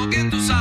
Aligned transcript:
abajo, 0.00 0.10
¿quién 0.10 0.30
tú 0.30 0.40
sabes? 0.40 0.59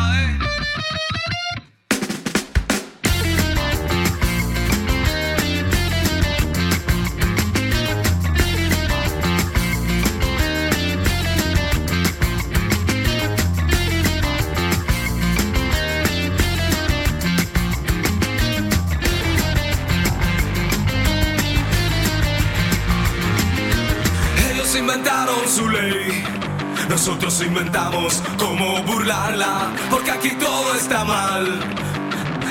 Porque 29.90 30.12
aquí 30.12 30.30
todo 30.32 30.74
está 30.76 31.04
mal. 31.04 31.46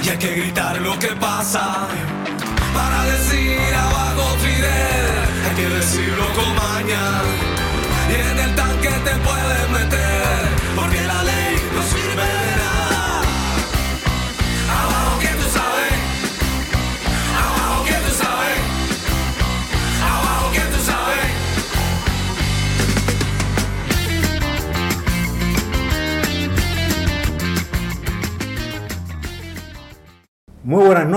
Y 0.02 0.08
hay 0.08 0.18
que 0.18 0.34
gritar 0.34 0.80
lo 0.80 0.96
que 0.98 1.08
pasa. 1.08 1.88
Para 2.72 3.04
decir 3.04 3.58
abajo 3.74 4.36
Fidel, 4.38 5.14
hay 5.48 5.54
que 5.56 5.68
decirlo 5.74 6.24
con 6.34 6.54
maña. 6.54 7.04
Y 8.10 8.14
en 8.30 8.38
el 8.38 8.54
tanque 8.54 8.88
te 8.88 9.14
puedes 9.26 9.70
meter, 9.70 10.17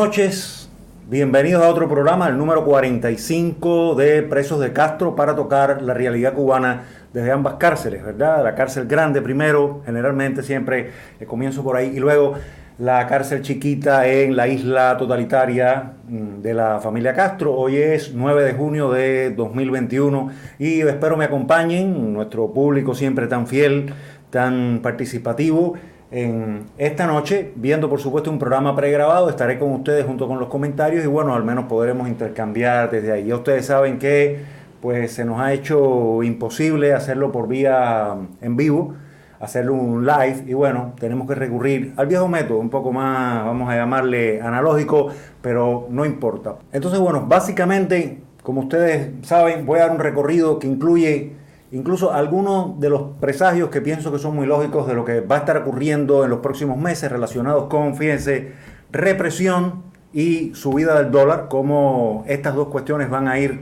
noches, 0.02 0.68
bienvenidos 1.10 1.62
a 1.62 1.70
otro 1.70 1.88
programa, 1.88 2.28
el 2.28 2.36
número 2.36 2.66
45 2.66 3.94
de 3.94 4.24
Presos 4.24 4.60
de 4.60 4.74
Castro 4.74 5.16
para 5.16 5.36
tocar 5.36 5.84
la 5.84 5.94
realidad 5.94 6.34
cubana 6.34 6.86
desde 7.14 7.32
ambas 7.32 7.58
cárceles, 7.60 8.04
¿verdad? 8.04 8.44
La 8.44 8.56
cárcel 8.56 8.88
grande 8.88 9.22
primero, 9.22 9.84
generalmente 9.86 10.42
siempre 10.42 10.90
eh, 11.20 11.26
comienzo 11.28 11.62
por 11.62 11.76
ahí, 11.76 11.94
y 11.96 12.00
luego 12.00 12.34
la 12.80 13.06
cárcel 13.06 13.44
chiquita 13.44 14.08
en 14.08 14.36
la 14.36 14.48
isla 14.48 14.98
totalitaria 14.98 15.94
mm, 16.08 16.42
de 16.42 16.54
la 16.56 16.80
familia 16.80 17.14
Castro. 17.14 17.54
Hoy 17.54 17.78
es 17.78 18.12
9 18.16 18.44
de 18.44 18.54
junio 18.54 18.90
de 18.90 19.30
2021 19.30 20.32
y 20.58 20.82
espero 20.82 21.16
me 21.16 21.26
acompañen, 21.26 22.12
nuestro 22.12 22.52
público 22.52 22.96
siempre 22.96 23.28
tan 23.28 23.46
fiel, 23.46 23.94
tan 24.32 24.80
participativo. 24.82 25.76
En 26.12 26.66
esta 26.78 27.08
noche, 27.08 27.54
viendo 27.56 27.90
por 27.90 28.02
supuesto 28.02 28.30
un 28.30 28.38
programa 28.38 28.76
pregrabado, 28.76 29.30
estaré 29.30 29.58
con 29.58 29.72
ustedes 29.72 30.06
junto 30.06 30.28
con 30.28 30.40
los 30.40 30.50
comentarios 30.50 31.06
y 31.06 31.08
bueno, 31.08 31.34
al 31.34 31.46
menos 31.46 31.66
podremos 31.66 32.10
intercambiar 32.10 32.92
desde 32.92 33.14
ahí. 33.14 33.28
Ya 33.28 33.36
ustedes 33.38 33.66
saben 33.66 33.98
que 33.98 34.40
pues 34.82 35.14
se 35.14 35.24
nos 35.24 35.40
ha 35.40 35.54
hecho 35.54 36.22
imposible 36.22 36.94
hacerlo 36.94 37.32
por 37.32 37.48
vía 37.48 38.18
en 38.42 38.58
vivo, 38.58 38.94
hacerlo 39.40 39.74
un 39.74 40.06
live 40.06 40.44
y 40.48 40.54
bueno, 40.54 40.96
tenemos 41.00 41.30
que 41.30 41.36
recurrir 41.36 41.94
al 41.96 42.08
viejo 42.08 42.28
método, 42.28 42.58
un 42.58 42.70
poco 42.70 42.92
más, 42.92 43.46
vamos 43.46 43.70
a 43.70 43.78
llamarle 43.78 44.42
analógico, 44.42 45.08
pero 45.42 45.88
no 45.90 46.04
importa. 46.04 46.56
Entonces 46.74 47.00
bueno, 47.00 47.26
básicamente, 47.26 48.20
como 48.44 48.62
ustedes 48.62 49.12
saben, 49.22 49.66
voy 49.66 49.80
a 49.80 49.84
dar 49.84 49.92
un 49.92 50.00
recorrido 50.00 50.60
que 50.60 50.68
incluye 50.68 51.40
incluso 51.72 52.14
algunos 52.14 52.80
de 52.80 52.90
los 52.90 53.02
presagios 53.20 53.70
que 53.70 53.82
pienso 53.82 54.12
que 54.12 54.20
son 54.20 54.36
muy 54.36 54.46
lógicos 54.46 54.88
de 54.88 54.94
lo 54.94 55.06
que 55.06 55.22
va 55.22 55.36
a 55.36 55.40
estar 55.40 55.58
ocurriendo 55.58 56.24
en 56.24 56.30
los 56.30 56.40
próximos 56.40 56.78
meses 56.78 57.12
relacionados 57.12 57.66
con, 57.66 57.96
fíjense, 57.96 58.54
represión 58.92 59.84
y 60.14 60.54
subida 60.54 61.02
del 61.02 61.12
dólar, 61.12 61.48
cómo 61.50 62.24
estas 62.28 62.56
dos 62.56 62.68
cuestiones 62.68 63.10
van 63.10 63.28
a 63.28 63.40
ir 63.40 63.62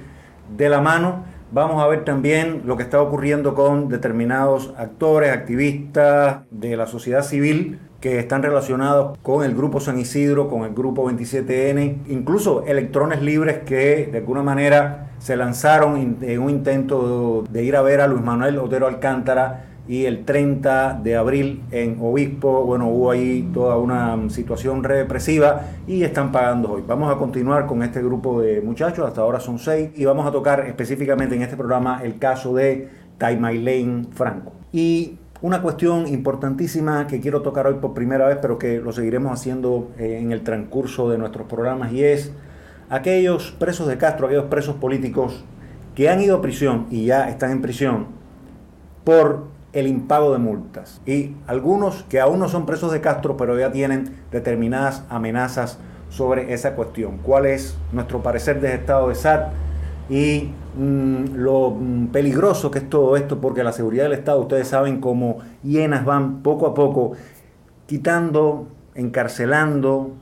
de 0.57 0.69
la 0.69 0.81
mano. 0.81 1.23
Vamos 1.51 1.81
a 1.83 1.87
ver 1.87 2.05
también 2.05 2.63
lo 2.65 2.77
que 2.77 2.83
está 2.83 3.01
ocurriendo 3.01 3.55
con 3.55 3.89
determinados 3.89 4.73
actores, 4.77 5.31
activistas 5.31 6.43
de 6.51 6.77
la 6.77 6.87
sociedad 6.87 7.23
civil 7.23 7.79
que 7.99 8.19
están 8.19 8.43
relacionados 8.43 9.17
con 9.21 9.43
el 9.43 9.55
grupo 9.55 9.79
San 9.79 9.99
Isidro, 9.99 10.47
con 10.47 10.63
el 10.63 10.73
grupo 10.73 11.09
27N, 11.09 12.07
incluso 12.07 12.63
electrones 12.65 13.21
libres 13.21 13.59
que 13.59 14.07
de 14.11 14.19
alguna 14.19 14.41
manera 14.41 15.08
se 15.19 15.35
lanzaron 15.37 16.17
en 16.21 16.41
un 16.41 16.49
intento 16.49 17.43
de 17.49 17.63
ir 17.63 17.75
a 17.75 17.81
ver 17.81 18.01
a 18.01 18.07
Luis 18.07 18.23
Manuel 18.23 18.57
Otero 18.57 18.87
Alcántara 18.87 19.65
y 19.89 20.05
el 20.05 20.23
30 20.23 20.99
de 21.03 21.15
abril 21.15 21.63
en 21.71 21.97
Obispo, 21.99 22.63
bueno, 22.63 22.87
hubo 22.89 23.09
ahí 23.09 23.49
toda 23.51 23.77
una 23.77 24.29
situación 24.29 24.83
represiva 24.83 25.61
y 25.87 26.03
están 26.03 26.31
pagando 26.31 26.73
hoy. 26.73 26.83
Vamos 26.87 27.11
a 27.11 27.17
continuar 27.17 27.65
con 27.65 27.81
este 27.81 27.99
grupo 28.03 28.39
de 28.39 28.61
muchachos, 28.61 29.07
hasta 29.07 29.21
ahora 29.21 29.39
son 29.39 29.57
seis, 29.57 29.89
y 29.95 30.05
vamos 30.05 30.27
a 30.27 30.31
tocar 30.31 30.67
específicamente 30.67 31.35
en 31.35 31.41
este 31.41 31.57
programa 31.57 32.01
el 32.03 32.19
caso 32.19 32.53
de 32.53 32.87
Taimailén 33.17 34.09
Franco. 34.13 34.51
Y 34.71 35.17
una 35.41 35.63
cuestión 35.63 36.07
importantísima 36.07 37.07
que 37.07 37.19
quiero 37.19 37.41
tocar 37.41 37.65
hoy 37.65 37.75
por 37.81 37.95
primera 37.95 38.27
vez, 38.27 38.37
pero 38.39 38.59
que 38.59 38.79
lo 38.79 38.91
seguiremos 38.91 39.31
haciendo 39.31 39.89
eh, 39.97 40.19
en 40.21 40.31
el 40.31 40.43
transcurso 40.43 41.09
de 41.09 41.17
nuestros 41.17 41.47
programas, 41.47 41.91
y 41.93 42.03
es 42.03 42.31
aquellos 42.89 43.51
presos 43.51 43.87
de 43.87 43.97
Castro, 43.97 44.27
aquellos 44.27 44.45
presos 44.45 44.75
políticos 44.75 45.43
que 45.95 46.09
han 46.09 46.21
ido 46.21 46.37
a 46.37 46.41
prisión 46.41 46.87
y 46.89 47.05
ya 47.05 47.29
están 47.29 47.51
en 47.51 47.61
prisión 47.61 48.07
por 49.03 49.45
el 49.73 49.87
impago 49.87 50.33
de 50.33 50.39
multas. 50.39 51.01
Y 51.05 51.35
algunos 51.47 52.03
que 52.03 52.19
aún 52.19 52.39
no 52.39 52.49
son 52.49 52.65
presos 52.65 52.91
de 52.91 53.01
Castro, 53.01 53.37
pero 53.37 53.57
ya 53.57 53.71
tienen 53.71 54.15
determinadas 54.31 55.03
amenazas 55.09 55.77
sobre 56.09 56.53
esa 56.53 56.75
cuestión. 56.75 57.17
¿Cuál 57.17 57.45
es 57.45 57.77
nuestro 57.91 58.21
parecer 58.23 58.59
desde 58.59 58.77
estado 58.77 59.09
de 59.09 59.15
SAT? 59.15 59.49
Y 60.09 60.49
mmm, 60.75 61.35
lo 61.35 61.71
mmm, 61.71 62.07
peligroso 62.07 62.71
que 62.71 62.79
es 62.79 62.89
todo 62.89 63.15
esto, 63.15 63.39
porque 63.39 63.63
la 63.63 63.71
seguridad 63.71 64.03
del 64.05 64.13
Estado, 64.13 64.41
ustedes 64.41 64.67
saben 64.67 64.99
cómo 64.99 65.39
hienas 65.63 66.03
van 66.05 66.41
poco 66.41 66.65
a 66.65 66.73
poco 66.73 67.13
quitando, 67.85 68.67
encarcelando, 68.95 70.13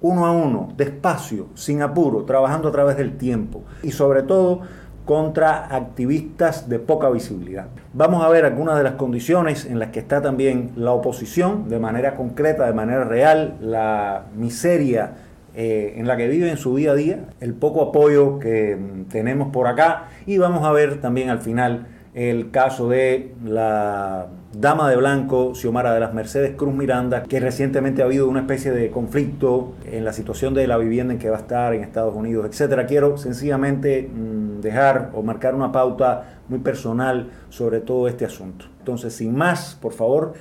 uno 0.00 0.26
a 0.26 0.32
uno, 0.32 0.68
despacio, 0.76 1.48
sin 1.54 1.82
apuro, 1.82 2.24
trabajando 2.24 2.68
a 2.68 2.72
través 2.72 2.96
del 2.96 3.16
tiempo 3.16 3.64
y 3.82 3.92
sobre 3.92 4.22
todo 4.22 4.60
contra 5.04 5.74
activistas 5.74 6.68
de 6.68 6.80
poca 6.80 7.08
visibilidad. 7.10 7.68
Vamos 7.94 8.24
a 8.24 8.28
ver 8.28 8.44
algunas 8.44 8.76
de 8.76 8.82
las 8.82 8.94
condiciones 8.94 9.64
en 9.64 9.78
las 9.78 9.90
que 9.90 10.00
está 10.00 10.20
también 10.20 10.72
la 10.76 10.92
oposición 10.92 11.68
de 11.68 11.78
manera 11.78 12.16
concreta, 12.16 12.66
de 12.66 12.72
manera 12.72 13.04
real, 13.04 13.54
la 13.60 14.24
miseria 14.34 15.12
eh, 15.54 15.94
en 15.96 16.06
la 16.06 16.16
que 16.16 16.28
vive 16.28 16.50
en 16.50 16.58
su 16.58 16.76
día 16.76 16.90
a 16.90 16.94
día, 16.94 17.20
el 17.40 17.54
poco 17.54 17.82
apoyo 17.82 18.38
que 18.40 18.76
mm, 18.76 19.04
tenemos 19.04 19.48
por 19.52 19.68
acá 19.68 20.08
y 20.26 20.38
vamos 20.38 20.64
a 20.64 20.72
ver 20.72 21.00
también 21.00 21.30
al 21.30 21.38
final 21.38 21.86
el 22.12 22.50
caso 22.50 22.88
de 22.88 23.32
la 23.44 24.26
dama 24.58 24.88
de 24.88 24.96
blanco, 24.96 25.54
Xiomara 25.54 25.92
de 25.92 26.00
las 26.00 26.14
Mercedes 26.14 26.54
Cruz 26.56 26.74
Miranda, 26.74 27.24
que 27.24 27.40
recientemente 27.40 28.00
ha 28.00 28.06
habido 28.06 28.26
una 28.28 28.40
especie 28.40 28.70
de 28.72 28.90
conflicto 28.90 29.74
en 29.84 30.04
la 30.04 30.14
situación 30.14 30.54
de 30.54 30.66
la 30.66 30.78
vivienda 30.78 31.12
en 31.12 31.18
que 31.18 31.28
va 31.28 31.36
a 31.36 31.40
estar 31.40 31.74
en 31.74 31.82
Estados 31.82 32.14
Unidos, 32.14 32.46
etcétera. 32.46 32.86
Quiero 32.86 33.18
sencillamente 33.18 34.08
mmm, 34.12 34.60
dejar 34.60 35.10
o 35.14 35.22
marcar 35.22 35.54
una 35.54 35.72
pauta 35.72 36.40
muy 36.48 36.60
personal 36.60 37.30
sobre 37.50 37.80
todo 37.80 38.08
este 38.08 38.24
asunto. 38.24 38.64
Entonces, 38.78 39.14
sin 39.14 39.36
más, 39.36 39.76
por 39.80 39.92
favor, 39.92 40.34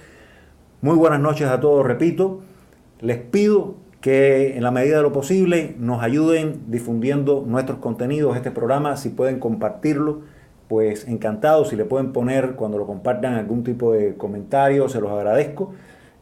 muy 0.81 0.95
buenas 0.95 1.19
noches 1.19 1.47
a 1.47 1.59
todos, 1.59 1.85
repito, 1.85 2.41
les 3.01 3.17
pido 3.17 3.75
que 3.99 4.55
en 4.55 4.63
la 4.63 4.71
medida 4.71 4.97
de 4.97 5.03
lo 5.03 5.11
posible 5.11 5.75
nos 5.79 6.01
ayuden 6.03 6.61
difundiendo 6.67 7.43
nuestros 7.45 7.79
contenidos, 7.79 8.37
este 8.37 8.51
programa, 8.51 8.95
si 8.95 9.09
pueden 9.09 9.39
compartirlo 9.39 10.21
pues 10.67 11.07
encantado 11.07 11.65
si 11.65 11.75
le 11.75 11.85
pueden 11.85 12.11
poner 12.11 12.55
cuando 12.55 12.77
lo 12.77 12.87
compartan 12.87 13.35
algún 13.35 13.63
tipo 13.63 13.93
de 13.93 14.15
comentario, 14.15 14.89
se 14.89 14.99
los 14.99 15.11
agradezco 15.11 15.73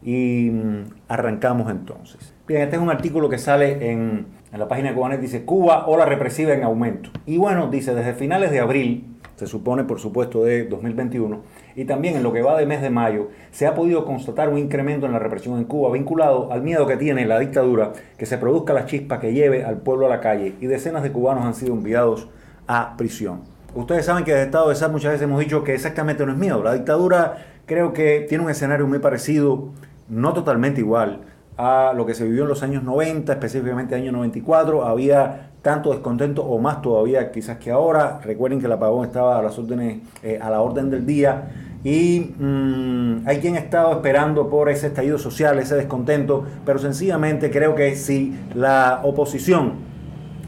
y 0.02 0.50
mm, 0.52 0.84
arrancamos 1.08 1.70
entonces. 1.70 2.34
Bien, 2.46 2.62
este 2.62 2.76
es 2.76 2.82
un 2.82 2.90
artículo 2.90 3.28
que 3.28 3.38
sale 3.38 3.90
en, 3.90 4.26
la 4.52 4.68
página 4.68 4.90
de 4.90 4.94
Cubanet, 4.94 5.20
dice 5.20 5.44
Cuba, 5.44 5.86
ola 5.86 6.04
represiva 6.04 6.52
en 6.52 6.62
aumento. 6.62 7.10
Y 7.26 7.38
bueno, 7.38 7.68
dice 7.70 7.94
desde 7.94 8.12
finales 8.12 8.50
de 8.50 8.60
abril, 8.60 9.16
se 9.34 9.46
supone 9.46 9.82
por 9.82 9.98
supuesto 9.98 10.44
de 10.44 10.66
2021, 10.66 11.40
y 11.74 11.86
también 11.86 12.16
en 12.16 12.22
lo 12.22 12.32
que 12.32 12.42
va 12.42 12.56
de 12.56 12.66
mes 12.66 12.82
de 12.82 12.90
mayo, 12.90 13.30
se 13.50 13.66
ha 13.66 13.74
podido 13.74 14.04
constatar 14.04 14.50
un 14.50 14.58
incremento 14.58 15.06
en 15.06 15.12
la 15.12 15.18
represión 15.18 15.58
en 15.58 15.64
Cuba 15.64 15.90
vinculado 15.90 16.52
al 16.52 16.62
miedo 16.62 16.86
que 16.86 16.96
tiene 16.96 17.26
la 17.26 17.40
dictadura 17.40 17.92
que 18.16 18.26
se 18.26 18.38
produzca 18.38 18.74
la 18.74 18.86
chispa 18.86 19.18
que 19.18 19.32
lleve 19.32 19.64
al 19.64 19.78
pueblo 19.78 20.06
a 20.06 20.10
la 20.10 20.20
calle 20.20 20.54
y 20.60 20.66
decenas 20.66 21.02
de 21.02 21.10
cubanos 21.10 21.44
han 21.44 21.54
sido 21.54 21.72
enviados 21.72 22.28
a 22.68 22.96
prisión. 22.96 23.53
Ustedes 23.74 24.06
saben 24.06 24.24
que 24.24 24.32
desde 24.32 24.44
Estado 24.44 24.68
de 24.68 24.76
SAT 24.76 24.92
muchas 24.92 25.12
veces 25.12 25.24
hemos 25.24 25.40
dicho 25.40 25.64
que 25.64 25.74
exactamente 25.74 26.24
no 26.24 26.32
es 26.32 26.38
miedo. 26.38 26.62
La 26.62 26.74
dictadura 26.74 27.38
creo 27.66 27.92
que 27.92 28.24
tiene 28.28 28.44
un 28.44 28.50
escenario 28.50 28.86
muy 28.86 29.00
parecido, 29.00 29.70
no 30.08 30.32
totalmente 30.32 30.80
igual, 30.80 31.22
a 31.56 31.92
lo 31.96 32.06
que 32.06 32.14
se 32.14 32.24
vivió 32.24 32.42
en 32.42 32.48
los 32.48 32.62
años 32.62 32.84
90, 32.84 33.32
específicamente 33.32 33.96
año 33.96 34.12
94. 34.12 34.84
Había 34.84 35.50
tanto 35.62 35.90
descontento 35.90 36.44
o 36.44 36.60
más 36.60 36.82
todavía 36.82 37.32
quizás 37.32 37.58
que 37.58 37.72
ahora. 37.72 38.20
Recuerden 38.22 38.60
que 38.60 38.66
el 38.66 38.72
apagón 38.72 39.06
estaba 39.06 39.38
a 39.40 39.42
las 39.42 39.58
órdenes, 39.58 40.02
eh, 40.22 40.38
a 40.40 40.50
la 40.50 40.60
orden 40.60 40.88
del 40.88 41.04
día 41.04 41.48
y 41.82 42.32
mm, 42.38 43.26
hay 43.26 43.38
quien 43.40 43.56
ha 43.56 43.58
estado 43.58 43.92
esperando 43.92 44.48
por 44.48 44.68
ese 44.68 44.86
estallido 44.86 45.18
social, 45.18 45.58
ese 45.58 45.74
descontento, 45.74 46.44
pero 46.64 46.78
sencillamente 46.78 47.50
creo 47.50 47.74
que 47.74 47.96
si 47.96 48.38
la 48.54 49.00
oposición 49.02 49.72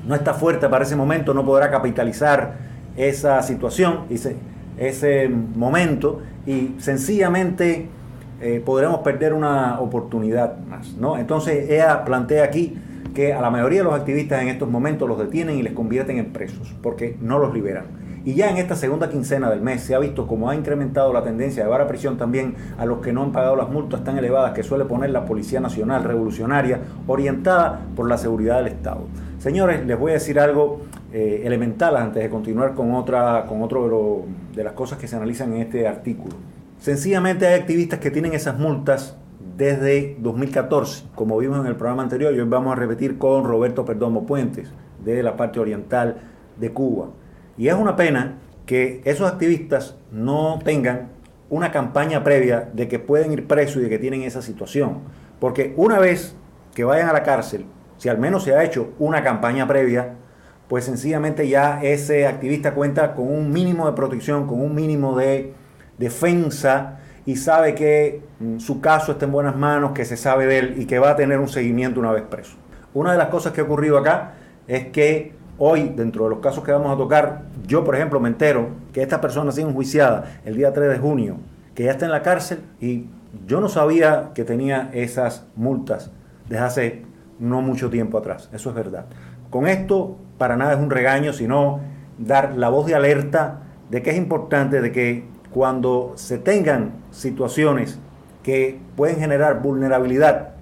no 0.07 0.15
está 0.15 0.33
fuerte 0.33 0.69
para 0.69 0.85
ese 0.85 0.95
momento, 0.95 1.35
no 1.35 1.45
podrá 1.45 1.71
capitalizar 1.71 2.66
esa 2.97 3.43
situación, 3.43 4.01
ese, 4.79 5.29
momento, 5.55 6.21
y 6.47 6.75
sencillamente 6.79 7.89
eh, 8.41 8.63
podremos 8.65 9.01
perder 9.01 9.33
una 9.35 9.81
oportunidad 9.81 10.59
más. 10.59 10.95
¿no? 10.95 11.19
Entonces 11.19 11.71
ella 11.71 12.05
plantea 12.05 12.45
aquí 12.45 12.77
que 13.15 13.33
a 13.33 13.41
la 13.41 13.51
mayoría 13.51 13.79
de 13.79 13.85
los 13.85 13.95
activistas 13.95 14.43
en 14.43 14.49
estos 14.49 14.69
momentos 14.69 15.09
los 15.09 15.19
detienen 15.19 15.57
y 15.57 15.63
les 15.63 15.73
convierten 15.73 16.19
en 16.19 16.33
presos, 16.33 16.75
porque 16.83 17.17
no 17.21 17.39
los 17.39 17.55
liberan. 17.55 18.07
Y 18.27 18.35
ya 18.35 18.51
en 18.51 18.57
esta 18.57 18.75
segunda 18.75 19.09
quincena 19.09 19.49
del 19.49 19.63
mes 19.63 19.83
se 19.83 19.95
ha 19.95 20.01
visto 20.01 20.27
cómo 20.27 20.51
ha 20.51 20.57
incrementado 20.57 21.13
la 21.13 21.23
tendencia 21.23 21.63
de 21.63 21.69
llevar 21.69 21.81
a 21.81 21.87
prisión 21.87 22.19
también 22.19 22.57
a 22.77 22.85
los 22.85 22.99
que 22.99 23.13
no 23.13 23.23
han 23.23 23.31
pagado 23.31 23.55
las 23.55 23.71
multas 23.71 24.03
tan 24.03 24.19
elevadas 24.19 24.53
que 24.53 24.65
suele 24.65 24.85
poner 24.85 25.11
la 25.11 25.25
Policía 25.25 25.61
Nacional 25.61 26.03
Revolucionaria, 26.03 26.81
orientada 27.07 27.83
por 27.95 28.09
la 28.09 28.19
seguridad 28.19 28.57
del 28.57 28.67
Estado. 28.67 29.07
Señores, 29.39 29.87
les 29.87 29.97
voy 29.97 30.11
a 30.11 30.15
decir 30.15 30.41
algo 30.41 30.81
eh, 31.19 31.47
elemental 31.47 31.97
antes 31.97 32.23
de 32.23 32.29
continuar 32.29 32.75
con 32.75 32.93
otra, 32.93 33.47
con 33.49 33.63
otro 33.63 34.27
de, 34.53 34.57
de 34.57 34.65
las 34.65 34.75
cosas 34.75 34.99
que 34.99 35.09
se 35.09 35.17
analizan 35.17 35.55
en 35.55 35.63
este 35.63 35.89
artículo. 35.89 36.37
Sencillamente 36.79 37.47
hay 37.47 37.59
activistas 37.59 38.01
que 38.01 38.11
tienen 38.11 38.35
esas 38.35 38.59
multas 38.59 39.17
desde 39.57 40.19
2014, 40.19 41.07
como 41.15 41.39
vimos 41.39 41.61
en 41.61 41.69
el 41.69 41.77
programa 41.77 42.03
anterior, 42.03 42.35
y 42.35 42.39
hoy 42.39 42.47
vamos 42.47 42.71
a 42.71 42.77
repetir 42.79 43.17
con 43.17 43.45
Roberto 43.45 43.87
Perdomo 43.87 44.27
Puentes, 44.27 44.69
de 45.03 45.23
la 45.23 45.39
parte 45.39 45.59
oriental 45.59 46.19
de 46.61 46.71
Cuba. 46.75 47.07
Y 47.57 47.69
es 47.69 47.75
una 47.75 47.97
pena 47.97 48.35
que 48.67 49.01
esos 49.07 49.27
activistas 49.27 49.97
no 50.13 50.59
tengan 50.63 51.09
una 51.49 51.73
campaña 51.73 52.25
previa 52.25 52.69
de 52.75 52.89
que 52.89 52.99
pueden 52.99 53.33
ir 53.33 53.47
presos 53.47 53.79
y 53.79 53.85
de 53.85 53.89
que 53.89 53.99
tienen 53.99 54.21
esa 54.21 54.43
situación. 54.43 54.99
Porque 55.41 55.73
una 55.79 55.99
vez 55.99 56.37
que 56.75 56.85
vayan 56.85 57.09
a 57.09 57.15
la 57.15 57.23
cárcel, 57.23 57.65
si 57.97 58.11
al 58.11 58.19
menos 58.19 58.43
se 58.43 58.55
ha 58.55 58.63
hecho 58.65 58.91
una 58.99 59.23
campaña 59.23 59.67
previa, 59.67 60.17
pues 60.69 60.85
sencillamente 60.85 61.49
ya 61.49 61.83
ese 61.83 62.27
activista 62.27 62.75
cuenta 62.75 63.15
con 63.15 63.29
un 63.29 63.53
mínimo 63.53 63.87
de 63.87 63.93
protección, 63.93 64.47
con 64.47 64.61
un 64.61 64.75
mínimo 64.75 65.17
de 65.17 65.53
defensa 65.99 66.99
y 67.25 67.37
sabe 67.37 67.75
que 67.75 68.23
mm, 68.41 68.59
su 68.59 68.81
caso 68.81 69.13
está 69.13 69.27
en 69.27 69.33
buenas 69.33 69.57
manos, 69.57 69.93
que 69.93 70.05
se 70.05 70.17
sabe 70.17 70.47
de 70.47 70.59
él 70.59 70.75
y 70.79 70.87
que 70.87 70.99
va 70.99 71.11
a 71.11 71.17
tener 71.17 71.39
un 71.39 71.49
seguimiento 71.49 72.01
una 72.01 72.13
vez 72.13 72.23
preso. 72.23 72.57
Una 72.95 73.13
de 73.13 73.19
las 73.19 73.29
cosas 73.29 73.53
que 73.53 73.61
ha 73.61 73.65
ocurrido 73.65 73.99
acá 73.99 74.35
es 74.67 74.89
que 74.89 75.37
Hoy, 75.59 75.95
dentro 75.97 76.25
de 76.25 76.31
los 76.31 76.41
casos 76.41 76.63
que 76.63 76.71
vamos 76.71 76.93
a 76.93 76.99
tocar, 76.99 77.45
yo, 77.67 77.83
por 77.83 77.95
ejemplo, 77.95 78.21
me 78.21 78.29
entero 78.29 78.69
que 78.93 79.01
esta 79.01 79.23
persona 79.23 79.49
ha 79.49 79.53
sido 79.53 79.71
enjuiciada 79.71 80.41
el 80.45 80.55
día 80.55 80.71
3 80.71 80.91
de 80.91 80.99
junio, 80.99 81.39
que 81.75 81.85
ya 81.85 81.93
está 81.93 82.05
en 82.05 82.13
la 82.13 82.21
cárcel 82.21 82.61
y 82.79 83.07
yo 83.47 83.63
no 83.63 83.71
sabía 83.71 84.33
que 84.35 84.45
tenía 84.45 84.91
esas 84.93 85.47
multas 85.57 86.11
desde 86.47 86.63
hace 86.63 87.03
no 87.39 87.63
mucho 87.63 87.89
tiempo 87.89 88.19
atrás. 88.19 88.51
Eso 88.53 88.69
es 88.69 88.75
verdad. 88.75 89.07
Con 89.49 89.67
esto, 89.67 90.19
para 90.39 90.57
nada 90.57 90.75
es 90.75 90.79
un 90.79 90.91
regaño, 90.91 91.33
sino 91.33 91.81
dar 92.19 92.57
la 92.57 92.69
voz 92.69 92.87
de 92.87 92.95
alerta 92.95 93.63
de 93.91 94.03
que 94.03 94.11
es 94.11 94.17
importante 94.17 94.81
de 94.81 94.93
que 94.93 95.25
cuando 95.51 96.13
se 96.17 96.39
tengan 96.39 96.93
situaciones 97.11 97.99
que 98.43 98.79
pueden 98.97 99.19
generar 99.19 99.63
vulnerabilidad 99.63 100.57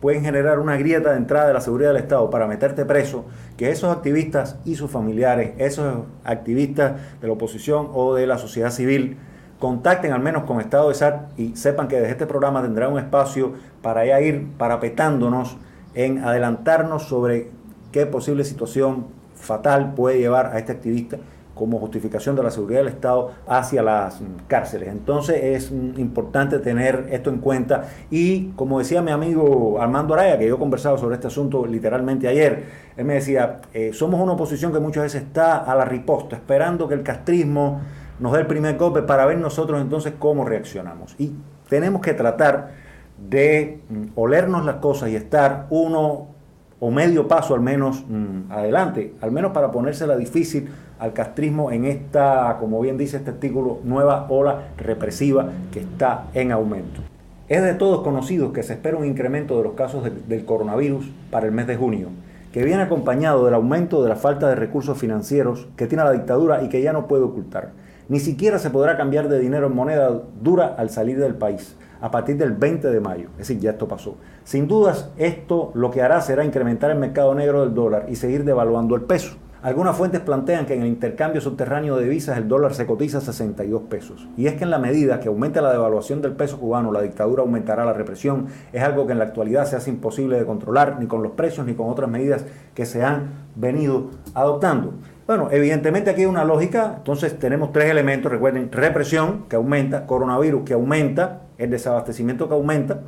pueden 0.00 0.22
generar 0.22 0.58
una 0.58 0.76
grieta 0.76 1.10
de 1.10 1.16
entrada 1.16 1.48
de 1.48 1.54
la 1.54 1.60
seguridad 1.60 1.90
del 1.90 2.02
Estado 2.02 2.30
para 2.30 2.46
meterte 2.46 2.84
preso, 2.84 3.24
que 3.56 3.70
esos 3.70 3.94
activistas 3.94 4.56
y 4.64 4.76
sus 4.76 4.90
familiares, 4.90 5.52
esos 5.58 6.04
activistas 6.24 6.92
de 7.20 7.26
la 7.26 7.32
oposición 7.32 7.88
o 7.92 8.14
de 8.14 8.26
la 8.26 8.38
sociedad 8.38 8.70
civil, 8.70 9.16
contacten 9.58 10.12
al 10.12 10.20
menos 10.20 10.44
con 10.44 10.60
Estado 10.60 10.88
de 10.88 10.94
SAT 10.94 11.38
y 11.38 11.56
sepan 11.56 11.88
que 11.88 11.96
desde 11.96 12.12
este 12.12 12.26
programa 12.26 12.62
tendrá 12.62 12.88
un 12.88 12.98
espacio 12.98 13.54
para 13.82 14.06
ya 14.06 14.20
ir 14.20 14.46
parapetándonos 14.56 15.56
en 15.94 16.22
adelantarnos 16.22 17.08
sobre 17.08 17.50
qué 17.92 18.06
posible 18.06 18.44
situación 18.44 19.06
fatal 19.34 19.94
puede 19.94 20.18
llevar 20.18 20.46
a 20.46 20.58
este 20.58 20.72
activista 20.72 21.18
como 21.58 21.80
justificación 21.80 22.36
de 22.36 22.42
la 22.44 22.50
seguridad 22.52 22.80
del 22.80 22.88
Estado 22.88 23.32
hacia 23.46 23.82
las 23.82 24.20
cárceles. 24.46 24.88
Entonces 24.90 25.42
es 25.42 25.70
importante 25.70 26.60
tener 26.60 27.08
esto 27.10 27.30
en 27.30 27.38
cuenta 27.38 27.88
y 28.10 28.50
como 28.50 28.78
decía 28.78 29.02
mi 29.02 29.10
amigo 29.10 29.80
Armando 29.80 30.14
Araya, 30.14 30.38
que 30.38 30.46
yo 30.46 30.54
he 30.54 30.58
conversado 30.58 30.96
sobre 30.96 31.16
este 31.16 31.26
asunto 31.26 31.66
literalmente 31.66 32.28
ayer, 32.28 32.64
él 32.96 33.04
me 33.04 33.14
decía, 33.14 33.60
eh, 33.74 33.90
somos 33.92 34.20
una 34.20 34.32
oposición 34.32 34.72
que 34.72 34.78
muchas 34.78 35.02
veces 35.02 35.22
está 35.22 35.58
a 35.58 35.74
la 35.74 35.84
riposta, 35.84 36.36
esperando 36.36 36.86
que 36.86 36.94
el 36.94 37.02
castrismo 37.02 37.80
nos 38.20 38.32
dé 38.32 38.40
el 38.40 38.46
primer 38.46 38.76
golpe 38.76 39.02
para 39.02 39.26
ver 39.26 39.38
nosotros 39.38 39.80
entonces 39.80 40.14
cómo 40.18 40.44
reaccionamos. 40.44 41.16
Y 41.18 41.32
tenemos 41.68 42.00
que 42.02 42.14
tratar 42.14 42.70
de 43.18 43.80
mm, 43.88 44.04
olernos 44.14 44.64
las 44.64 44.76
cosas 44.76 45.10
y 45.10 45.16
estar 45.16 45.66
uno 45.70 46.37
o 46.80 46.90
medio 46.90 47.26
paso 47.26 47.54
al 47.54 47.60
menos 47.60 48.04
mm, 48.08 48.50
adelante, 48.52 49.14
al 49.20 49.32
menos 49.32 49.52
para 49.52 49.72
ponérsela 49.72 50.16
difícil 50.16 50.68
al 50.98 51.12
castrismo 51.12 51.70
en 51.70 51.84
esta, 51.84 52.56
como 52.58 52.80
bien 52.80 52.98
dice 52.98 53.18
este 53.18 53.30
artículo, 53.30 53.78
nueva 53.84 54.26
ola 54.28 54.68
represiva 54.76 55.48
que 55.72 55.80
está 55.80 56.26
en 56.34 56.52
aumento. 56.52 57.00
Es 57.48 57.62
de 57.62 57.74
todos 57.74 58.02
conocidos 58.02 58.52
que 58.52 58.62
se 58.62 58.74
espera 58.74 58.96
un 58.96 59.06
incremento 59.06 59.56
de 59.56 59.64
los 59.64 59.72
casos 59.72 60.04
del 60.04 60.44
coronavirus 60.44 61.10
para 61.30 61.46
el 61.46 61.52
mes 61.52 61.66
de 61.66 61.76
junio, 61.76 62.08
que 62.52 62.64
viene 62.64 62.82
acompañado 62.82 63.44
del 63.44 63.54
aumento 63.54 64.02
de 64.02 64.08
la 64.10 64.16
falta 64.16 64.48
de 64.48 64.54
recursos 64.54 64.98
financieros 64.98 65.66
que 65.76 65.86
tiene 65.86 66.04
la 66.04 66.12
dictadura 66.12 66.62
y 66.62 66.68
que 66.68 66.82
ya 66.82 66.92
no 66.92 67.06
puede 67.06 67.22
ocultar. 67.22 67.70
Ni 68.08 68.20
siquiera 68.20 68.58
se 68.58 68.70
podrá 68.70 68.96
cambiar 68.96 69.28
de 69.28 69.38
dinero 69.38 69.66
en 69.66 69.74
moneda 69.74 70.22
dura 70.42 70.74
al 70.78 70.90
salir 70.90 71.18
del 71.18 71.34
país 71.34 71.76
a 72.00 72.10
partir 72.10 72.36
del 72.36 72.52
20 72.52 72.88
de 72.88 73.00
mayo. 73.00 73.28
Es 73.32 73.48
decir, 73.48 73.58
ya 73.58 73.70
esto 73.70 73.88
pasó. 73.88 74.16
Sin 74.44 74.68
dudas, 74.68 75.10
esto 75.16 75.70
lo 75.74 75.90
que 75.90 76.02
hará 76.02 76.20
será 76.20 76.44
incrementar 76.44 76.90
el 76.90 76.98
mercado 76.98 77.34
negro 77.34 77.62
del 77.62 77.74
dólar 77.74 78.06
y 78.08 78.16
seguir 78.16 78.44
devaluando 78.44 78.94
el 78.94 79.02
peso. 79.02 79.36
Algunas 79.60 79.96
fuentes 79.96 80.20
plantean 80.20 80.66
que 80.66 80.74
en 80.74 80.82
el 80.82 80.86
intercambio 80.86 81.40
subterráneo 81.40 81.96
de 81.96 82.04
divisas 82.04 82.38
el 82.38 82.46
dólar 82.46 82.74
se 82.74 82.86
cotiza 82.86 83.18
a 83.18 83.20
62 83.20 83.82
pesos. 83.82 84.28
Y 84.36 84.46
es 84.46 84.54
que 84.54 84.62
en 84.62 84.70
la 84.70 84.78
medida 84.78 85.18
que 85.18 85.26
aumente 85.26 85.60
la 85.60 85.72
devaluación 85.72 86.22
del 86.22 86.32
peso 86.32 86.60
cubano, 86.60 86.92
la 86.92 87.02
dictadura 87.02 87.42
aumentará 87.42 87.84
la 87.84 87.92
represión. 87.92 88.46
Es 88.72 88.84
algo 88.84 89.06
que 89.06 89.14
en 89.14 89.18
la 89.18 89.24
actualidad 89.24 89.66
se 89.66 89.74
hace 89.74 89.90
imposible 89.90 90.38
de 90.38 90.46
controlar, 90.46 91.00
ni 91.00 91.06
con 91.06 91.24
los 91.24 91.32
precios, 91.32 91.66
ni 91.66 91.74
con 91.74 91.88
otras 91.88 92.08
medidas 92.08 92.44
que 92.74 92.86
se 92.86 93.02
han 93.02 93.30
venido 93.56 94.10
adoptando. 94.32 94.92
Bueno, 95.26 95.48
evidentemente 95.50 96.10
aquí 96.10 96.20
hay 96.20 96.26
una 96.26 96.44
lógica, 96.44 96.94
entonces 96.98 97.36
tenemos 97.36 97.72
tres 97.72 97.90
elementos, 97.90 98.30
recuerden, 98.30 98.70
represión 98.70 99.46
que 99.48 99.56
aumenta, 99.56 100.06
coronavirus 100.06 100.62
que 100.62 100.74
aumenta, 100.74 101.47
el 101.58 101.70
desabastecimiento 101.70 102.48
que 102.48 102.54
aumenta, 102.54 103.02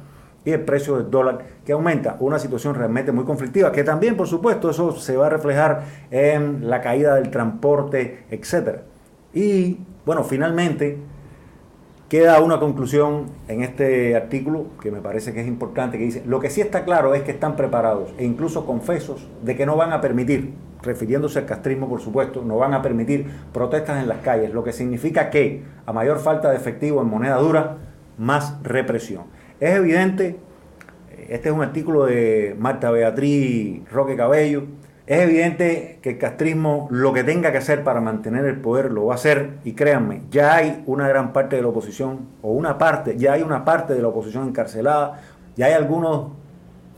y 0.44 0.52
el 0.52 0.60
precio 0.60 0.96
del 0.96 1.10
dólar 1.10 1.44
que 1.64 1.72
aumenta. 1.72 2.16
Una 2.20 2.38
situación 2.38 2.74
realmente 2.74 3.12
muy 3.12 3.24
conflictiva, 3.24 3.72
que 3.72 3.84
también, 3.84 4.16
por 4.16 4.26
supuesto, 4.26 4.70
eso 4.70 4.92
se 4.92 5.16
va 5.16 5.26
a 5.26 5.30
reflejar 5.30 5.82
en 6.10 6.68
la 6.68 6.80
caída 6.80 7.14
del 7.14 7.30
transporte, 7.30 8.24
etc. 8.30 8.80
Y, 9.34 9.78
bueno, 10.06 10.24
finalmente, 10.24 10.98
queda 12.08 12.40
una 12.40 12.58
conclusión 12.58 13.26
en 13.48 13.62
este 13.62 14.16
artículo 14.16 14.66
que 14.82 14.90
me 14.90 15.00
parece 15.00 15.32
que 15.32 15.42
es 15.42 15.46
importante, 15.46 15.98
que 15.98 16.04
dice, 16.04 16.22
lo 16.26 16.40
que 16.40 16.50
sí 16.50 16.60
está 16.60 16.84
claro 16.84 17.14
es 17.14 17.22
que 17.22 17.30
están 17.30 17.54
preparados 17.54 18.12
e 18.18 18.24
incluso 18.24 18.66
confesos 18.66 19.28
de 19.42 19.56
que 19.56 19.66
no 19.66 19.76
van 19.76 19.92
a 19.92 20.00
permitir, 20.00 20.54
refiriéndose 20.82 21.38
al 21.38 21.46
castrismo, 21.46 21.88
por 21.88 22.00
supuesto, 22.00 22.42
no 22.42 22.56
van 22.56 22.74
a 22.74 22.82
permitir 22.82 23.30
protestas 23.52 24.02
en 24.02 24.08
las 24.08 24.18
calles, 24.18 24.52
lo 24.52 24.64
que 24.64 24.72
significa 24.72 25.30
que 25.30 25.62
a 25.86 25.92
mayor 25.92 26.18
falta 26.18 26.50
de 26.50 26.56
efectivo 26.56 27.00
en 27.02 27.08
moneda 27.08 27.36
dura, 27.36 27.76
más 28.18 28.62
represión. 28.62 29.24
Es 29.60 29.76
evidente, 29.76 30.38
este 31.28 31.48
es 31.48 31.54
un 31.54 31.62
artículo 31.62 32.06
de 32.06 32.56
Marta 32.58 32.90
Beatriz 32.90 33.82
Roque 33.90 34.16
Cabello, 34.16 34.64
es 35.06 35.22
evidente 35.22 35.98
que 36.02 36.10
el 36.10 36.18
castrismo 36.18 36.86
lo 36.90 37.12
que 37.12 37.24
tenga 37.24 37.50
que 37.50 37.58
hacer 37.58 37.82
para 37.82 38.00
mantener 38.00 38.44
el 38.44 38.60
poder 38.60 38.92
lo 38.92 39.06
va 39.06 39.14
a 39.14 39.16
hacer 39.16 39.54
y 39.64 39.72
créanme, 39.72 40.22
ya 40.30 40.54
hay 40.54 40.84
una 40.86 41.08
gran 41.08 41.32
parte 41.32 41.56
de 41.56 41.62
la 41.62 41.68
oposición, 41.68 42.28
o 42.42 42.52
una 42.52 42.78
parte, 42.78 43.16
ya 43.16 43.32
hay 43.32 43.42
una 43.42 43.64
parte 43.64 43.94
de 43.94 44.02
la 44.02 44.08
oposición 44.08 44.46
encarcelada, 44.46 45.20
ya 45.56 45.66
hay 45.66 45.72
algunos 45.72 46.28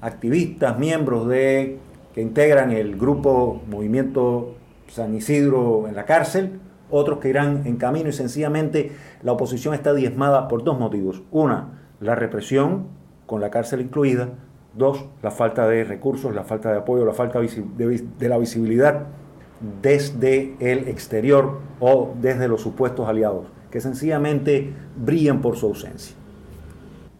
activistas, 0.03 0.79
miembros 0.79 1.27
de 1.27 1.79
que 2.15 2.21
integran 2.21 2.71
el 2.71 2.97
grupo 2.97 3.63
Movimiento 3.67 4.57
San 4.89 5.15
Isidro 5.15 5.89
en 5.89 5.95
la 5.95 6.05
cárcel, 6.05 6.61
otros 6.93 7.19
que 7.19 7.31
irán 7.31 7.63
en 7.65 7.77
camino 7.77 8.09
y 8.09 8.13
sencillamente 8.13 8.93
la 9.23 9.33
oposición 9.33 9.75
está 9.75 9.95
diezmada 9.95 10.47
por 10.47 10.63
dos 10.63 10.79
motivos. 10.79 11.23
Una, 11.33 11.81
la 12.01 12.15
represión, 12.15 12.87
con 13.27 13.41
la 13.41 13.51
cárcel 13.51 13.81
incluida. 13.81 14.29
Dos, 14.75 15.07
la 15.23 15.31
falta 15.31 15.67
de 15.67 15.85
recursos, 15.85 16.35
la 16.35 16.45
falta 16.45 16.71
de 16.71 16.79
apoyo, 16.79 17.05
la 17.05 17.13
falta 17.13 17.41
de, 17.41 18.29
la 18.29 18.39
visibilidad 18.39 19.07
desde 19.83 20.55
el 20.61 20.89
exterior 20.89 21.61
o 21.81 22.15
desde 22.21 22.49
los 22.49 22.63
supuestos 22.63 23.09
aliados, 23.09 23.47
que 23.71 23.81
sencillamente 23.81 24.73
brillan 24.97 25.41
por 25.41 25.57
su 25.57 25.67
ausencia. 25.67 26.17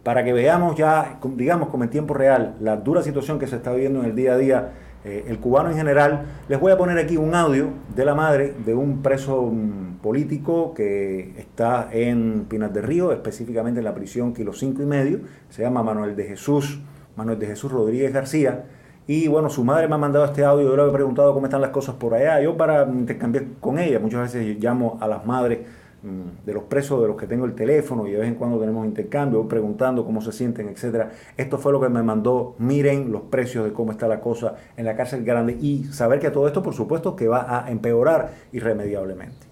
Para 0.03 0.23
que 0.23 0.33
veamos 0.33 0.75
ya, 0.75 1.19
digamos, 1.35 1.69
como 1.69 1.83
en 1.83 1.89
tiempo 1.89 2.13
real, 2.13 2.55
la 2.59 2.77
dura 2.77 3.01
situación 3.01 3.39
que 3.39 3.47
se 3.47 3.55
está 3.55 3.71
viviendo 3.71 3.99
en 3.99 4.05
el 4.05 4.15
día 4.15 4.33
a 4.33 4.37
día 4.37 4.73
eh, 5.05 5.25
el 5.27 5.39
cubano 5.39 5.69
en 5.69 5.77
general. 5.77 6.25
Les 6.47 6.59
voy 6.59 6.71
a 6.71 6.77
poner 6.77 6.97
aquí 6.97 7.17
un 7.17 7.35
audio 7.35 7.69
de 7.95 8.05
la 8.05 8.15
madre 8.15 8.53
de 8.65 8.73
un 8.73 9.01
preso 9.01 9.43
mm, 9.43 9.97
político 10.01 10.73
que 10.73 11.33
está 11.37 11.89
en 11.91 12.45
Pinas 12.49 12.73
de 12.73 12.81
Río, 12.81 13.11
específicamente 13.11 13.79
en 13.79 13.85
la 13.85 13.93
prisión 13.95 14.33
Kilo 14.33 14.53
5 14.53 14.81
y 14.81 14.85
medio. 14.85 15.19
Se 15.49 15.61
llama 15.61 15.83
Manuel 15.83 16.15
de 16.15 16.23
Jesús, 16.23 16.79
Manuel 17.15 17.39
de 17.39 17.47
Jesús 17.47 17.71
Rodríguez 17.71 18.13
García. 18.13 18.65
Y 19.05 19.27
bueno, 19.27 19.49
su 19.49 19.65
madre 19.65 19.87
me 19.89 19.95
ha 19.95 19.97
mandado 19.97 20.23
este 20.23 20.45
audio, 20.45 20.69
yo 20.69 20.77
le 20.77 20.89
he 20.89 20.93
preguntado 20.93 21.33
cómo 21.33 21.45
están 21.45 21.59
las 21.59 21.71
cosas 21.71 21.95
por 21.95 22.13
allá. 22.13 22.41
Yo 22.41 22.55
para 22.55 22.83
intercambiar 22.83 23.45
con 23.59 23.77
ella, 23.79 23.99
muchas 23.99 24.33
veces 24.33 24.57
llamo 24.59 24.97
a 25.01 25.07
las 25.07 25.25
madres 25.25 25.59
Mm, 25.59 25.82
de 26.03 26.53
los 26.53 26.63
presos 26.63 27.01
de 27.01 27.07
los 27.07 27.17
que 27.17 27.27
tengo 27.27 27.45
el 27.45 27.55
teléfono 27.55 28.05
y 28.07 28.11
de 28.11 28.17
vez 28.17 28.27
en 28.27 28.35
cuando 28.35 28.59
tenemos 28.59 28.85
intercambio, 28.85 29.47
preguntando 29.47 30.05
cómo 30.05 30.21
se 30.21 30.31
sienten, 30.31 30.67
etcétera. 30.67 31.11
Esto 31.37 31.57
fue 31.57 31.71
lo 31.71 31.79
que 31.79 31.89
me 31.89 32.03
mandó, 32.03 32.55
miren 32.59 33.11
los 33.11 33.23
precios 33.23 33.63
de 33.63 33.73
cómo 33.73 33.93
está 33.93 34.07
la 34.07 34.19
cosa 34.19 34.55
en 34.75 34.85
la 34.85 34.97
cárcel 34.97 35.23
grande 35.23 35.57
y 35.61 35.85
saber 35.85 36.19
que 36.19 36.29
todo 36.29 36.47
esto, 36.47 36.61
por 36.61 36.75
supuesto, 36.75 37.15
que 37.15 37.27
va 37.27 37.65
a 37.65 37.71
empeorar 37.71 38.33
irremediablemente. 38.51 39.47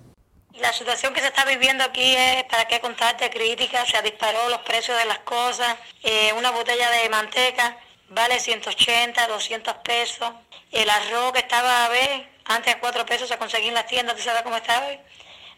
La 0.59 0.73
situación 0.73 1.13
que 1.13 1.21
se 1.21 1.27
está 1.27 1.45
viviendo 1.45 1.83
aquí 1.83 2.13
es, 2.15 2.43
para 2.43 2.65
qué 2.67 2.81
contarte, 2.81 3.29
crítica, 3.29 3.85
se 3.85 3.95
ha 3.97 4.01
disparado 4.01 4.49
los 4.49 4.59
precios 4.59 4.97
de 4.97 5.05
las 5.05 5.19
cosas, 5.19 5.77
eh, 6.03 6.33
una 6.37 6.51
botella 6.51 6.89
de 6.91 7.09
manteca 7.09 7.77
vale 8.09 8.39
180, 8.39 9.27
200 9.27 9.73
pesos, 9.83 10.29
el 10.71 10.89
arroz 10.89 11.31
que 11.31 11.39
estaba 11.39 11.85
a 11.85 11.89
ver, 11.89 12.27
antes 12.45 12.73
de 12.73 12.79
4 12.79 13.05
pesos 13.05 13.29
se 13.29 13.37
conseguía 13.37 13.69
en 13.69 13.75
las 13.75 13.87
tiendas, 13.87 14.15
¿tú 14.15 14.21
sabes 14.21 14.41
cómo 14.41 14.57
está 14.57 14.85
hoy? 14.85 14.99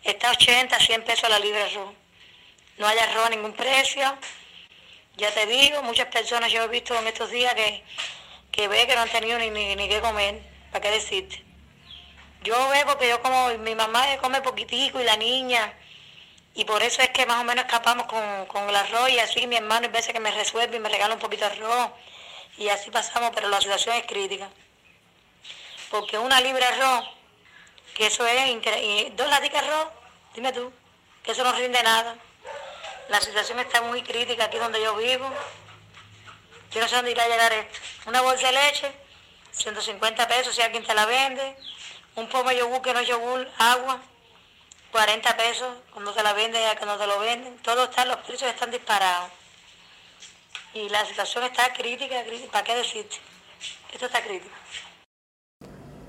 Está 0.04 0.32
80, 0.32 0.78
100 0.80 1.04
pesos 1.06 1.30
la 1.30 1.40
libra 1.40 1.66
arroz. 1.66 1.94
No 2.78 2.88
hay 2.88 2.98
arroz 2.98 3.28
a 3.28 3.30
ningún 3.30 3.54
precio. 3.54 4.04
Ya 5.16 5.32
te 5.32 5.46
digo, 5.46 5.82
muchas 5.82 6.08
personas 6.08 6.52
yo 6.52 6.64
he 6.64 6.68
visto 6.68 6.94
en 6.96 7.08
estos 7.08 7.30
días 7.30 7.54
que, 7.54 7.84
que 8.52 8.68
ve 8.68 8.86
que 8.86 8.96
no 8.96 9.02
han 9.02 9.10
tenido 9.10 9.40
ni, 9.40 9.50
ni, 9.50 9.88
qué 9.88 10.02
comer. 10.02 10.42
¿Para 10.72 10.82
qué 10.82 10.92
decirte? 10.92 11.42
Yo 12.44 12.68
veo 12.70 12.86
porque 12.86 13.08
yo 13.08 13.22
como, 13.22 13.50
mi 13.60 13.76
mamá 13.76 14.06
come 14.20 14.42
poquitico 14.42 15.00
y 15.00 15.06
la 15.06 15.16
niña. 15.16 15.74
Y 16.54 16.66
por 16.66 16.84
eso 16.84 17.02
es 17.02 17.10
que 17.10 17.26
más 17.26 17.40
o 17.40 17.46
menos 17.46 17.64
escapamos 17.64 18.06
con, 18.08 18.46
con 18.48 18.68
el 18.68 18.76
arroz 18.76 19.10
y 19.10 19.20
así 19.20 19.48
mi 19.48 19.56
hermano 19.56 19.86
hay 19.86 19.92
veces 19.92 20.12
que 20.12 20.20
me 20.20 20.32
resuelve 20.32 20.78
y 20.78 20.80
me 20.80 20.90
regala 20.90 21.14
un 21.14 21.20
poquito 21.20 21.46
de 21.46 21.52
arroz. 21.52 21.92
Y 22.58 22.68
así 22.68 22.92
pasamos, 22.92 23.32
pero 23.34 23.48
la 23.48 23.62
situación 23.62 23.96
es 23.96 24.06
crítica. 24.06 24.50
Porque 25.90 26.18
una 26.18 26.42
libra 26.42 26.70
de 26.72 26.82
arroz 26.82 27.23
que 27.96 28.08
eso 28.08 28.26
es 28.26 28.50
increíble. 28.50 29.14
Dos 29.16 29.28
laticas 29.30 29.64
arroz, 29.64 29.88
dime 30.34 30.52
tú, 30.52 30.72
que 31.24 31.32
eso 31.32 31.44
no 31.44 31.52
rinde 31.54 31.82
nada. 31.84 32.16
La 33.10 33.22
situación 33.22 33.60
está 33.60 33.82
muy 33.82 34.02
crítica 34.02 34.46
aquí 34.46 34.58
donde 34.58 34.82
yo 34.82 34.96
vivo. 34.96 35.30
Yo 36.72 36.82
no 36.82 36.88
sé 36.88 36.96
dónde 36.96 37.12
irá 37.12 37.24
a 37.24 37.28
llegar 37.28 37.54
esto. 37.54 37.80
Una 38.08 38.22
bolsa 38.22 38.48
de 38.48 38.54
leche, 38.54 38.92
150 39.52 40.28
pesos 40.28 40.56
si 40.56 40.62
alguien 40.62 40.84
te 40.84 40.94
la 40.94 41.06
vende. 41.06 41.56
Un 42.16 42.28
pomo 42.30 42.50
de 42.50 42.58
yogur 42.58 42.82
que 42.82 42.94
no 42.94 43.00
es 43.00 43.08
yogur, 43.08 43.50
agua, 43.58 44.00
40 44.92 45.38
pesos 45.38 45.76
cuando 45.92 46.14
te 46.14 46.22
la 46.24 46.34
venden 46.34 46.78
que 46.78 46.86
no 46.86 46.98
te 46.98 47.08
lo 47.08 47.20
venden. 47.20 47.58
Todo 47.60 47.86
está, 47.86 48.06
los 48.06 48.18
precios 48.18 48.50
están 48.50 48.72
disparados. 48.72 49.30
Y 50.74 50.90
la 50.90 51.06
situación 51.06 51.44
está 51.44 51.74
crítica, 51.74 52.24
crítica. 52.24 52.52
¿Para 52.52 52.64
qué 52.64 52.76
decirte? 52.76 53.18
Esto 53.92 54.06
está 54.08 54.24
crítico. 54.24 54.56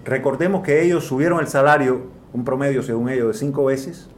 Recordemos 0.05 0.63
que 0.63 0.83
ellos 0.83 1.05
subieron 1.05 1.41
el 1.41 1.47
salario, 1.47 2.03
un 2.35 2.45
promedio 2.45 2.83
según 2.83 3.09
ellos, 3.09 3.29
de 3.29 3.35
cinco 3.35 3.65
veces. 3.65 4.09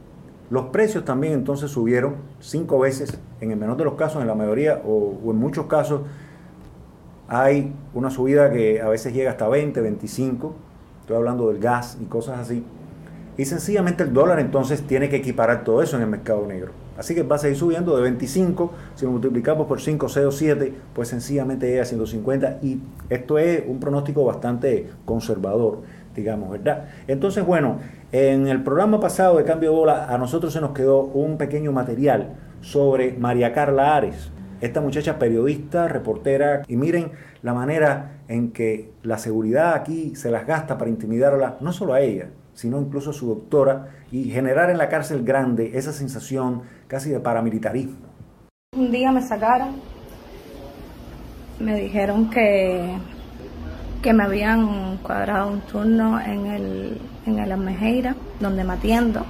Los 0.49 0.65
precios 0.65 1.05
también 1.05 1.33
entonces 1.33 1.71
subieron 1.71 2.15
cinco 2.39 2.79
veces, 2.79 3.17
en 3.39 3.51
el 3.51 3.57
menor 3.57 3.77
de 3.77 3.85
los 3.85 3.93
casos, 3.95 4.21
en 4.21 4.27
la 4.27 4.35
mayoría 4.35 4.81
o, 4.85 5.17
en 5.29 5.37
muchos 5.37 5.65
casos 5.67 6.01
hay 7.29 7.73
una 7.93 8.09
subida 8.09 8.49
que 8.51 8.81
a 8.81 8.87
veces 8.87 9.13
llega 9.13 9.31
hasta 9.31 9.49
20, 9.49 9.81
25, 9.81 10.55
estoy 11.01 11.17
hablando 11.17 11.49
del 11.49 11.59
gas 11.59 11.97
y 12.01 12.05
cosas 12.05 12.39
así. 12.39 12.63
Y 13.37 13.43
sencillamente 13.43 14.03
el 14.03 14.13
dólar 14.13 14.39
entonces 14.39 14.81
tiene 14.87 15.09
que 15.09 15.17
equiparar 15.17 15.65
todo 15.65 15.81
eso 15.81 15.97
en 15.97 16.03
el 16.03 16.09
mercado 16.09 16.45
negro. 16.47 16.71
Así 16.97 17.13
que 17.13 17.23
va 17.23 17.35
a 17.35 17.39
seguir 17.39 17.57
subiendo 17.57 17.95
de 17.95 18.01
25, 18.01 18.71
si 18.95 19.05
lo 19.05 19.11
multiplicamos 19.11 19.67
por 19.67 19.79
5, 19.79 20.09
6 20.09 20.25
o 20.25 20.31
7, 20.31 20.73
pues 20.93 21.07
sencillamente 21.07 21.67
llega 21.67 21.83
a 21.83 21.85
150 21.85 22.59
y 22.63 22.79
esto 23.09 23.37
es 23.37 23.63
un 23.67 23.79
pronóstico 23.79 24.25
bastante 24.25 24.89
conservador, 25.05 25.81
digamos, 26.15 26.49
¿verdad? 26.49 26.85
Entonces, 27.07 27.45
bueno, 27.45 27.77
en 28.11 28.47
el 28.47 28.63
programa 28.63 28.99
pasado 28.99 29.37
de 29.37 29.43
Cambio 29.43 29.71
de 29.71 29.75
Bola 29.77 30.05
a 30.13 30.17
nosotros 30.17 30.53
se 30.53 30.61
nos 30.61 30.71
quedó 30.71 31.01
un 31.01 31.37
pequeño 31.37 31.71
material 31.71 32.35
sobre 32.61 33.13
María 33.13 33.53
Carla 33.53 33.95
Ares, 33.95 34.31
esta 34.59 34.81
muchacha 34.81 35.19
periodista, 35.19 35.87
reportera, 35.87 36.63
y 36.67 36.77
miren 36.77 37.11
la 37.43 37.53
manera 37.53 38.21
en 38.27 38.51
que 38.51 38.91
la 39.03 39.19
seguridad 39.19 39.75
aquí 39.75 40.15
se 40.15 40.31
las 40.31 40.47
gasta 40.47 40.79
para 40.79 40.89
intimidarla, 40.89 41.57
no 41.61 41.71
solo 41.71 41.93
a 41.93 42.01
ella, 42.01 42.29
sino 42.57 42.81
incluso 42.81 43.11
a 43.11 43.13
su 43.13 43.27
doctora, 43.27 43.89
y 44.11 44.31
generar 44.31 44.71
en 44.71 44.79
la 44.79 44.89
cárcel 44.89 45.23
grande 45.23 45.77
esa 45.77 45.93
sensación 45.93 46.63
casi 46.87 47.11
de 47.11 47.19
paramilitarismo. 47.19 48.07
Un 48.75 48.89
día 48.89 49.11
me 49.11 49.21
sacaron, 49.21 49.75
me 51.59 51.79
dijeron 51.79 52.31
que, 52.31 52.97
que 54.01 54.11
me 54.11 54.23
habían 54.23 54.97
cuadrado 54.97 55.51
un 55.51 55.61
turno 55.61 56.19
en 56.19 56.47
el, 56.47 57.01
en 57.27 57.37
el 57.37 57.51
Almejeira, 57.51 58.15
donde 58.39 58.63
me 58.63 58.73
atiendo, 58.73 59.23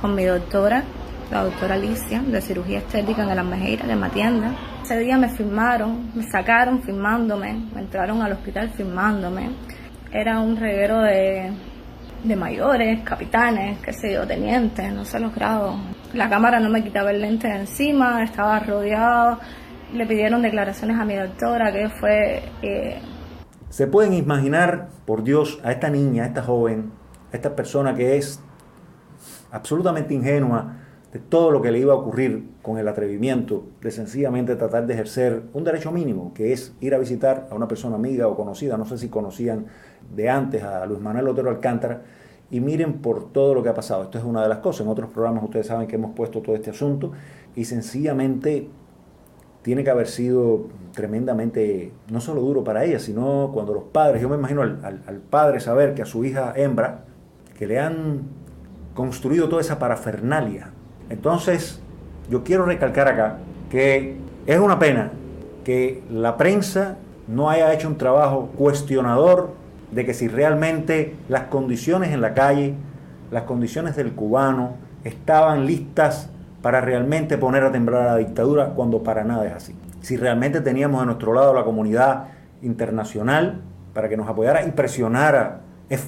con 0.00 0.14
mi 0.14 0.24
doctora, 0.24 0.84
la 1.30 1.44
doctora 1.44 1.74
Alicia, 1.74 2.22
de 2.22 2.40
cirugía 2.40 2.78
estética 2.78 3.24
en 3.24 3.28
el 3.28 3.40
Almejeira, 3.40 3.84
que 3.84 3.94
me 3.94 4.06
atiende. 4.06 4.46
Ese 4.82 4.98
día 5.00 5.18
me 5.18 5.28
firmaron, 5.28 6.12
me 6.14 6.22
sacaron 6.22 6.80
firmándome, 6.82 7.60
me 7.74 7.82
entraron 7.82 8.22
al 8.22 8.32
hospital 8.32 8.70
firmándome. 8.70 9.50
Era 10.10 10.40
un 10.40 10.56
reguero 10.56 11.02
de 11.02 11.52
de 12.24 12.36
mayores, 12.36 13.00
capitanes, 13.02 13.78
qué 13.80 13.92
sé 13.92 14.14
yo, 14.14 14.26
tenientes, 14.26 14.92
no 14.92 15.04
sé 15.04 15.20
los 15.20 15.34
grados. 15.34 15.76
La 16.14 16.28
cámara 16.28 16.58
no 16.58 16.70
me 16.70 16.82
quitaba 16.82 17.10
el 17.10 17.20
lente 17.20 17.48
de 17.48 17.56
encima, 17.60 18.24
estaba 18.24 18.58
rodeado, 18.60 19.38
le 19.92 20.06
pidieron 20.06 20.42
declaraciones 20.42 20.98
a 20.98 21.04
mi 21.04 21.14
doctora, 21.14 21.70
que 21.70 21.88
fue... 21.88 22.42
Eh, 22.62 23.00
Se 23.68 23.86
pueden 23.86 24.14
imaginar, 24.14 24.88
por 25.04 25.22
Dios, 25.22 25.60
a 25.62 25.70
esta 25.70 25.90
niña, 25.90 26.24
a 26.24 26.26
esta 26.26 26.42
joven, 26.42 26.92
a 27.32 27.36
esta 27.36 27.54
persona 27.54 27.94
que 27.94 28.16
es 28.16 28.42
absolutamente 29.52 30.14
ingenua 30.14 30.83
de 31.14 31.20
todo 31.20 31.52
lo 31.52 31.62
que 31.62 31.70
le 31.70 31.78
iba 31.78 31.92
a 31.92 31.96
ocurrir 31.96 32.50
con 32.60 32.76
el 32.76 32.88
atrevimiento 32.88 33.68
de 33.80 33.92
sencillamente 33.92 34.56
tratar 34.56 34.84
de 34.84 34.94
ejercer 34.94 35.44
un 35.52 35.62
derecho 35.62 35.92
mínimo, 35.92 36.34
que 36.34 36.52
es 36.52 36.74
ir 36.80 36.92
a 36.92 36.98
visitar 36.98 37.46
a 37.52 37.54
una 37.54 37.68
persona 37.68 37.94
amiga 37.94 38.26
o 38.26 38.34
conocida, 38.34 38.76
no 38.76 38.84
sé 38.84 38.98
si 38.98 39.08
conocían 39.08 39.66
de 40.12 40.28
antes 40.28 40.64
a 40.64 40.84
Luis 40.86 41.00
Manuel 41.00 41.28
Otero 41.28 41.50
Alcántara, 41.50 42.02
y 42.50 42.58
miren 42.58 42.94
por 42.94 43.32
todo 43.32 43.54
lo 43.54 43.62
que 43.62 43.68
ha 43.68 43.74
pasado. 43.74 44.02
Esto 44.02 44.18
es 44.18 44.24
una 44.24 44.42
de 44.42 44.48
las 44.48 44.58
cosas. 44.58 44.80
En 44.82 44.88
otros 44.88 45.08
programas 45.08 45.44
ustedes 45.44 45.68
saben 45.68 45.86
que 45.86 45.94
hemos 45.94 46.16
puesto 46.16 46.42
todo 46.42 46.56
este 46.56 46.70
asunto 46.70 47.12
y 47.54 47.64
sencillamente 47.64 48.68
tiene 49.62 49.84
que 49.84 49.90
haber 49.90 50.08
sido 50.08 50.66
tremendamente, 50.92 51.92
no 52.10 52.20
solo 52.20 52.40
duro 52.40 52.64
para 52.64 52.84
ella, 52.84 52.98
sino 52.98 53.52
cuando 53.54 53.72
los 53.72 53.84
padres, 53.84 54.20
yo 54.20 54.28
me 54.28 54.34
imagino 54.34 54.62
al, 54.62 55.02
al 55.06 55.20
padre 55.20 55.60
saber 55.60 55.94
que 55.94 56.02
a 56.02 56.06
su 56.06 56.24
hija 56.24 56.52
hembra, 56.56 57.04
que 57.56 57.68
le 57.68 57.78
han 57.78 58.22
construido 58.94 59.48
toda 59.48 59.60
esa 59.60 59.78
parafernalia. 59.78 60.72
Entonces, 61.10 61.80
yo 62.30 62.44
quiero 62.44 62.64
recalcar 62.64 63.08
acá 63.08 63.38
que 63.70 64.16
es 64.46 64.58
una 64.58 64.78
pena 64.78 65.10
que 65.64 66.02
la 66.10 66.36
prensa 66.36 66.96
no 67.26 67.50
haya 67.50 67.72
hecho 67.72 67.88
un 67.88 67.96
trabajo 67.96 68.50
cuestionador 68.56 69.50
de 69.90 70.04
que 70.04 70.14
si 70.14 70.28
realmente 70.28 71.16
las 71.28 71.44
condiciones 71.44 72.12
en 72.12 72.20
la 72.20 72.34
calle, 72.34 72.74
las 73.30 73.44
condiciones 73.44 73.96
del 73.96 74.12
cubano, 74.12 74.74
estaban 75.04 75.66
listas 75.66 76.30
para 76.62 76.80
realmente 76.80 77.38
poner 77.38 77.64
a 77.64 77.72
temblar 77.72 78.02
a 78.02 78.12
la 78.12 78.16
dictadura 78.16 78.70
cuando 78.70 79.02
para 79.02 79.24
nada 79.24 79.46
es 79.46 79.52
así. 79.52 79.74
Si 80.00 80.16
realmente 80.16 80.60
teníamos 80.60 81.02
a 81.02 81.06
nuestro 81.06 81.32
lado 81.32 81.54
la 81.54 81.64
comunidad 81.64 82.28
internacional 82.62 83.60
para 83.92 84.08
que 84.08 84.16
nos 84.16 84.28
apoyara 84.28 84.64
y 84.64 84.72
presionara 84.72 85.60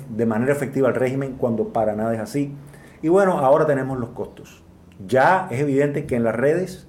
de 0.09 0.26
manera 0.26 0.53
efectiva 0.53 0.88
al 0.88 0.95
régimen 0.95 1.37
cuando 1.38 1.69
para 1.69 1.95
nada 1.95 2.15
es 2.15 2.21
así. 2.21 2.55
Y 3.03 3.09
bueno, 3.09 3.38
ahora 3.38 3.67
tenemos 3.67 3.99
los 3.99 4.11
costos. 4.11 4.66
Ya 5.05 5.49
es 5.50 5.61
evidente 5.61 6.07
que 6.07 6.17
en 6.17 6.25
las 6.25 6.35
redes 6.35 6.87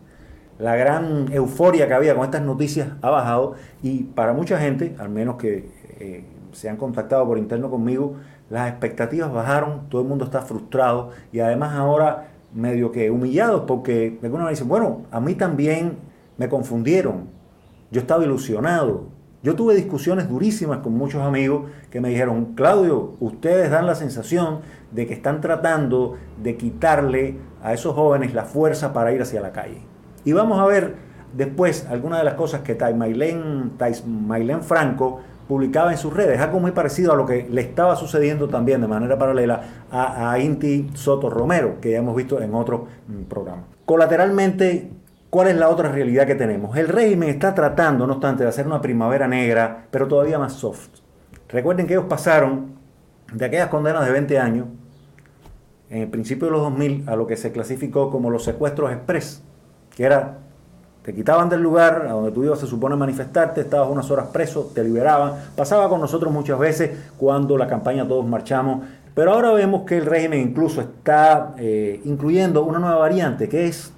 la 0.60 0.76
gran 0.76 1.32
euforia 1.32 1.88
que 1.88 1.94
había 1.94 2.16
con 2.16 2.26
estas 2.26 2.42
noticias 2.42 2.90
ha 3.02 3.10
bajado 3.10 3.56
y 3.84 4.04
para 4.04 4.34
mucha 4.34 4.60
gente, 4.60 4.96
al 4.98 5.10
menos 5.10 5.36
que 5.36 5.70
eh, 6.00 6.24
se 6.52 6.70
han 6.70 6.78
contactado 6.78 7.26
por 7.28 7.38
interno 7.38 7.70
conmigo, 7.70 8.16
las 8.50 8.70
expectativas 8.70 9.32
bajaron, 9.32 9.90
todo 9.90 10.02
el 10.02 10.08
mundo 10.08 10.26
está 10.26 10.42
frustrado 10.42 11.12
y 11.32 11.40
además 11.40 11.76
ahora 11.76 12.30
medio 12.54 12.92
que 12.92 13.12
humillados 13.12 13.64
porque 13.68 14.18
algunos 14.24 14.46
me 14.46 14.52
dicen, 14.52 14.68
bueno, 14.68 15.04
a 15.12 15.20
mí 15.20 15.36
también 15.36 15.98
me 16.38 16.50
confundieron, 16.50 17.26
yo 17.92 18.02
estaba 18.02 18.24
ilusionado. 18.24 19.17
Yo 19.44 19.56
tuve 19.56 19.76
discusiones 19.76 20.28
durísimas 20.28 20.80
con 20.80 20.94
muchos 20.94 21.22
amigos 21.22 21.70
que 21.92 22.02
me 22.02 22.10
dijeron, 22.10 22.56
Claudio, 22.56 23.14
ustedes 23.20 23.70
dan 23.70 23.86
la 23.86 23.96
sensación 23.96 24.62
de 24.92 25.06
que 25.06 25.14
están 25.14 25.42
tratando 25.42 26.18
de 26.42 26.58
quitarle 26.58 27.38
a 27.62 27.74
esos 27.74 27.94
jóvenes 27.94 28.34
la 28.34 28.44
fuerza 28.44 28.94
para 28.94 29.14
ir 29.14 29.22
hacia 29.22 29.42
la 29.42 29.52
calle. 29.52 29.82
Y 30.26 30.34
vamos 30.34 30.60
a 30.60 30.66
ver 30.66 30.96
después 31.34 31.86
algunas 31.90 32.20
de 32.20 32.26
las 32.26 32.34
cosas 32.34 32.62
que 32.62 32.76
Mailén 32.96 34.64
Franco 34.64 35.22
publicaba 35.48 35.92
en 35.92 35.98
sus 35.98 36.14
redes, 36.14 36.40
algo 36.42 36.60
muy 36.60 36.72
parecido 36.72 37.14
a 37.14 37.16
lo 37.16 37.26
que 37.26 37.48
le 37.50 37.62
estaba 37.62 37.96
sucediendo 37.96 38.50
también 38.50 38.82
de 38.82 38.88
manera 38.88 39.18
paralela 39.18 39.62
a, 39.90 40.38
Inti 40.40 40.90
Soto 40.94 41.30
Romero, 41.30 41.80
que 41.80 41.92
ya 41.92 42.00
hemos 42.00 42.16
visto 42.16 42.42
en 42.42 42.54
otro 42.54 42.88
mm, 43.08 43.24
programa. 43.24 43.64
Colateralmente, 43.86 44.92
¿cuál 45.30 45.48
es 45.48 45.56
la 45.56 45.70
otra 45.70 45.90
realidad 45.92 46.26
que 46.26 46.36
tenemos? 46.36 46.76
El 46.78 46.88
régimen 46.88 47.30
está 47.30 47.54
tratando, 47.54 48.08
no 48.08 48.14
obstante, 48.14 48.44
de 48.44 48.50
hacer 48.50 48.66
una 48.68 48.82
primavera 48.82 49.28
negra, 49.28 49.88
pero 49.92 50.08
todavía 50.08 50.40
más 50.40 50.54
soft. 50.54 50.90
Recuerden 51.50 51.88
que 51.88 51.94
ellos 51.94 52.06
pasaron 52.08 52.78
de 53.32 53.46
aquellas 53.46 53.70
condenas 53.70 54.06
de 54.06 54.12
20 54.12 54.40
años, 54.40 54.68
en 55.90 56.02
el 56.02 56.10
principio 56.10 56.48
de 56.48 56.52
los 56.52 56.62
2000, 56.62 57.08
a 57.08 57.16
lo 57.16 57.28
que 57.28 57.38
se 57.38 57.52
clasificó 57.52 58.10
como 58.10 58.30
los 58.30 58.44
secuestros 58.44 58.92
express, 58.92 59.42
que 59.96 60.04
era 60.04 60.40
te 61.08 61.14
quitaban 61.14 61.48
del 61.48 61.62
lugar 61.62 62.06
a 62.06 62.12
donde 62.12 62.32
tú 62.32 62.44
ibas, 62.44 62.60
se 62.60 62.68
supone, 62.68 62.98
manifestarte, 62.98 63.62
estabas 63.62 63.90
unas 63.90 64.12
horas 64.12 64.28
preso, 64.28 64.72
te 64.76 64.84
liberaban. 64.84 65.36
Pasaba 65.56 65.88
con 65.88 66.02
nosotros 66.02 66.34
muchas 66.34 66.60
veces 66.60 66.92
cuando 67.18 67.58
la 67.58 67.66
campaña 67.66 68.06
Todos 68.06 68.26
Marchamos. 68.26 68.86
Pero 69.16 69.32
ahora 69.32 69.52
vemos 69.52 69.84
que 69.84 70.00
el 70.00 70.06
régimen 70.06 70.42
incluso 70.42 70.82
está 70.82 71.54
eh, 71.60 72.02
incluyendo 72.04 72.66
una 72.66 72.80
nueva 72.80 72.98
variante, 72.98 73.48
que 73.48 73.68
es 73.68 73.94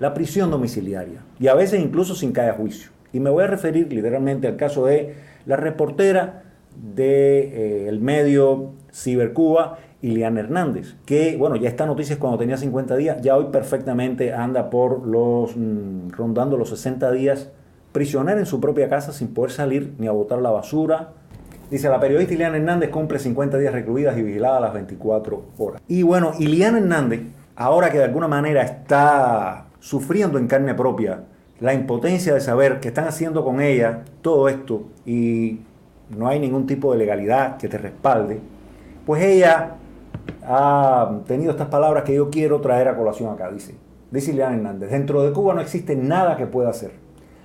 la 0.00 0.14
prisión 0.14 0.50
domiciliaria. 0.50 1.20
Y 1.38 1.46
a 1.46 1.54
veces 1.54 1.80
incluso 1.80 2.14
sin 2.14 2.32
caer 2.32 2.50
a 2.50 2.54
juicio. 2.54 2.90
Y 3.12 3.20
me 3.20 3.30
voy 3.30 3.44
a 3.44 3.46
referir 3.46 3.92
literalmente 3.92 4.48
al 4.48 4.56
caso 4.56 4.86
de 4.86 5.14
la 5.46 5.56
reportera 5.56 6.42
del 6.74 7.04
eh, 7.04 7.98
medio 8.00 8.72
Cibercuba 8.92 9.78
Iliana 10.02 10.40
Hernández, 10.40 10.94
que 11.04 11.36
bueno, 11.36 11.56
ya 11.56 11.68
esta 11.68 11.84
noticia 11.84 12.14
es 12.14 12.18
cuando 12.18 12.38
tenía 12.38 12.56
50 12.56 12.96
días, 12.96 13.20
ya 13.20 13.36
hoy 13.36 13.46
perfectamente 13.52 14.32
anda 14.32 14.70
por 14.70 15.06
los, 15.06 15.54
mm, 15.56 16.10
rondando 16.10 16.56
los 16.56 16.70
60 16.70 17.10
días 17.12 17.50
prisionera 17.92 18.38
en 18.38 18.46
su 18.46 18.60
propia 18.60 18.88
casa 18.88 19.12
sin 19.12 19.34
poder 19.34 19.50
salir 19.50 19.92
ni 19.98 20.06
a 20.06 20.12
botar 20.12 20.40
la 20.40 20.50
basura. 20.50 21.10
Dice, 21.70 21.88
la 21.88 22.00
periodista 22.00 22.34
Iliana 22.34 22.56
Hernández 22.56 22.90
cumple 22.90 23.18
50 23.18 23.58
días 23.58 23.72
recluidas 23.72 24.16
y 24.16 24.22
vigilada 24.22 24.56
a 24.56 24.60
las 24.60 24.72
24 24.72 25.42
horas. 25.58 25.82
Y 25.86 26.02
bueno, 26.02 26.32
Iliana 26.38 26.78
Hernández, 26.78 27.20
ahora 27.54 27.90
que 27.90 27.98
de 27.98 28.04
alguna 28.04 28.26
manera 28.26 28.62
está 28.62 29.66
sufriendo 29.80 30.38
en 30.38 30.46
carne 30.46 30.74
propia 30.74 31.24
la 31.60 31.74
impotencia 31.74 32.32
de 32.32 32.40
saber 32.40 32.80
que 32.80 32.88
están 32.88 33.06
haciendo 33.06 33.44
con 33.44 33.60
ella 33.60 34.04
todo 34.22 34.48
esto 34.48 34.84
y 35.04 35.60
no 36.16 36.28
hay 36.28 36.40
ningún 36.40 36.66
tipo 36.66 36.92
de 36.92 36.98
legalidad 36.98 37.56
que 37.58 37.68
te 37.68 37.78
respalde, 37.78 38.40
pues 39.04 39.22
ella 39.22 39.76
ha 40.42 41.20
tenido 41.26 41.52
estas 41.52 41.68
palabras 41.68 42.04
que 42.04 42.14
yo 42.14 42.30
quiero 42.30 42.60
traer 42.60 42.88
a 42.88 42.96
colación 42.96 43.32
acá. 43.32 43.50
Dice, 43.50 43.74
dice 44.10 44.32
Ileana 44.32 44.56
Hernández, 44.56 44.90
dentro 44.90 45.22
de 45.22 45.32
Cuba 45.32 45.54
no 45.54 45.60
existe 45.60 45.96
nada 45.96 46.36
que 46.36 46.46
pueda 46.46 46.70
hacer. 46.70 46.92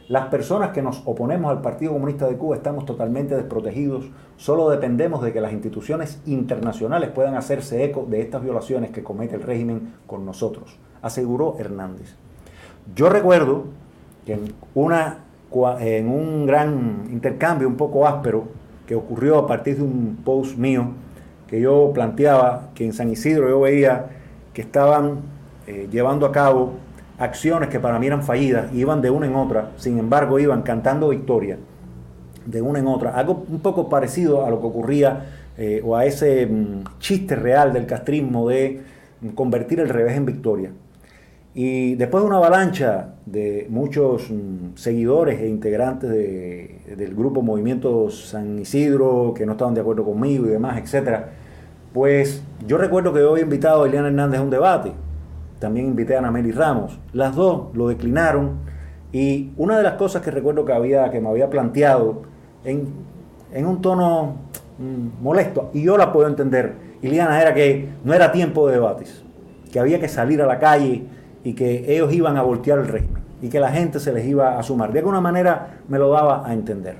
Las 0.07 0.27
personas 0.27 0.69
que 0.69 0.83
nos 0.83 1.01
oponemos 1.05 1.49
al 1.49 1.61
Partido 1.61 1.93
Comunista 1.93 2.27
de 2.27 2.37
Cuba 2.37 2.55
estamos 2.55 2.85
totalmente 2.85 3.35
desprotegidos, 3.35 4.11
solo 4.37 4.69
dependemos 4.69 5.23
de 5.23 5.33
que 5.33 5.41
las 5.41 5.51
instituciones 5.51 6.21
internacionales 6.27 7.09
puedan 7.09 7.35
hacerse 7.35 7.83
eco 7.83 8.05
de 8.07 8.21
estas 8.21 8.43
violaciones 8.43 8.91
que 8.91 9.03
comete 9.03 9.35
el 9.35 9.41
régimen 9.41 9.93
con 10.05 10.23
nosotros, 10.23 10.77
aseguró 11.01 11.55
Hernández. 11.57 12.15
Yo 12.93 13.09
recuerdo 13.09 13.65
que 14.25 14.33
en, 14.33 16.09
un 16.09 16.45
gran 16.45 17.07
intercambio 17.11 17.67
un 17.67 17.77
poco 17.77 18.07
áspero 18.07 18.45
que 18.85 18.93
ocurrió 18.93 19.39
a 19.39 19.47
partir 19.47 19.77
de 19.77 19.83
un 19.83 20.17
post 20.23 20.57
mío, 20.57 20.89
que 21.47 21.59
yo 21.59 21.91
planteaba 21.93 22.69
que 22.75 22.85
en 22.85 22.93
San 22.93 23.09
Isidro 23.09 23.49
yo 23.49 23.61
veía 23.61 24.07
que 24.53 24.61
estaban 24.61 25.21
eh, 25.65 25.87
llevando 25.91 26.25
a 26.25 26.31
cabo 26.31 26.73
acciones 27.17 27.69
que 27.69 27.79
para 27.79 27.97
mí 27.97 28.07
eran 28.07 28.23
fallidas, 28.23 28.71
iban 28.73 29.01
de 29.01 29.09
una 29.09 29.25
en 29.25 29.35
otra, 29.35 29.71
sin 29.77 29.97
embargo 29.97 30.37
iban 30.37 30.61
cantando 30.61 31.09
victoria 31.09 31.57
de 32.45 32.61
una 32.61 32.79
en 32.79 32.87
otra, 32.87 33.11
algo 33.11 33.45
un 33.49 33.59
poco 33.59 33.89
parecido 33.89 34.45
a 34.45 34.49
lo 34.49 34.59
que 34.59 34.67
ocurría 34.67 35.25
eh, 35.57 35.81
o 35.83 35.95
a 35.95 36.05
ese 36.05 36.45
mm, 36.45 36.99
chiste 36.99 37.35
real 37.35 37.73
del 37.73 37.87
castrismo 37.87 38.47
de 38.49 38.81
convertir 39.33 39.79
el 39.79 39.89
revés 39.89 40.15
en 40.15 40.25
victoria. 40.25 40.71
Y 41.57 41.95
después 41.95 42.21
de 42.21 42.27
una 42.27 42.37
avalancha 42.37 43.13
de 43.25 43.65
muchos 43.69 44.29
mm, 44.29 44.75
seguidores 44.75 45.39
e 45.39 45.47
integrantes 45.47 46.09
del 46.09 47.15
grupo 47.15 47.41
Movimiento 47.41 48.11
San 48.11 48.59
Isidro 48.59 49.33
que 49.33 49.45
no 49.45 49.53
estaban 49.53 49.73
de 49.73 49.79
acuerdo 49.79 50.03
conmigo 50.03 50.45
y 50.45 50.49
demás, 50.49 50.77
etcétera, 50.77 51.29
pues 51.93 52.43
yo 52.67 52.77
recuerdo 52.77 53.13
que 53.13 53.21
hoy 53.21 53.39
he 53.39 53.43
invitado 53.43 53.83
a 53.83 53.87
Eliana 53.87 54.09
Hernández 54.09 54.41
a 54.41 54.43
un 54.43 54.49
debate. 54.49 54.91
También 55.59 55.85
invité 55.85 56.17
a 56.17 56.19
Ana 56.19 56.29
Meli 56.29 56.51
Ramos. 56.51 56.99
Las 57.13 57.37
dos 57.37 57.73
lo 57.73 57.87
declinaron. 57.87 58.57
Y 59.13 59.53
una 59.55 59.77
de 59.77 59.83
las 59.83 59.93
cosas 59.93 60.21
que 60.21 60.31
recuerdo 60.31 60.65
que, 60.65 60.73
había, 60.73 61.09
que 61.09 61.21
me 61.21 61.29
había 61.29 61.49
planteado 61.49 62.23
en, 62.65 62.89
en 63.53 63.65
un 63.65 63.81
tono 63.81 64.35
mm, 64.77 65.23
molesto, 65.23 65.69
y 65.73 65.83
yo 65.83 65.97
la 65.97 66.11
puedo 66.11 66.27
entender, 66.27 66.73
Iliana, 67.01 67.41
era 67.41 67.53
que 67.53 67.87
no 68.03 68.13
era 68.13 68.33
tiempo 68.33 68.67
de 68.67 68.73
debates, 68.73 69.23
que 69.71 69.79
había 69.79 70.01
que 70.01 70.09
salir 70.09 70.41
a 70.41 70.45
la 70.45 70.59
calle 70.59 71.05
y 71.45 71.53
que 71.53 71.93
ellos 71.93 72.11
iban 72.11 72.35
a 72.35 72.41
voltear 72.41 72.79
el 72.79 72.87
régimen 72.87 73.23
y 73.41 73.49
que 73.49 73.59
la 73.59 73.69
gente 73.69 73.99
se 73.99 74.11
les 74.11 74.25
iba 74.25 74.57
a 74.57 74.63
sumar. 74.63 74.91
De 74.91 74.99
alguna 74.99 75.21
manera 75.21 75.77
me 75.87 75.99
lo 75.99 76.09
daba 76.09 76.45
a 76.45 76.53
entender. 76.53 76.95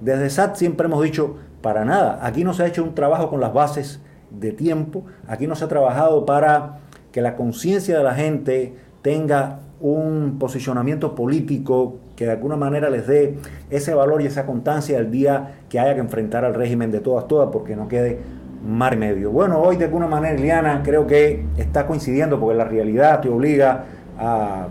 Desde 0.00 0.30
SAT 0.30 0.56
siempre 0.56 0.86
hemos 0.86 1.04
dicho, 1.04 1.36
para 1.60 1.84
nada, 1.84 2.18
aquí 2.22 2.42
no 2.42 2.54
se 2.54 2.64
ha 2.64 2.66
hecho 2.66 2.82
un 2.82 2.94
trabajo 2.94 3.28
con 3.28 3.40
las 3.40 3.52
bases 3.52 4.00
de 4.30 4.50
tiempo, 4.52 5.04
aquí 5.28 5.46
no 5.46 5.54
se 5.54 5.64
ha 5.64 5.68
trabajado 5.68 6.24
para 6.24 6.78
que 7.12 7.20
la 7.20 7.36
conciencia 7.36 7.98
de 7.98 8.02
la 8.02 8.14
gente 8.14 8.74
tenga 9.02 9.60
un 9.80 10.38
posicionamiento 10.38 11.14
político 11.14 11.96
que 12.16 12.24
de 12.24 12.32
alguna 12.32 12.56
manera 12.56 12.88
les 12.88 13.06
dé 13.06 13.36
ese 13.68 13.92
valor 13.92 14.22
y 14.22 14.26
esa 14.26 14.46
constancia 14.46 14.98
el 14.98 15.10
día 15.10 15.56
que 15.68 15.78
haya 15.78 15.94
que 15.94 16.00
enfrentar 16.00 16.44
al 16.46 16.54
régimen 16.54 16.90
de 16.90 17.00
todas, 17.00 17.28
todas, 17.28 17.50
porque 17.52 17.76
no 17.76 17.88
quede 17.88 18.20
mar 18.64 18.96
medio. 18.96 19.30
Bueno, 19.30 19.58
hoy 19.60 19.76
de 19.76 19.86
alguna 19.86 20.06
manera, 20.06 20.34
Eliana, 20.34 20.82
creo 20.82 21.06
que 21.06 21.44
está 21.56 21.86
coincidiendo 21.86 22.38
porque 22.38 22.56
la 22.56 22.64
realidad 22.64 23.20
te 23.20 23.28
obliga 23.28 23.84
a, 24.18 24.68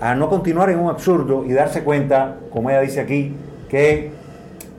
a 0.00 0.14
no 0.14 0.28
continuar 0.28 0.70
en 0.70 0.78
un 0.78 0.90
absurdo 0.90 1.44
y 1.44 1.52
darse 1.52 1.82
cuenta, 1.82 2.36
como 2.50 2.70
ella 2.70 2.80
dice 2.80 3.00
aquí, 3.00 3.34
que 3.68 4.10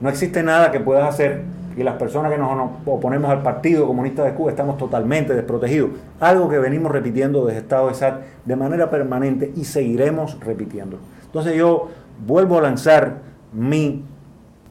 no 0.00 0.08
existe 0.08 0.42
nada 0.42 0.70
que 0.70 0.80
puedas 0.80 1.08
hacer 1.08 1.42
y 1.78 1.84
las 1.84 1.94
personas 1.94 2.32
que 2.32 2.38
nos, 2.38 2.70
oponemos 2.86 3.30
al 3.30 3.42
Partido 3.42 3.86
Comunista 3.86 4.24
de 4.24 4.34
Cuba 4.34 4.50
estamos 4.50 4.76
totalmente 4.78 5.32
desprotegidos. 5.32 5.90
Algo 6.18 6.48
que 6.48 6.58
venimos 6.58 6.90
repitiendo 6.90 7.46
desde 7.46 7.60
Estado 7.60 7.86
de 7.86 7.94
SAT 7.94 8.20
de 8.44 8.56
manera 8.56 8.90
permanente 8.90 9.52
y 9.54 9.64
seguiremos 9.64 10.40
repitiendo. 10.40 10.98
Entonces 11.24 11.54
yo 11.54 11.88
vuelvo 12.26 12.58
a 12.58 12.62
lanzar 12.62 13.18
mi 13.52 14.04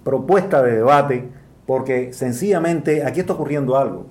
propuesta 0.04 0.62
de 0.62 0.76
debate 0.76 1.30
porque 1.68 2.14
sencillamente 2.14 3.06
aquí 3.06 3.20
está 3.20 3.34
ocurriendo 3.34 3.78
algo. 3.78 4.08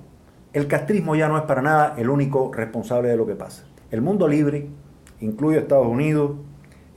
El 0.52 0.68
castrismo 0.68 1.16
ya 1.16 1.26
no 1.26 1.38
es 1.38 1.44
para 1.44 1.62
nada 1.62 1.94
el 1.96 2.10
único 2.10 2.52
responsable 2.54 3.08
de 3.08 3.16
lo 3.16 3.26
que 3.26 3.34
pasa. 3.34 3.64
El 3.90 4.02
mundo 4.02 4.28
libre, 4.28 4.68
incluyo 5.20 5.58
a 5.58 5.62
Estados 5.62 5.86
Unidos, 5.86 6.32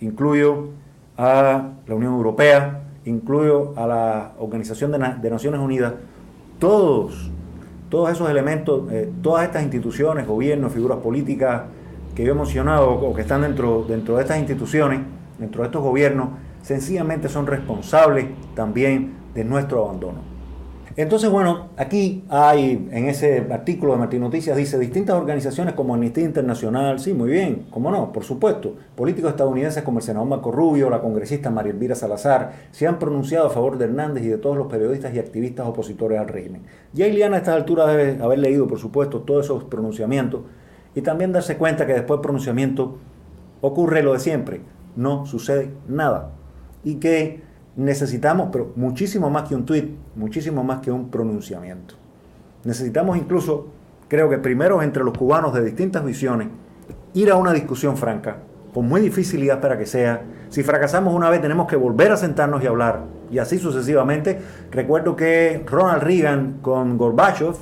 incluyo 0.02 0.67
a 1.17 1.72
la 1.88 1.95
Unión 1.95 2.13
Europea, 2.13 2.84
incluyo 3.06 3.74
a 3.78 3.88
la 3.88 4.34
Organización 4.38 4.91
de, 4.91 5.30
Naciones 5.30 5.62
Unidas, 5.62 5.93
todos, 6.60 7.32
todos 7.89 8.12
esos 8.12 8.30
elementos, 8.30 8.91
eh, 8.91 9.10
todas 9.22 9.45
estas 9.45 9.63
instituciones, 9.63 10.28
gobiernos, 10.28 10.74
figuras 10.74 10.98
políticas 11.00 11.63
que 12.15 12.26
yo 12.26 12.34
he 12.34 12.36
mencionado 12.36 12.89
o 12.89 13.15
que 13.15 13.22
están 13.22 13.41
dentro, 13.41 13.86
dentro 13.88 14.17
de 14.17 14.24
estas 14.24 14.39
instituciones, 14.39 15.00
dentro 15.38 15.62
de 15.62 15.67
estos 15.67 15.82
gobiernos, 15.82 16.30
sencillamente 16.62 17.30
son 17.30 17.48
responsables 17.48 18.26
también 18.56 19.13
de 19.34 19.45
nuestro 19.45 19.86
abandono. 19.86 20.38
Entonces, 21.00 21.30
bueno, 21.30 21.70
aquí 21.78 22.26
hay, 22.28 22.90
en 22.92 23.08
ese 23.08 23.48
artículo 23.50 23.94
de 23.94 24.00
Martín 24.00 24.20
Noticias, 24.20 24.58
dice, 24.58 24.78
distintas 24.78 25.16
organizaciones 25.16 25.74
como 25.74 25.94
Amnistía 25.94 26.26
Internacional, 26.26 27.00
sí, 27.00 27.14
muy 27.14 27.30
bien, 27.30 27.68
cómo 27.70 27.90
no, 27.90 28.12
por 28.12 28.26
supuesto, 28.26 28.76
políticos 28.98 29.32
estadounidenses 29.32 29.82
como 29.84 30.00
el 30.00 30.04
senador 30.04 30.28
Marco 30.28 30.52
Rubio, 30.52 30.90
la 30.90 31.00
congresista 31.00 31.50
María 31.50 31.72
Elvira 31.72 31.96
Salazar, 31.96 32.52
se 32.72 32.86
han 32.86 33.00
pronunciado 33.00 33.48
a 33.48 33.50
favor 33.50 33.78
de 33.78 33.86
Hernández 33.86 34.26
y 34.26 34.28
de 34.28 34.40
todos 34.40 34.58
los 34.58 34.68
periodistas 34.68 35.16
y 35.16 35.20
activistas 35.20 35.66
opositores 35.68 36.20
al 36.20 36.28
régimen. 36.28 36.64
Ya 36.92 37.08
Iliana 37.08 37.38
a 37.38 37.40
esta 37.40 37.54
altura 37.54 37.88
debe 37.88 38.22
haber 38.22 38.40
leído, 38.40 38.68
por 38.68 38.80
supuesto, 38.80 39.22
todos 39.22 39.46
esos 39.46 39.64
pronunciamientos 39.64 40.42
y 40.96 41.02
también 41.02 41.32
darse 41.32 41.56
cuenta 41.56 41.88
que 41.88 41.94
después 41.94 42.18
del 42.18 42.24
pronunciamiento 42.24 42.98
ocurre 43.62 44.04
lo 44.04 44.12
de 44.12 44.20
siempre, 44.20 44.64
no 44.98 45.26
sucede 45.26 45.72
nada. 45.88 46.32
Y 46.84 46.96
que 46.96 47.48
necesitamos, 47.80 48.50
pero 48.52 48.74
muchísimo 48.76 49.30
más 49.30 49.48
que 49.48 49.56
un 49.56 49.65
tweet, 49.65 49.89
muchísimo 50.15 50.63
más 50.63 50.82
que 50.82 50.92
un 50.92 51.10
pronunciamiento. 51.10 51.96
Necesitamos 52.65 53.18
incluso, 53.18 53.68
creo 54.10 54.30
que 54.30 54.38
primero 54.38 54.84
entre 54.84 55.04
los 55.04 55.18
cubanos 55.18 55.54
de 55.54 55.63
distintas 55.63 56.04
visiones, 56.04 56.50
ir 57.13 57.32
a 57.32 57.36
una 57.36 57.54
discusión 57.54 57.96
franca, 57.96 58.38
con 58.74 58.88
muy 58.88 59.00
dificilidad 59.00 59.62
para 59.62 59.78
que 59.78 59.86
sea. 59.86 60.24
Si 60.50 60.62
fracasamos 60.62 61.13
una 61.13 61.30
vez 61.30 61.42
tenemos 61.42 61.68
que 61.68 61.78
volver 61.78 62.12
a 62.12 62.18
sentarnos 62.18 62.62
y 62.62 62.68
hablar, 62.68 63.06
y 63.32 63.38
así 63.38 63.58
sucesivamente. 63.58 64.39
Recuerdo 64.72 65.15
que 65.15 65.63
Ronald 65.65 66.04
Reagan 66.04 66.58
con 66.62 66.98
Gorbachev 66.98 67.56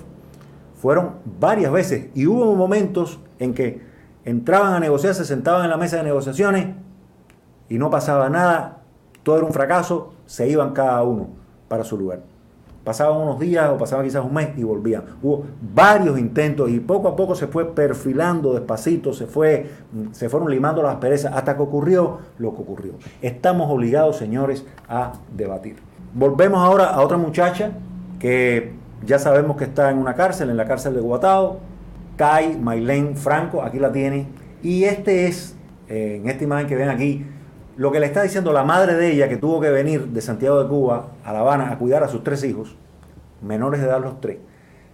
fueron 0.82 1.12
varias 1.40 1.72
veces 1.72 2.08
y 2.16 2.26
hubo 2.26 2.56
momentos 2.56 3.20
en 3.38 3.54
que 3.54 3.82
entraban 4.26 4.74
a 4.74 4.80
negociar, 4.80 5.14
se 5.14 5.26
sentaban 5.26 5.64
en 5.66 5.70
la 5.70 5.78
mesa 5.78 5.98
de 5.98 6.04
negociaciones 6.04 6.76
y 7.70 7.78
no 7.78 7.90
pasaba 7.92 8.30
nada 8.30 8.82
todo 9.28 9.36
era 9.36 9.46
un 9.46 9.52
fracaso, 9.52 10.14
se 10.26 10.48
iban 10.48 10.72
cada 10.72 11.04
uno. 11.04 11.28
para 11.68 11.84
su 11.84 11.98
lugar. 11.98 12.22
Pasaban 12.86 13.20
unos 13.20 13.40
días 13.42 13.70
o 13.70 13.78
pasaban 13.78 14.06
quizás 14.06 14.24
un 14.24 14.34
mes 14.34 14.58
y 14.58 14.64
volvían. 14.64 15.04
Hubo 15.22 15.44
varios 15.76 16.18
intentos 16.18 16.70
y 16.70 16.80
poco 16.80 17.10
a 17.10 17.16
poco 17.18 17.36
se 17.36 17.48
fue 17.48 17.76
perfilando 17.76 18.54
despacito, 18.54 19.12
se, 19.12 19.26
fue, 19.28 19.70
se 20.14 20.30
fueron 20.30 20.50
limando 20.50 20.82
las 20.82 20.96
perezas 20.96 21.34
hasta 21.36 21.58
que 21.58 21.62
ocurrió 21.62 22.20
lo 22.38 22.56
que 22.56 22.62
ocurrió. 22.62 22.94
Estamos 23.22 23.70
obligados, 23.70 24.16
señores, 24.16 24.66
a 24.88 25.12
debatir. 25.36 25.76
Volvemos 26.14 26.60
ahora 26.60 26.86
a 26.86 27.02
otra 27.02 27.18
muchacha 27.18 27.72
que 28.20 28.76
ya 29.06 29.20
sabemos 29.20 29.58
que 29.58 29.66
está 29.66 29.92
en 29.92 29.98
una 29.98 30.14
cárcel, 30.14 30.50
en 30.50 30.56
la 30.56 30.64
cárcel 30.64 30.94
de 30.94 31.02
Guatao, 31.02 31.58
Kai 32.16 32.58
Mailén 32.58 33.18
Franco, 33.18 33.62
aquí 33.62 33.78
la 33.78 33.92
tiene. 33.92 34.28
Y 34.64 34.86
este 34.86 35.28
es, 35.28 35.58
eh, 35.90 36.22
en 36.22 36.30
esta 36.30 36.46
imagen 36.46 36.68
que 36.68 36.78
ven 36.78 36.88
aquí, 36.88 37.26
lo 37.78 37.92
que 37.92 38.00
le 38.00 38.08
está 38.08 38.24
diciendo 38.24 38.52
la 38.52 38.64
madre 38.64 38.96
de 38.96 39.12
ella, 39.12 39.30
que 39.30 39.38
tuvo 39.38 39.62
que 39.62 39.70
venir 39.70 40.08
de 40.08 40.22
Santiago 40.22 40.62
de 40.62 40.68
Cuba 40.68 41.12
a 41.24 41.32
La 41.32 41.40
Habana 41.40 41.72
a 41.72 41.78
cuidar 41.78 42.04
a 42.04 42.08
sus 42.08 42.24
tres 42.24 42.44
hijos, 42.44 42.76
menores 43.42 43.82
de 43.82 43.88
edad 43.88 44.02
los 44.02 44.20
tres. 44.20 44.40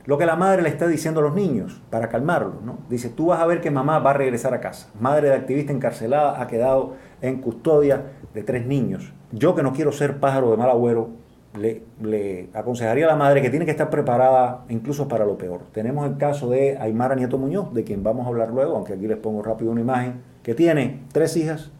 Lo 0.05 0.17
que 0.17 0.25
la 0.25 0.35
madre 0.35 0.61
le 0.61 0.69
está 0.69 0.85
diciendo 0.85 1.21
a 1.21 1.23
los 1.23 1.33
niños 1.33 1.81
para 1.89 2.09
calmarlos, 2.09 2.61
¿no? 2.61 2.79
Dice, 2.89 3.07
tú 3.07 3.27
vas 3.27 3.39
a 3.39 3.45
ver 3.45 3.61
que 3.61 3.71
mamá 3.71 3.99
va 3.99 4.09
a 4.09 4.13
regresar 4.13 4.53
a 4.53 4.59
casa. 4.59 4.89
Madre 4.99 5.29
de 5.29 5.35
activista 5.35 5.71
encarcelada 5.71 6.41
ha 6.41 6.47
quedado 6.47 6.95
en 7.21 7.39
custodia 7.39 8.03
de 8.33 8.43
tres 8.43 8.65
niños. 8.65 9.13
Yo 9.31 9.55
que 9.55 9.63
no 9.63 9.71
quiero 9.71 9.93
ser 9.93 10.19
pájaro 10.19 10.51
de 10.51 10.57
mal 10.57 10.69
agüero, 10.69 11.11
le, 11.57 12.49
aconsejaría 12.53 13.05
a 13.05 13.09
la 13.09 13.15
madre 13.15 13.41
que 13.41 13.49
tiene 13.49 13.63
que 13.63 13.71
estar 13.71 13.89
preparada 13.89 14.65
incluso 14.67 15.07
para 15.07 15.25
lo 15.25 15.37
peor. 15.37 15.61
Tenemos 15.71 16.05
el 16.05 16.17
caso 16.17 16.49
de 16.49 16.77
Aymara 16.77 17.15
Nieto 17.15 17.37
Muñoz, 17.37 17.73
de 17.73 17.85
quien 17.85 18.03
vamos 18.03 18.25
a 18.25 18.29
hablar 18.29 18.49
luego, 18.49 18.75
aunque 18.75 18.93
aquí 18.93 19.07
les 19.07 19.17
pongo 19.17 19.41
rápido 19.41 19.71
una 19.71 19.79
imagen, 19.79 20.21
que 20.41 20.53
tiene 20.53 21.03
tres 21.13 21.37
hijas 21.37 21.71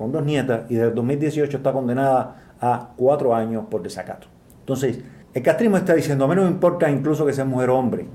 con 0.00 0.12
dos 0.12 0.24
nietas 0.24 0.62
y 0.70 0.76
desde 0.76 0.92
2018 0.92 1.58
está 1.58 1.74
condenada 1.74 2.54
a 2.58 2.88
cuatro 2.96 3.34
años 3.34 3.64
por 3.70 3.82
desacato. 3.82 4.28
Entonces, 4.60 5.00
el 5.34 5.42
castrismo 5.42 5.76
está 5.76 5.92
diciendo, 5.92 6.24
a 6.24 6.28
mí 6.28 6.34
no 6.34 6.44
me 6.44 6.48
importa 6.48 6.90
incluso 6.90 7.26
que 7.26 7.34
sea 7.34 7.44
mujer 7.44 7.68
o 7.68 7.78
hombre. 7.78 8.06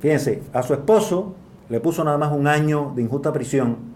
Fíjense, 0.00 0.42
a 0.52 0.64
su 0.64 0.74
esposo 0.74 1.36
le 1.68 1.78
puso 1.78 2.02
nada 2.02 2.18
más 2.18 2.32
un 2.32 2.48
año 2.48 2.92
de 2.96 3.02
injusta 3.02 3.32
prisión 3.32 3.94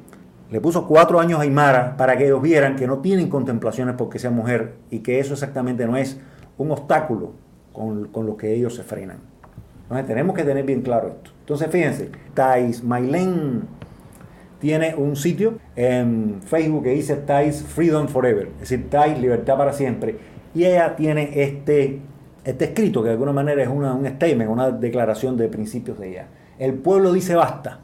le 0.53 0.61
puso 0.61 0.87
cuatro 0.87 1.19
años 1.19 1.41
a 1.41 1.43
Aymara 1.43 1.97
para 1.97 2.17
que 2.17 2.27
ellos 2.27 2.41
vieran 2.41 2.77
que 2.77 2.87
no 2.87 2.99
tienen 2.99 3.29
contemplaciones 3.29 3.97
porque 3.97 4.21
sea 4.21 4.31
mujer 4.31 4.75
y 4.89 5.01
que 5.01 5.19
eso 5.21 5.35
exactamente 5.35 5.87
no 5.87 5.97
es 5.97 6.19
un 6.59 6.71
obstáculo 6.71 7.33
con, 7.73 8.09
lo 8.13 8.37
que 8.37 8.55
ellos 8.55 8.77
se 8.77 8.85
frenan. 8.85 9.19
Entonces 9.83 10.07
tenemos 10.07 10.37
que 10.37 10.45
tener 10.45 10.65
bien 10.65 10.83
claro 10.83 11.09
esto. 11.09 11.31
Entonces 11.41 11.71
fíjense, 11.71 12.11
Thais 12.35 12.85
Mailén 12.85 13.63
tiene 14.61 14.95
un 14.95 15.17
sitio 15.17 15.55
en 15.75 16.41
Facebook 16.43 16.85
que 16.85 16.91
dice 16.91 17.17
Thais 17.17 17.63
Freedom 17.63 18.09
Forever, 18.09 18.49
es 18.55 18.61
decir, 18.61 18.89
Thais 18.91 19.19
Libertad 19.19 19.57
para 19.57 19.73
siempre. 19.73 20.17
Y 20.55 20.65
ella 20.65 20.97
tiene 20.97 21.31
este, 21.43 22.01
este 22.45 22.65
escrito 22.67 23.03
que 23.03 23.09
de 23.09 23.15
alguna 23.15 23.33
manera 23.33 23.63
es 23.63 23.69
una, 23.69 23.95
un 23.95 24.07
statement, 24.07 24.51
una 24.51 24.71
declaración 24.71 25.37
de 25.37 25.49
principios 25.49 25.99
de 25.99 26.11
ella. 26.11 26.27
El 26.59 26.75
pueblo 26.75 27.13
dice 27.13 27.35
basta 27.35 27.81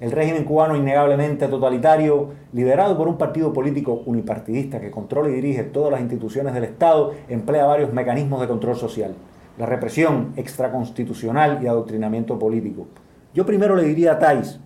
el 0.00 0.12
régimen 0.12 0.44
cubano 0.44 0.74
innegablemente 0.76 1.46
totalitario, 1.46 2.30
liderado 2.54 2.96
por 2.96 3.06
un 3.06 3.18
partido 3.18 3.52
político 3.52 4.02
unipartidista 4.06 4.80
que 4.80 4.90
controla 4.90 5.28
y 5.28 5.34
dirige 5.34 5.62
todas 5.62 5.92
las 5.92 6.00
instituciones 6.00 6.54
del 6.54 6.64
Estado, 6.64 7.12
emplea 7.28 7.66
varios 7.66 7.92
mecanismos 7.92 8.40
de 8.40 8.48
control 8.48 8.76
social. 8.76 9.14
La 9.58 9.66
represión 9.66 10.32
extraconstitucional 10.36 11.62
y 11.62 11.66
adoctrinamiento 11.66 12.38
político. 12.38 12.86
Yo 13.34 13.44
primero 13.44 13.76
le 13.76 13.84
diría 13.84 14.12
a 14.12 14.18
Tais, 14.18 14.58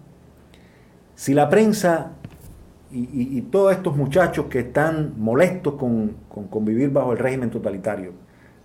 si 1.15 1.35
la 1.35 1.49
prensa 1.49 2.13
y, 2.91 3.41
todos 3.43 3.73
estos 3.73 3.97
muchachos 3.97 4.47
que 4.47 4.61
están 4.61 5.15
molestos 5.17 5.75
con, 5.75 6.15
con, 6.29 6.47
con 6.47 6.65
vivir 6.65 6.91
bajo 6.91 7.13
el 7.13 7.19
régimen 7.19 7.51
totalitario, 7.51 8.13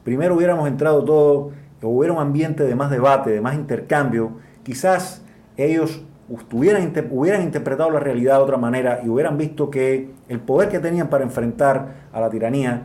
primero 0.03 0.35
hubiéramos 0.35 0.67
entrado 0.67 1.03
todo, 1.03 1.51
o 1.81 1.87
hubiera 1.87 2.13
un 2.13 2.19
ambiente 2.19 2.63
de 2.63 2.75
más 2.75 2.91
debate, 2.91 3.31
de 3.31 3.41
más 3.41 3.55
intercambio, 3.55 4.33
quizás 4.63 5.23
ellos 5.57 6.03
hubieran, 6.51 6.93
hubieran 7.11 7.41
interpretado 7.41 7.89
la 7.89 7.99
realidad 7.99 8.37
de 8.37 8.43
otra 8.43 8.57
manera 8.57 9.01
y 9.03 9.09
hubieran 9.09 9.37
visto 9.37 9.69
que 9.69 10.11
el 10.27 10.39
poder 10.39 10.69
que 10.69 10.79
tenían 10.79 11.09
para 11.09 11.23
enfrentar 11.23 12.09
a 12.13 12.19
la 12.19 12.29
tiranía 12.29 12.83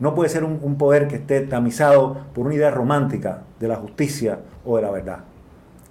no 0.00 0.14
puede 0.14 0.28
ser 0.28 0.44
un, 0.44 0.76
poder 0.76 1.08
que 1.08 1.16
esté 1.16 1.40
tamizado 1.42 2.18
por 2.34 2.46
una 2.46 2.54
idea 2.54 2.70
romántica 2.70 3.42
de 3.60 3.68
la 3.68 3.76
justicia 3.76 4.40
o 4.64 4.76
de 4.76 4.82
la 4.82 4.90
verdad. 4.90 5.18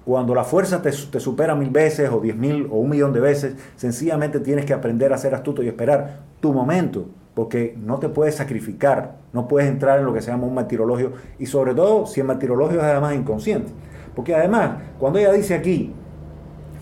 Cuando 0.06 0.36
la 0.36 0.44
fuerza 0.44 0.82
te, 0.82 0.92
te 0.92 1.20
supera 1.20 1.56
mil 1.56 1.70
veces 1.70 2.10
o 2.12 2.20
diez 2.20 2.36
mil 2.36 2.68
o 2.72 2.78
un 2.78 2.90
millón 2.90 3.14
de 3.14 3.20
veces, 3.20 3.56
sencillamente 3.76 4.40
tienes 4.40 4.66
que 4.66 4.74
aprender 4.74 5.14
a 5.14 5.18
ser 5.18 5.34
astuto 5.34 5.64
y 5.64 5.68
esperar 5.68 6.20
tu 6.40 6.54
momento, 6.54 7.06
porque 7.34 7.78
no 7.82 8.00
te 8.00 8.10
puedes 8.10 8.36
sacrificar, 8.36 9.16
no 9.32 9.48
puedes 9.48 9.70
entrar 9.70 10.00
en 10.00 10.06
lo 10.06 10.14
que 10.14 10.22
se 10.22 10.32
llama 10.32 10.46
un 10.46 10.54
martirologio, 10.54 11.14
y 11.40 11.46
sobre 11.46 11.74
todo 11.74 12.06
si 12.06 12.20
el 12.20 12.28
martirologio 12.28 12.80
es 12.80 12.84
además 12.84 13.16
inconsciente. 13.16 13.72
Porque 14.16 14.36
además, 14.36 14.72
cuando 15.00 15.20
ella 15.20 15.32
dice 15.32 15.56
aquí, 15.56 15.94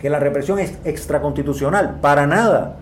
que 0.01 0.09
la 0.09 0.19
represión 0.19 0.57
es 0.57 0.79
extraconstitucional. 0.83 1.99
Para 2.01 2.25
nada. 2.25 2.77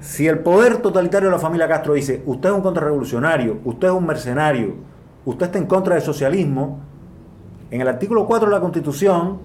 Si 0.00 0.26
el 0.26 0.40
poder 0.40 0.78
totalitario 0.78 1.28
de 1.28 1.36
la 1.36 1.40
familia 1.40 1.68
Castro 1.68 1.94
dice, 1.94 2.20
usted 2.26 2.48
es 2.48 2.54
un 2.56 2.62
contrarrevolucionario, 2.62 3.58
usted 3.64 3.86
es 3.86 3.94
un 3.94 4.04
mercenario, 4.04 4.74
usted 5.24 5.46
está 5.46 5.58
en 5.58 5.66
contra 5.66 5.94
del 5.94 6.02
socialismo, 6.02 6.80
en 7.70 7.80
el 7.80 7.86
artículo 7.86 8.26
4 8.26 8.48
de 8.48 8.54
la 8.54 8.60
Constitución, 8.60 9.38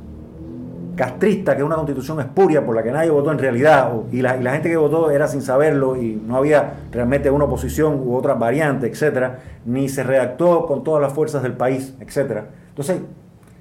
castrista, 0.98 1.54
que 1.54 1.62
es 1.62 1.66
una 1.66 1.76
constitución 1.76 2.20
espuria 2.20 2.66
por 2.66 2.76
la 2.76 2.84
que 2.84 2.92
nadie 2.92 3.10
votó 3.10 3.32
en 3.32 3.40
realidad, 3.40 3.94
y 4.12 4.22
la, 4.22 4.34
gente 4.34 4.70
que 4.70 4.76
votó 4.76 5.10
era 5.12 5.30
sin 5.30 5.42
saberlo 5.42 5.96
y 5.96 6.16
no 6.16 6.36
había 6.36 6.74
realmente 6.92 7.30
una 7.30 7.46
oposición 7.46 8.02
u 8.06 8.16
otra 8.16 8.34
variante, 8.34 8.88
etcétera, 8.88 9.40
ni 9.66 9.88
se 9.88 10.04
redactó 10.04 10.66
con 10.66 10.84
todas 10.84 11.02
las 11.02 11.14
fuerzas 11.14 11.42
del 11.44 11.54
país, 11.54 11.96
etcétera. 12.02 12.48
Entonces, 12.70 12.98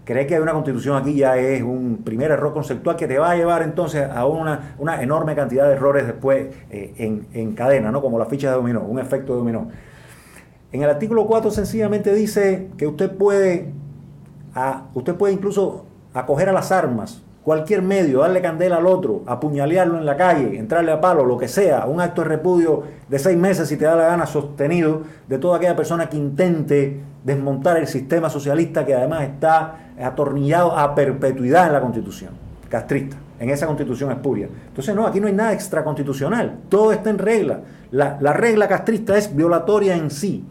Creer 0.07 0.29
que 0.29 0.37
hay 0.37 0.41
una 0.41 0.53
constitución 0.53 0.97
aquí 0.97 1.17
ya 1.17 1.37
es 1.37 1.65
un 1.65 2.03
primer 2.05 2.31
error 2.31 2.55
conceptual 2.55 2.95
que 2.95 3.09
te 3.09 3.19
va 3.19 3.33
a 3.33 3.35
llevar 3.35 3.63
entonces 3.63 4.09
a 4.09 4.25
una, 4.25 5.03
enorme 5.03 5.35
cantidad 5.35 5.67
de 5.67 5.73
errores 5.73 6.07
después 6.07 6.47
eh, 6.71 7.25
en, 7.35 7.55
cadena, 7.57 7.91
¿no? 7.91 8.01
como 8.01 8.17
la 8.17 8.27
ficha 8.27 8.51
de 8.51 8.55
dominó, 8.55 8.83
un 8.83 9.01
efecto 9.01 9.33
de 9.33 9.39
dominó. 9.41 9.67
En 10.71 10.83
el 10.85 10.91
artículo 10.91 11.27
4 11.27 11.51
sencillamente 11.51 12.15
dice 12.15 12.69
que 12.77 12.87
usted 12.87 13.17
puede, 13.17 13.73
usted 14.95 15.17
puede 15.17 15.35
incluso 15.35 15.87
acoger 16.15 16.51
a 16.51 16.53
las 16.53 16.71
armas, 16.71 17.25
cualquier 17.47 17.81
medio, 17.81 18.23
darle 18.23 18.43
candela 18.43 18.79
al 18.79 18.89
otro, 18.89 19.23
apuñalearlo 19.25 19.99
en 19.99 20.05
la 20.05 20.17
calle, 20.17 20.59
entrarle 20.59 20.91
a 20.91 21.01
palo, 21.01 21.25
lo 21.25 21.39
que 21.39 21.47
sea, 21.47 21.87
un 21.87 22.01
acto 22.01 22.23
de 22.23 22.29
repudio 22.31 22.83
de 23.09 23.21
seis 23.21 23.39
meses 23.39 23.69
si 23.69 23.77
te 23.77 23.85
da 23.85 23.95
la 23.95 24.09
gana 24.09 24.27
sostenido 24.27 25.03
de 25.29 25.39
toda 25.39 25.59
aquella 25.59 25.77
persona 25.77 26.09
que 26.09 26.17
intente 26.17 27.01
desmontar 27.23 27.77
el 27.77 27.87
sistema 27.87 28.29
socialista 28.31 28.85
que 28.85 28.97
además 28.97 29.23
está 29.23 29.93
atornillado 30.03 30.77
a 30.77 30.93
perpetuidad 30.97 31.69
en 31.69 31.75
la 31.75 31.81
constitución, 31.81 32.31
castrista, 32.69 33.17
en 33.39 33.51
esa 33.51 33.69
constitución 33.69 34.11
espuria. 34.11 34.49
Entonces, 34.67 34.93
no, 34.97 35.07
aquí 35.07 35.21
no 35.21 35.29
hay 35.29 35.33
nada 35.33 35.53
extraconstitucional, 35.53 36.63
todo 36.69 36.91
está 36.91 37.11
en 37.11 37.19
regla. 37.19 37.61
La, 37.93 38.19
la 38.21 38.33
regla 38.33 38.67
castrista 38.67 39.17
es 39.17 39.37
violatoria 39.37 39.97
en 39.97 40.11
sí. 40.11 40.45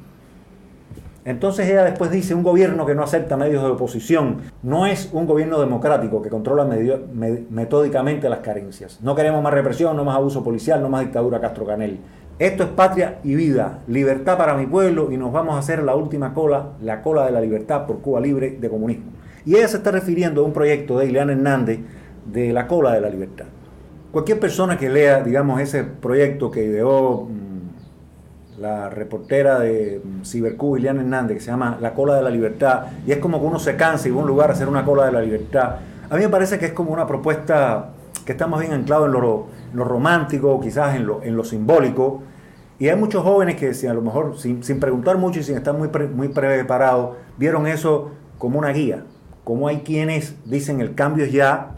Entonces 1.25 1.67
ella 1.67 1.83
después 1.83 2.11
dice, 2.11 2.35
un 2.35 2.43
gobierno 2.43 2.85
que 2.85 2.93
no 2.93 3.01
acepta 3.01 3.35
medios 3.35 3.63
de 3.63 3.69
oposición 3.69 4.41
no 4.61 4.85
es 4.85 5.09
un 5.11 5.25
gobierno 5.25 5.59
democrático 5.59 6.21
que 6.21 6.29
controla 6.29 6.65
metódicamente 6.65 8.29
las 8.29 8.39
carencias. 8.39 8.99
No 9.01 9.15
queremos 9.15 9.41
más 9.41 9.51
represión, 9.51 9.97
no 9.97 10.05
más 10.05 10.17
abuso 10.17 10.43
policial, 10.43 10.83
no 10.83 10.89
más 10.89 11.01
dictadura 11.01 11.41
Castro 11.41 11.65
Canel. 11.65 11.99
Esto 12.37 12.63
es 12.63 12.69
patria 12.69 13.19
y 13.23 13.33
vida, 13.33 13.79
libertad 13.87 14.37
para 14.37 14.55
mi 14.55 14.67
pueblo 14.67 15.11
y 15.11 15.17
nos 15.17 15.31
vamos 15.31 15.55
a 15.55 15.59
hacer 15.59 15.81
la 15.81 15.95
última 15.95 16.33
cola, 16.35 16.73
la 16.81 17.01
cola 17.01 17.25
de 17.25 17.31
la 17.31 17.41
libertad 17.41 17.87
por 17.87 18.01
Cuba 18.01 18.19
libre 18.19 18.51
de 18.59 18.69
comunismo. 18.69 19.05
Y 19.45 19.55
ella 19.55 19.67
se 19.67 19.77
está 19.77 19.89
refiriendo 19.89 20.41
a 20.41 20.45
un 20.45 20.53
proyecto 20.53 20.99
de 20.99 21.07
Ileana 21.07 21.33
Hernández 21.33 21.79
de 22.31 22.53
la 22.53 22.67
cola 22.67 22.93
de 22.93 23.01
la 23.01 23.09
libertad. 23.09 23.45
Cualquier 24.11 24.39
persona 24.39 24.77
que 24.77 24.89
lea, 24.89 25.23
digamos, 25.23 25.59
ese 25.59 25.83
proyecto 25.83 26.51
que 26.51 26.65
ideó 26.65 27.23
mm, 27.23 27.44
la 28.65 28.89
reportera 28.89 29.59
de 29.59 30.01
mm, 30.03 30.23
Cibercú, 30.23 30.77
Ileana 30.77 31.01
Hernández, 31.01 31.37
que 31.37 31.43
se 31.43 31.51
llama 31.51 31.77
La 31.81 31.93
cola 31.93 32.15
de 32.15 32.23
la 32.23 32.29
libertad, 32.29 32.87
y 33.05 33.11
es 33.11 33.17
como 33.17 33.39
que 33.39 33.45
uno 33.45 33.59
se 33.59 33.75
cansa 33.75 34.07
y 34.07 34.11
va 34.11 34.19
a 34.19 34.21
un 34.21 34.27
lugar 34.27 34.49
a 34.49 34.53
hacer 34.53 34.67
una 34.67 34.85
cola 34.85 35.05
de 35.05 35.11
la 35.11 35.21
libertad. 35.21 35.77
A 36.09 36.15
mí 36.15 36.21
me 36.21 36.29
parece 36.29 36.59
que 36.59 36.67
es 36.67 36.73
como 36.73 36.91
una 36.91 37.07
propuesta 37.07 37.89
que 38.25 38.31
está 38.31 38.47
más 38.47 38.59
bien 38.61 38.73
anclado 38.73 39.05
en 39.05 39.11
lo, 39.11 39.47
romántico, 39.85 40.59
quizás 40.59 40.95
en 40.95 41.05
lo, 41.05 41.21
en 41.23 41.35
lo 41.35 41.43
simbólico. 41.43 42.23
Y 42.79 42.89
hay 42.89 42.95
muchos 42.95 43.23
jóvenes 43.23 43.55
que, 43.55 43.73
si 43.73 43.87
a 43.87 43.93
lo 43.93 44.01
mejor 44.01 44.37
sin, 44.37 44.61
preguntar 44.79 45.17
mucho 45.17 45.39
y 45.39 45.43
sin 45.43 45.55
estar 45.55 45.73
muy, 45.73 45.89
muy 46.13 46.29
preparados, 46.29 47.15
vieron 47.37 47.67
eso 47.67 48.11
como 48.37 48.59
una 48.59 48.69
guía 48.69 49.03
como 49.45 49.67
hay 49.67 49.81
quienes 49.81 50.35
dicen 50.43 50.81
el 50.81 50.95
cambio 50.95 51.23
es 51.23 51.31
ya, 51.31 51.75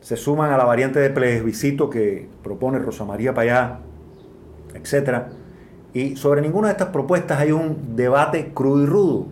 se 0.00 0.16
suman 0.16 0.50
a 0.50 0.56
la 0.56 0.64
variante 0.64 0.98
de 0.98 1.10
plebiscito 1.10 1.90
que 1.90 2.26
propone 2.42 2.78
Rosa 2.78 3.04
María 3.04 3.34
Payá, 3.34 3.80
etc. 4.74 5.26
Y 5.94 6.16
sobre 6.16 6.42
ninguna 6.42 6.68
de 6.68 6.72
estas 6.72 6.88
propuestas 6.88 7.38
hay 7.38 7.52
un 7.52 7.94
debate 7.94 8.52
crudo 8.52 8.82
y 8.82 8.86
rudo. 8.86 9.26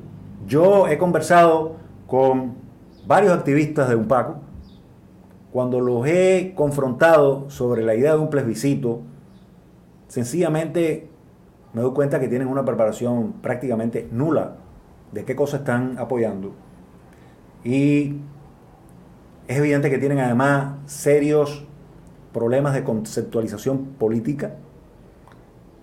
Yo 0.46 0.87
he 0.87 0.96
conversado 0.96 1.75
con 2.07 2.55
varios 3.05 3.33
activistas 3.33 3.88
de 3.88 3.96
UNPACO, 3.96 4.37
cuando 5.51 5.81
los 5.81 6.07
he 6.07 6.53
confrontado 6.55 7.51
sobre 7.51 7.83
la 7.83 7.96
idea 7.96 8.12
de 8.12 8.20
un 8.20 8.31
plebiscito, 8.31 9.01
sencillamente 10.07 11.11
me 11.72 11.83
doy 11.83 11.92
cuenta 11.92 12.20
que 12.20 12.29
tienen 12.29 12.46
una 12.46 12.64
preparación 12.64 13.33
prácticamente 13.42 14.09
nula 14.12 14.57
de 15.11 15.25
qué 15.25 15.35
cosas 15.35 15.61
están 15.61 15.98
apoyando. 15.98 16.53
Y 17.64 18.18
es 19.48 19.59
evidente 19.59 19.90
que 19.90 19.98
tienen 19.98 20.20
además 20.20 20.77
serios 20.87 21.66
problemas 22.33 22.72
de 22.72 22.85
conceptualización 22.85 23.85
política 23.98 24.55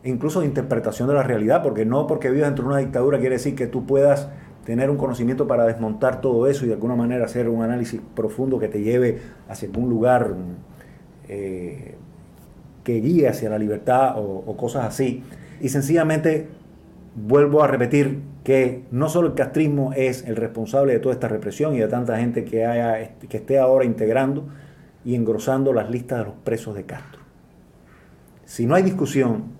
incluso 0.03 0.41
de 0.41 0.45
interpretación 0.45 1.07
de 1.07 1.15
la 1.15 1.23
realidad, 1.23 1.61
porque 1.61 1.85
no 1.85 2.07
porque 2.07 2.29
vivas 2.29 2.49
dentro 2.49 2.65
de 2.65 2.69
una 2.69 2.79
dictadura 2.79 3.19
quiere 3.19 3.35
decir 3.35 3.55
que 3.55 3.67
tú 3.67 3.85
puedas 3.85 4.29
tener 4.65 4.89
un 4.89 4.97
conocimiento 4.97 5.47
para 5.47 5.65
desmontar 5.65 6.21
todo 6.21 6.47
eso 6.47 6.65
y 6.65 6.67
de 6.67 6.75
alguna 6.75 6.95
manera 6.95 7.25
hacer 7.25 7.49
un 7.49 7.63
análisis 7.63 8.01
profundo 8.15 8.59
que 8.59 8.67
te 8.67 8.81
lleve 8.81 9.19
hacia 9.47 9.67
algún 9.67 9.89
lugar 9.89 10.35
eh, 11.27 11.95
que 12.83 13.01
guíe 13.01 13.27
hacia 13.27 13.49
la 13.49 13.57
libertad 13.57 14.15
o, 14.17 14.55
cosas 14.57 14.85
así. 14.85 15.23
Y 15.59 15.69
sencillamente 15.69 16.47
vuelvo 17.15 17.63
a 17.63 17.67
repetir 17.67 18.19
que 18.43 18.83
no 18.91 19.09
solo 19.09 19.29
el 19.29 19.33
castrismo 19.33 19.91
es 19.93 20.25
el 20.25 20.35
responsable 20.35 20.93
de 20.93 20.99
toda 20.99 21.13
esta 21.13 21.27
represión 21.27 21.75
y 21.75 21.79
de 21.79 21.87
tanta 21.87 22.17
gente 22.17 22.45
que, 22.45 22.65
haya, 22.65 23.15
que 23.27 23.37
esté 23.37 23.59
ahora 23.59 23.85
integrando 23.85 24.47
y 25.03 25.15
engrosando 25.15 25.73
las 25.73 25.89
listas 25.89 26.19
de 26.19 26.25
los 26.25 26.33
presos 26.43 26.75
de 26.75 26.83
Castro. 26.83 27.21
Si 28.45 28.65
no 28.65 28.75
hay 28.75 28.83
discusión, 28.83 29.58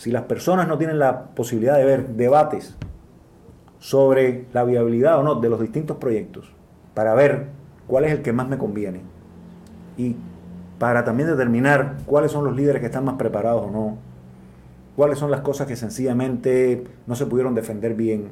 si 0.00 0.10
las 0.10 0.22
personas 0.22 0.66
no 0.66 0.78
tienen 0.78 0.98
la 0.98 1.26
posibilidad 1.26 1.76
de 1.76 1.84
ver 1.84 2.08
debates 2.16 2.74
sobre 3.80 4.46
la 4.54 4.64
viabilidad 4.64 5.18
o 5.18 5.22
no 5.22 5.34
de 5.34 5.50
los 5.50 5.60
distintos 5.60 5.98
proyectos, 5.98 6.54
para 6.94 7.12
ver 7.12 7.48
cuál 7.86 8.06
es 8.06 8.12
el 8.12 8.22
que 8.22 8.32
más 8.32 8.48
me 8.48 8.56
conviene 8.56 9.02
y 9.98 10.16
para 10.78 11.04
también 11.04 11.28
determinar 11.28 11.98
cuáles 12.06 12.32
son 12.32 12.46
los 12.46 12.56
líderes 12.56 12.80
que 12.80 12.86
están 12.86 13.04
más 13.04 13.16
preparados 13.16 13.66
o 13.66 13.70
no, 13.70 13.98
cuáles 14.96 15.18
son 15.18 15.30
las 15.30 15.42
cosas 15.42 15.66
que 15.66 15.76
sencillamente 15.76 16.82
no 17.06 17.14
se 17.14 17.26
pudieron 17.26 17.54
defender 17.54 17.92
bien, 17.92 18.30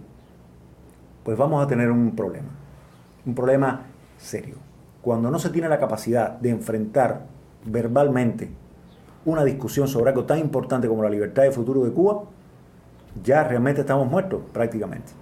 pues 1.22 1.36
vamos 1.36 1.62
a 1.62 1.66
tener 1.66 1.90
un 1.90 2.16
problema, 2.16 2.48
un 3.26 3.34
problema 3.34 3.82
serio. 4.16 4.54
Cuando 5.02 5.30
no 5.30 5.38
se 5.38 5.50
tiene 5.50 5.68
la 5.68 5.78
capacidad 5.78 6.30
de 6.38 6.48
enfrentar 6.48 7.26
verbalmente 7.66 8.48
una 9.28 9.44
discusión 9.44 9.88
sobre 9.88 10.10
algo 10.10 10.24
tan 10.24 10.38
importante 10.38 10.88
como 10.88 11.02
la 11.02 11.10
libertad 11.10 11.44
y 11.44 11.46
el 11.46 11.52
futuro 11.52 11.84
de 11.84 11.92
Cuba, 11.92 12.24
ya 13.22 13.44
realmente 13.44 13.80
estamos 13.82 14.08
muertos 14.08 14.40
prácticamente. 14.52 15.12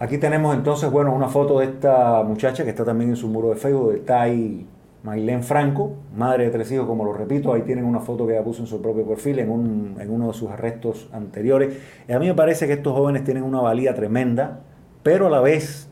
Aquí 0.00 0.18
tenemos 0.18 0.54
entonces, 0.54 0.90
bueno, 0.90 1.12
una 1.12 1.28
foto 1.28 1.58
de 1.58 1.66
esta 1.66 2.22
muchacha 2.22 2.62
que 2.62 2.70
está 2.70 2.84
también 2.84 3.10
en 3.10 3.16
su 3.16 3.28
muro 3.28 3.48
de 3.48 3.56
Facebook, 3.56 3.92
de 3.92 3.98
Tai 3.98 4.66
Mailén 5.02 5.42
Franco, 5.42 5.94
madre 6.16 6.44
de 6.44 6.50
tres 6.50 6.70
hijos, 6.70 6.86
como 6.86 7.04
lo 7.04 7.12
repito, 7.12 7.52
ahí 7.52 7.62
tienen 7.62 7.84
una 7.84 8.00
foto 8.00 8.26
que 8.26 8.34
ella 8.34 8.44
puso 8.44 8.62
en 8.62 8.66
su 8.66 8.82
propio 8.82 9.06
perfil 9.06 9.38
en, 9.38 9.50
uno 9.50 10.28
de 10.28 10.34
sus 10.34 10.50
arrestos 10.50 11.08
anteriores. 11.12 11.78
Y 12.08 12.12
a 12.12 12.18
mí 12.18 12.26
me 12.26 12.34
parece 12.34 12.66
que 12.66 12.74
estos 12.74 12.92
jóvenes 12.92 13.24
tienen 13.24 13.42
una 13.42 13.60
valía 13.60 13.94
tremenda, 13.94 14.60
pero 15.02 15.28
a 15.28 15.30
la 15.30 15.40
vez 15.40 15.88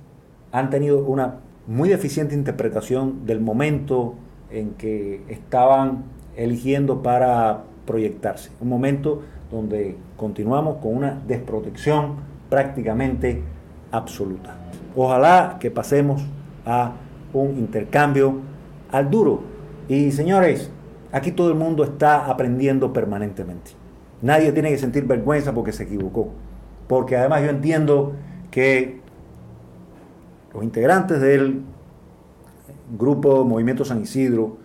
han 0.52 0.70
tenido 0.70 1.04
una 1.04 1.36
muy 1.66 1.88
deficiente 1.88 2.34
interpretación 2.34 3.26
del 3.26 3.40
momento 3.40 4.14
en 4.50 4.74
que 4.74 5.22
estaban 5.28 6.04
eligiendo 6.36 7.02
para 7.02 7.64
proyectarse. 7.86 8.50
Un 8.60 8.68
momento 8.68 9.22
donde 9.50 9.96
continuamos 10.16 10.78
con 10.78 10.96
una 10.96 11.20
desprotección 11.26 12.16
prácticamente 12.50 13.42
absoluta. 13.90 14.56
Ojalá 14.94 15.56
que 15.60 15.70
pasemos 15.70 16.22
a 16.64 16.92
un 17.32 17.58
intercambio 17.58 18.40
al 18.90 19.10
duro. 19.10 19.40
Y 19.88 20.10
señores, 20.12 20.70
aquí 21.12 21.32
todo 21.32 21.48
el 21.48 21.54
mundo 21.54 21.84
está 21.84 22.26
aprendiendo 22.26 22.92
permanentemente. 22.92 23.72
Nadie 24.22 24.52
tiene 24.52 24.70
que 24.70 24.78
sentir 24.78 25.04
vergüenza 25.04 25.52
porque 25.52 25.72
se 25.72 25.84
equivocó. 25.84 26.30
Porque 26.88 27.16
además 27.16 27.42
yo 27.42 27.50
entiendo 27.50 28.12
que 28.50 29.00
los 30.54 30.64
integrantes 30.64 31.20
del 31.20 31.62
grupo 32.98 33.44
Movimiento 33.44 33.84
San 33.84 34.00
Isidro, 34.00 34.56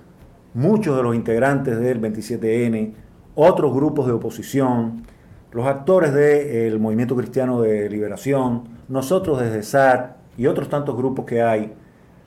muchos 0.53 0.97
de 0.97 1.03
los 1.03 1.15
integrantes 1.15 1.79
del 1.79 2.01
27N, 2.01 2.93
otros 3.35 3.73
grupos 3.73 4.07
de 4.07 4.13
oposición, 4.13 5.03
los 5.51 5.65
actores 5.67 6.13
del 6.13 6.79
Movimiento 6.79 7.15
Cristiano 7.15 7.61
de 7.61 7.89
Liberación, 7.89 8.63
nosotros 8.87 9.39
desde 9.39 9.63
SAR 9.63 10.17
y 10.37 10.47
otros 10.47 10.69
tantos 10.69 10.95
grupos 10.95 11.25
que 11.25 11.41
hay, 11.41 11.73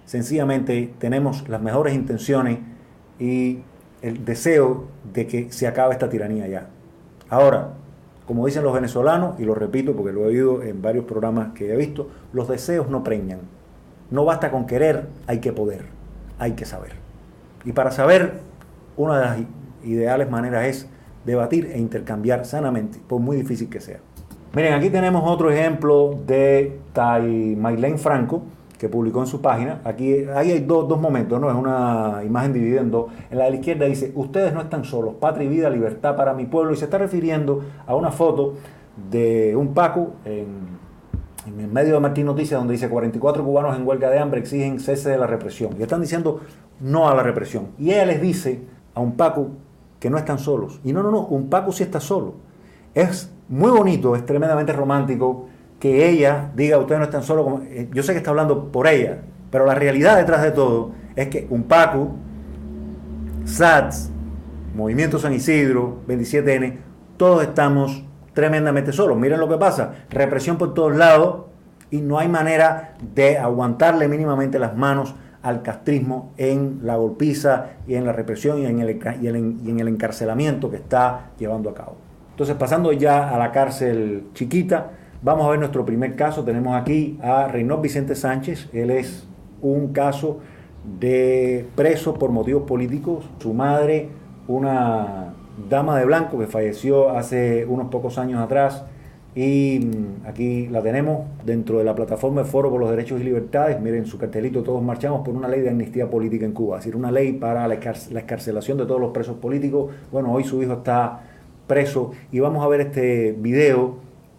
Sencillamente 0.05 0.93
tenemos 0.99 1.49
las 1.49 1.63
mejores 1.63 1.95
intenciones 1.95 2.59
y 3.19 3.61
el 4.03 4.25
deseo 4.25 4.85
de 5.15 5.27
que 5.27 5.51
se 5.51 5.67
acabe 5.67 5.95
esta 5.95 6.11
tiranía 6.11 6.47
ya. 6.47 6.69
Ahora, 7.31 7.71
como 8.27 8.45
dicen 8.45 8.65
los 8.65 8.75
venezolanos, 8.75 9.41
y 9.41 9.45
lo 9.45 9.55
repito 9.55 9.95
porque 9.95 10.13
lo 10.13 10.25
he 10.25 10.27
oído 10.27 10.63
en 10.63 10.83
varios 10.83 11.07
programas 11.07 11.55
que 11.55 11.73
he 11.73 11.77
visto, 11.77 12.11
los 12.33 12.49
deseos 12.49 12.91
no 12.91 13.03
preñan. 13.03 13.41
No 14.11 14.27
basta 14.27 14.51
con 14.51 14.67
querer, 14.67 15.07
hay 15.27 15.41
que 15.41 15.53
poder, 15.53 15.87
hay 16.39 16.53
que 16.53 16.67
saber. 16.67 17.04
Y 17.65 17.73
para 17.73 17.91
saber, 17.91 18.41
una 18.97 19.19
de 19.19 19.25
las 19.25 19.39
ideales 19.85 20.31
maneras 20.31 20.67
es 20.67 20.89
debatir 21.25 21.71
e 21.73 21.79
intercambiar 21.79 22.45
sanamente, 22.45 22.99
por 23.07 23.21
muy 23.21 23.37
difícil 23.37 23.69
que 23.69 23.81
sea. 23.81 23.99
Miren, 24.55 24.75
aquí 24.75 24.91
tenemos 24.91 25.23
otro 25.27 25.51
ejemplo 25.51 26.19
de 26.27 26.79
Maylene 26.95 27.99
Franco, 27.99 28.43
que 28.79 28.89
publicó 28.89 29.21
en 29.21 29.27
su 29.27 29.41
página. 29.41 29.81
Aquí 29.85 30.27
ahí 30.35 30.53
hay 30.53 30.61
dos, 30.61 30.87
dos 30.89 31.01
momentos, 31.01 31.41
¿no? 31.41 31.49
Es 31.49 31.57
una 31.57 32.21
imagen 32.25 32.53
dividida 32.53 32.81
en 32.81 32.91
dos. 32.91 33.07
En 33.31 33.39
la 33.39 33.45
de 33.45 33.51
la 33.51 33.57
izquierda 33.57 33.87
dice, 33.87 34.13
ustedes 34.15 34.53
no 34.53 34.61
están 34.61 34.85
solos, 34.85 35.15
patria 35.19 35.47
y 35.47 35.49
vida, 35.49 35.71
libertad 35.71 36.17
para 36.17 36.35
mi 36.35 36.45
pueblo. 36.47 36.73
Y 36.73 36.77
se 36.77 36.85
está 36.85 36.99
refiriendo 36.99 37.65
a 37.87 37.95
una 37.95 38.11
foto 38.11 38.55
de 39.11 39.57
un 39.57 39.75
Paco 39.75 40.13
en, 40.25 40.84
en 41.47 41.73
medio 41.73 41.95
de 41.95 42.01
Martín 42.01 42.27
Noticias 42.27 42.59
donde 42.59 42.73
dice 42.73 42.89
44 42.89 43.45
cubanos 43.45 43.77
en 43.77 43.87
huelga 43.87 44.11
de 44.11 44.19
hambre 44.19 44.41
exigen 44.41 44.81
cese 44.81 45.11
de 45.11 45.19
la 45.19 45.27
represión. 45.27 45.77
Y 45.79 45.83
están 45.83 46.01
diciendo 46.01 46.41
no 46.81 47.09
a 47.09 47.15
la 47.15 47.23
represión. 47.23 47.69
Y 47.79 47.91
ella 47.91 48.07
les 48.07 48.21
dice 48.21 48.63
a 48.95 49.01
un 49.01 49.17
Paco 49.17 49.51
que 50.01 50.11
no 50.11 50.19
están 50.19 50.39
solos. 50.39 50.81
Y 50.85 50.93
no, 50.93 51.03
no, 51.03 51.11
no, 51.11 51.27
un 51.27 51.49
Paco 51.49 51.73
sí 51.73 51.83
está 51.83 52.01
solo. 52.01 52.35
Es 52.95 53.31
muy 53.49 53.71
bonito, 53.71 54.17
es 54.17 54.25
tremendamente 54.25 54.73
romántico 54.73 55.47
que 55.79 56.09
ella 56.09 56.51
diga, 56.55 56.79
ustedes 56.79 56.99
no 56.99 57.05
están 57.05 57.23
solo 57.23 57.45
como... 57.45 57.61
Eh, 57.63 57.89
yo 57.93 58.03
sé 58.03 58.13
que 58.13 58.19
está 58.19 58.31
hablando 58.31 58.71
por 58.73 58.87
ella, 58.87 59.23
pero 59.51 59.67
la 59.67 59.75
realidad 59.75 60.17
detrás 60.17 60.43
de 60.43 60.51
todo 60.51 60.93
es 61.15 61.29
que 61.29 61.47
un 61.51 61.65
Paco, 61.65 62.13
SATS, 63.45 64.11
Movimiento 64.75 65.19
San 65.19 65.33
Isidro, 65.33 65.99
27N, 66.09 66.79
todos 67.17 67.43
estamos 67.43 68.03
tremendamente 68.35 68.93
solos. 68.93 69.17
Miren 69.17 69.41
lo 69.41 69.49
que 69.49 69.57
pasa, 69.57 69.95
represión 70.11 70.59
por 70.59 70.75
todos 70.75 70.95
lados 70.95 71.47
y 71.91 72.01
no 72.01 72.19
hay 72.19 72.29
manera 72.29 72.95
de 73.15 73.39
aguantarle 73.39 74.09
mínimamente 74.09 74.59
las 74.59 74.77
manos 74.77 75.15
al 75.43 75.63
castrismo 75.63 76.33
en 76.37 76.81
la 76.83 76.97
golpiza 76.97 77.71
y 77.87 77.95
en 77.95 78.05
la 78.07 78.13
represión 78.13 78.59
y 78.59 78.67
en 78.67 78.81
el, 78.81 79.01
y 79.23 79.71
en 79.71 79.81
el 79.81 79.89
encarcelamiento 79.89 80.71
que 80.71 80.77
está 80.77 81.31
llevando 81.39 81.71
a 81.71 81.75
cabo. 81.75 81.97
Entonces, 82.31 82.57
pasando 82.57 82.93
ya 82.93 83.31
a 83.31 83.39
la 83.39 83.53
cárcel 83.53 84.25
chiquita, 84.35 84.91
Vamos 85.25 85.47
a 85.47 85.49
ver 85.49 85.59
nuestro 85.59 85.87
primer 85.87 86.17
caso. 86.17 86.45
Tenemos 86.45 86.77
aquí 86.77 87.19
a 87.23 87.49
Reynold 87.49 87.81
Vicente 87.81 88.15
Sánchez. 88.15 88.69
Él 88.75 88.91
es 88.91 89.27
un 89.63 89.95
caso 89.95 90.41
de 91.01 91.67
preso 91.75 92.13
por 92.13 92.31
motivos 92.31 92.65
políticos. 92.65 93.25
Su 93.39 93.55
madre, 93.55 94.11
una 94.49 95.33
dama 95.69 95.99
de 95.99 96.05
blanco 96.05 96.39
que 96.39 96.47
falleció 96.47 97.11
hace 97.11 97.65
unos 97.67 97.89
pocos 97.89 98.19
años 98.19 98.41
atrás. 98.41 98.85
Y 99.37 99.81
mm, 99.81 100.27
aquí 100.29 100.69
la 100.69 100.81
tenemos 100.81 101.27
dentro 101.45 101.79
de 101.79 101.85
la 101.85 101.95
plataforma 101.95 102.45
Foro 102.45 102.71
por 102.71 102.81
los 102.81 102.91
Derechos 102.91 103.21
y 103.21 103.25
Libertades. 103.25 103.81
Miren 103.81 104.07
su 104.07 104.17
cartelito, 104.17 104.63
todos 104.63 104.83
marchamos 104.83 105.25
por 105.25 105.35
una 105.35 105.49
ley 105.49 105.61
de 105.61 105.71
amnistía 105.71 106.09
política 106.09 106.45
en 106.45 106.53
Cuba, 106.53 106.79
es 106.79 106.85
decir, 106.85 106.97
una 106.97 107.11
ley 107.11 107.33
para 107.33 107.67
la 107.67 107.75
escarcelación 107.75 108.79
de 108.79 108.87
todos 108.87 109.01
los 109.01 109.11
presos 109.11 109.37
políticos. 109.37 109.93
Bueno, 110.13 110.33
hoy 110.33 110.45
su 110.45 110.63
hijo 110.63 110.75
está 110.75 111.23
preso 111.67 112.13
y 112.31 112.41
vamos 112.41 112.65
a 112.65 112.69
ver 112.69 112.81
este 112.81 113.33
video 113.33 113.97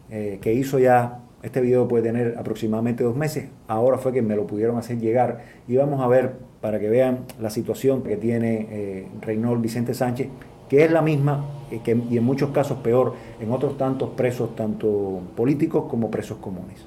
eh, 0.09 0.39
que 0.41 0.53
hizo 0.53 0.79
ya, 0.79 1.19
este 1.41 1.61
video 1.61 1.87
puede 1.87 2.03
tener 2.03 2.35
aproximadamente 2.37 3.03
dos 3.03 3.15
meses, 3.15 3.49
ahora 3.67 3.97
fue 3.97 4.13
que 4.13 4.21
me 4.21 4.35
lo 4.35 4.45
pudieron 4.45 4.77
hacer 4.77 4.99
llegar 4.99 5.39
y 5.67 5.75
vamos 5.75 6.01
a 6.01 6.07
ver 6.07 6.33
para 6.61 6.79
que 6.79 6.89
vean 6.89 7.19
la 7.39 7.49
situación 7.49 8.03
que 8.03 8.17
tiene 8.17 8.67
eh, 8.69 9.07
Reynold 9.21 9.61
Vicente 9.61 9.93
Sánchez, 9.93 10.27
que 10.69 10.83
es 10.83 10.91
la 10.91 11.01
misma 11.01 11.45
eh, 11.71 11.81
y 12.09 12.17
en 12.17 12.23
muchos 12.23 12.51
casos 12.51 12.77
peor 12.79 13.13
en 13.39 13.51
otros 13.51 13.77
tantos 13.77 14.09
presos, 14.11 14.55
tanto 14.55 15.21
políticos 15.35 15.85
como 15.89 16.09
presos 16.11 16.37
comunes. 16.37 16.85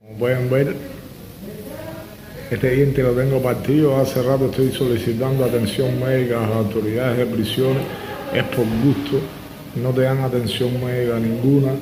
Como 0.00 0.18
pueden 0.18 0.50
ver, 0.50 0.76
este 2.50 2.70
diente 2.70 3.02
lo 3.02 3.12
tengo 3.12 3.40
partido, 3.40 3.96
hace 3.96 4.22
rato 4.22 4.46
estoy 4.46 4.70
solicitando 4.70 5.44
atención 5.44 5.98
médica 5.98 6.38
a 6.38 6.48
las 6.48 6.56
autoridades 6.56 7.18
de 7.18 7.26
prisiones, 7.26 7.82
es 8.32 8.44
por 8.44 8.66
gusto 8.84 9.20
no 9.76 9.90
te 9.90 10.02
dan 10.02 10.20
atención 10.20 10.72
médica 10.84 11.18
ninguna. 11.18 11.72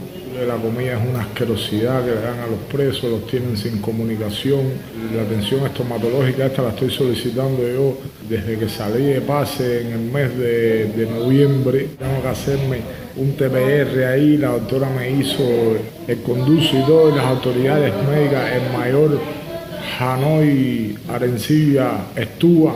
La 0.46 0.57
comida 0.57 0.94
es 0.94 1.09
una 1.09 1.22
asquerosidad 1.22 2.05
que 2.05 2.11
le 2.11 2.20
dan 2.20 2.40
a 2.40 2.46
los 2.46 2.59
presos, 2.70 3.05
los 3.05 3.26
tienen 3.28 3.57
sin 3.57 3.78
comunicación. 3.81 4.61
La 5.14 5.22
atención 5.22 5.64
estomatológica 5.64 6.46
esta 6.46 6.62
la 6.62 6.70
estoy 6.70 6.90
solicitando 6.90 7.62
yo 7.62 7.98
desde 8.28 8.59
que 8.59 8.68
salí 8.68 9.05
de 9.05 9.20
pase 9.20 9.83
en 9.83 9.92
el 9.92 10.00
mes 10.00 10.37
de, 10.37 11.09
noviembre. 11.11 11.90
Tengo 11.98 12.22
que 12.22 12.28
hacerme 12.28 12.81
un 13.16 13.37
TPR 13.37 14.05
ahí, 14.05 14.37
la 14.37 14.48
doctora 14.48 14.90
me 14.90 15.11
hizo 15.11 15.42
el 16.09 16.22
conduce 16.22 16.78
y 16.78 16.83
todo, 16.87 17.14
las 17.14 17.26
autoridades 17.26 17.92
médicas, 18.09 18.50
el 18.52 18.78
mayor 18.78 19.20
Hanoi 19.98 20.98
Arencilla 21.09 22.07
Estúa, 22.16 22.74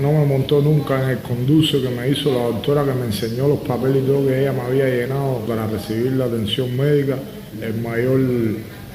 no 0.00 0.12
me 0.12 0.24
montó 0.26 0.60
nunca 0.60 1.02
en 1.02 1.10
el 1.10 1.18
conduce 1.18 1.80
que 1.80 1.88
me 1.88 2.08
hizo 2.08 2.32
la 2.32 2.44
doctora 2.44 2.84
que 2.84 2.92
me 2.92 3.06
enseñó 3.06 3.48
los 3.48 3.60
papeles 3.60 4.02
y 4.02 4.06
todo 4.06 4.26
que 4.26 4.40
ella 4.40 4.52
me 4.52 4.62
había 4.62 4.86
llenado 4.86 5.38
para 5.46 5.66
recibir 5.66 6.12
la 6.12 6.26
atención 6.26 6.76
médica. 6.76 7.16
El 7.60 7.74
mayor 7.80 8.20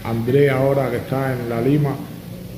Andrés 0.03 0.51
ahora 0.51 0.89
que 0.89 0.97
está 0.97 1.33
en 1.33 1.49
la 1.49 1.61
Lima 1.61 1.95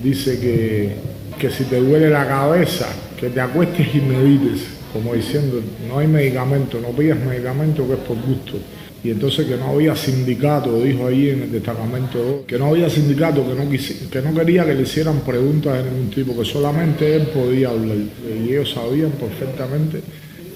dice 0.04 0.40
que, 0.40 0.96
que 1.40 1.50
si 1.50 1.66
te 1.66 1.80
duele 1.80 2.10
la 2.10 2.28
cabeza, 2.28 2.88
que 3.20 3.30
te 3.30 3.42
acuestes 3.42 3.94
y 3.94 4.02
medites, 4.02 4.62
como 4.94 5.14
diciendo, 5.14 5.62
no 5.88 6.00
hay 6.00 6.08
medicamento, 6.08 6.80
no 6.80 6.90
pidas 6.90 7.20
medicamento 7.20 7.88
que 7.88 7.94
es 7.94 8.00
por 8.00 8.18
gusto 8.18 8.60
y 9.06 9.12
entonces 9.12 9.46
que 9.46 9.56
no 9.56 9.68
había 9.68 9.96
sindicato, 9.96 10.82
dijo 10.82 11.06
ahí 11.06 11.30
en 11.30 11.44
el 11.44 11.52
destacamento, 11.52 12.44
que 12.48 12.58
no 12.58 12.70
había 12.70 12.90
sindicato, 12.90 13.46
que 13.48 13.54
no, 13.54 13.70
que 13.70 14.22
no 14.24 14.34
quería 14.34 14.66
que 14.66 14.74
le 14.74 14.82
hicieran 14.82 15.20
preguntas 15.20 15.78
de 15.78 15.92
ningún 15.92 16.10
tipo, 16.10 16.36
que 16.36 16.44
solamente 16.44 17.16
él 17.16 17.28
podía 17.28 17.70
hablar. 17.70 17.98
Y 17.98 18.50
ellos 18.50 18.72
sabían 18.72 19.12
perfectamente 19.12 20.02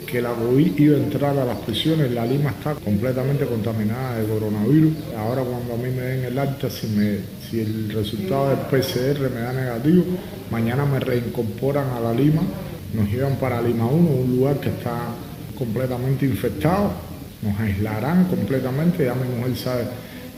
que 0.07 0.19
la 0.19 0.31
COVID 0.31 0.79
iba 0.79 0.97
a 0.97 0.99
entrar 0.99 1.38
a 1.38 1.45
las 1.45 1.57
prisiones, 1.59 2.12
la 2.12 2.25
Lima 2.25 2.49
está 2.49 2.73
completamente 2.73 3.45
contaminada 3.45 4.17
de 4.17 4.27
coronavirus. 4.27 4.93
Ahora 5.15 5.43
cuando 5.43 5.75
a 5.75 5.77
mí 5.77 5.95
me 5.95 6.01
den 6.01 6.25
el 6.25 6.39
alta, 6.39 6.71
si, 6.71 6.88
me, 6.88 7.19
si 7.47 7.59
el 7.59 7.91
resultado 7.91 8.49
del 8.49 8.57
PCR 8.62 9.29
me 9.29 9.41
da 9.41 9.53
negativo, 9.53 10.05
mañana 10.49 10.85
me 10.85 10.99
reincorporan 10.99 11.88
a 11.91 11.99
la 11.99 12.13
Lima, 12.15 12.41
nos 12.95 13.07
llevan 13.12 13.35
para 13.35 13.62
Lima 13.62 13.85
1, 13.85 14.09
un 14.09 14.35
lugar 14.38 14.59
que 14.59 14.69
está 14.69 15.13
completamente 15.55 16.25
infectado 16.25 17.09
nos 17.41 17.60
aislarán 17.60 18.25
completamente, 18.25 19.06
ya 19.06 19.15
mi 19.15 19.28
mujer 19.38 19.56
sabe 19.56 19.84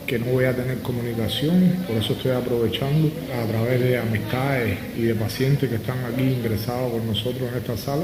que 0.05 0.19
no 0.19 0.25
voy 0.27 0.45
a 0.45 0.55
tener 0.55 0.79
comunicación, 0.79 1.85
por 1.87 1.95
eso 1.95 2.13
estoy 2.13 2.31
aprovechando 2.31 3.11
a 3.41 3.47
través 3.47 3.79
de 3.79 3.97
amistades 3.97 4.77
y 4.97 5.03
de 5.03 5.15
pacientes 5.15 5.69
que 5.69 5.75
están 5.75 6.03
aquí 6.05 6.23
ingresados 6.23 6.91
con 6.91 7.07
nosotros 7.07 7.49
en 7.51 7.57
esta 7.57 7.77
sala 7.77 8.03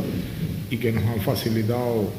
y 0.70 0.78
que 0.78 0.92
nos 0.92 1.04
han 1.04 1.20
facilitado 1.22 2.10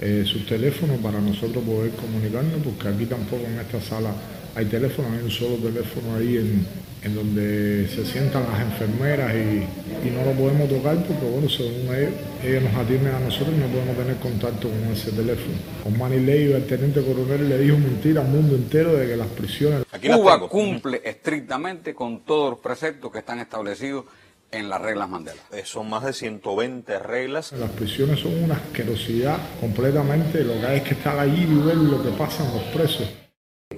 eh, 0.00 0.24
sus 0.26 0.46
teléfonos 0.46 0.98
para 0.98 1.20
nosotros 1.20 1.64
poder 1.64 1.90
comunicarnos, 1.92 2.60
porque 2.64 2.88
aquí 2.88 3.06
tampoco 3.06 3.44
en 3.46 3.58
esta 3.58 3.80
sala 3.80 4.10
hay 4.54 4.64
teléfono, 4.66 5.08
hay 5.12 5.24
un 5.24 5.30
solo 5.30 5.56
teléfono 5.56 6.16
ahí 6.16 6.36
en, 6.36 6.66
en 7.02 7.14
donde 7.14 7.88
se 7.88 8.04
sientan 8.06 8.44
las 8.50 8.60
enfermeras 8.60 9.34
y, 9.34 9.66
no 10.12 10.24
lo 10.24 10.32
podemos 10.32 10.68
tocar 10.68 10.96
porque, 11.06 11.24
bueno, 11.24 11.48
según 11.48 11.94
ellos, 12.42 12.62
nos 12.62 12.74
atienden 12.74 13.14
a 13.14 13.20
nosotros 13.20 13.54
y 13.56 13.60
no 13.60 13.66
podemos 13.66 13.96
tener 13.96 14.16
contacto 14.16 14.68
con 14.68 14.92
ese 14.92 15.10
teléfono. 15.12 15.54
Con 15.82 15.98
Manny 15.98 16.16
el 16.16 16.66
teniente 16.66 17.02
coronel 17.02 17.48
le 17.48 17.58
dijo 17.58 17.78
mentira 17.78 18.20
al 18.20 18.28
mundo 18.28 18.54
entero 18.54 18.92
de 18.94 19.06
que 19.06 19.16
las 19.16 19.28
prisiones... 19.28 19.84
Cuba 20.02 20.40
cumple 20.48 21.00
estrictamente 21.04 21.94
con 21.94 22.20
todos 22.20 22.50
los 22.50 22.58
preceptos 22.58 23.10
que 23.10 23.18
están 23.20 23.38
establecidos 23.38 24.04
en 24.50 24.68
las 24.68 24.82
reglas 24.82 25.08
Mandela. 25.08 25.40
Eh, 25.52 25.62
son 25.64 25.88
más 25.88 26.04
de 26.04 26.12
120 26.12 26.98
reglas. 26.98 27.52
Las 27.52 27.70
prisiones 27.70 28.20
son 28.20 28.44
una 28.44 28.56
asquerosidad 28.56 29.38
completamente. 29.60 30.44
Lo 30.44 30.60
que 30.60 30.66
hay 30.66 30.76
es 30.78 30.82
que 30.82 30.94
estar 30.94 31.18
allí 31.18 31.42
y 31.42 31.66
ver 31.66 31.76
lo 31.76 32.02
que 32.02 32.10
pasa 32.10 32.44
en 32.46 32.52
los 32.54 32.62
presos. 32.64 33.08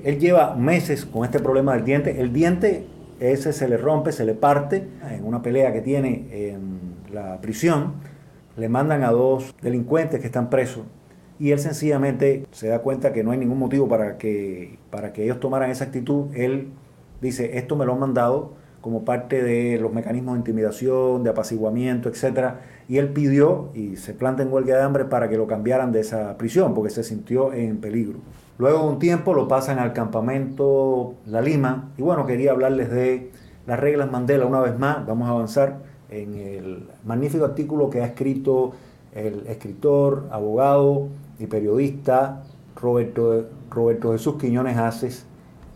Él 0.05 0.19
lleva 0.19 0.55
meses 0.55 1.05
con 1.05 1.25
este 1.25 1.39
problema 1.41 1.75
del 1.75 1.85
diente. 1.85 2.21
El 2.21 2.33
diente 2.33 2.87
ese 3.21 3.53
se 3.53 3.69
le 3.69 3.77
rompe, 3.77 4.13
se 4.13 4.25
le 4.25 4.35
parte 4.35 4.87
en 5.11 5.25
una 5.25 5.43
pelea 5.43 5.73
que 5.73 5.81
tiene 5.81 6.27
en 6.31 6.81
la 7.13 7.41
prisión. 7.41 7.95
Le 8.57 8.69
mandan 8.69 9.03
a 9.03 9.11
dos 9.11 9.55
delincuentes 9.63 10.21
que 10.21 10.27
están 10.27 10.51
presos 10.51 10.85
y 11.39 11.51
él 11.51 11.59
sencillamente 11.59 12.47
se 12.53 12.69
da 12.69 12.81
cuenta 12.81 13.13
que 13.13 13.25
no 13.25 13.33
hay 13.33 13.39
ningún 13.39 13.59
motivo 13.59 13.89
para 13.89 14.19
que, 14.19 14.79
para 14.91 15.13
que 15.13 15.25
ellos 15.25 15.41
tomaran 15.41 15.71
esa 15.71 15.85
actitud. 15.85 16.27
Él 16.35 16.69
dice, 17.21 17.59
esto 17.59 17.77
me 17.77 17.85
lo 17.85 17.95
han 17.95 18.01
mandado 18.01 18.53
como 18.81 19.05
parte 19.05 19.43
de 19.43 19.79
los 19.79 19.93
mecanismos 19.93 20.35
de 20.35 20.41
intimidación, 20.41 21.25
de 21.25 21.31
apaciguamiento, 21.31 22.09
etc. 22.09 22.55
Y 22.87 22.99
él 22.99 23.09
pidió 23.09 23.71
y 23.75 23.97
se 23.97 24.13
planta 24.13 24.43
en 24.43 24.53
huelga 24.53 24.77
de 24.77 24.83
hambre 24.83 25.07
para 25.07 25.29
que 25.29 25.37
lo 25.37 25.47
cambiaran 25.47 25.91
de 25.91 26.01
esa 26.01 26.37
prisión 26.37 26.75
porque 26.75 26.91
se 26.91 27.03
sintió 27.03 27.53
en 27.53 27.79
peligro. 27.79 28.19
Luego 28.57 28.79
de 28.81 28.89
un 28.89 28.99
tiempo 29.01 29.35
lo 29.35 29.49
pasan 29.49 29.81
al 29.81 29.93
campamento 29.93 31.15
La 31.27 31.41
Lima 31.41 31.91
y 31.97 32.03
bueno, 32.03 32.25
quería 32.25 32.53
hablarles 32.53 32.89
de 32.89 33.33
las 33.67 33.81
reglas 33.81 34.13
Mandela 34.13 34.47
una 34.47 34.61
vez 34.61 34.79
más. 34.79 35.05
Vamos 35.07 35.29
a 35.29 35.33
avanzar 35.33 35.79
en 36.09 36.35
el 36.35 36.89
magnífico 37.05 37.45
artículo 37.45 37.91
que 37.91 38.01
ha 38.03 38.07
escrito 38.07 38.73
el 39.13 39.47
escritor, 39.49 40.29
abogado 40.31 41.09
y 41.41 41.47
periodista 41.47 42.43
Roberto, 42.77 43.47
Roberto 43.71 44.13
Jesús 44.13 44.37
Quiñones 44.37 44.77
Haces 44.77 45.27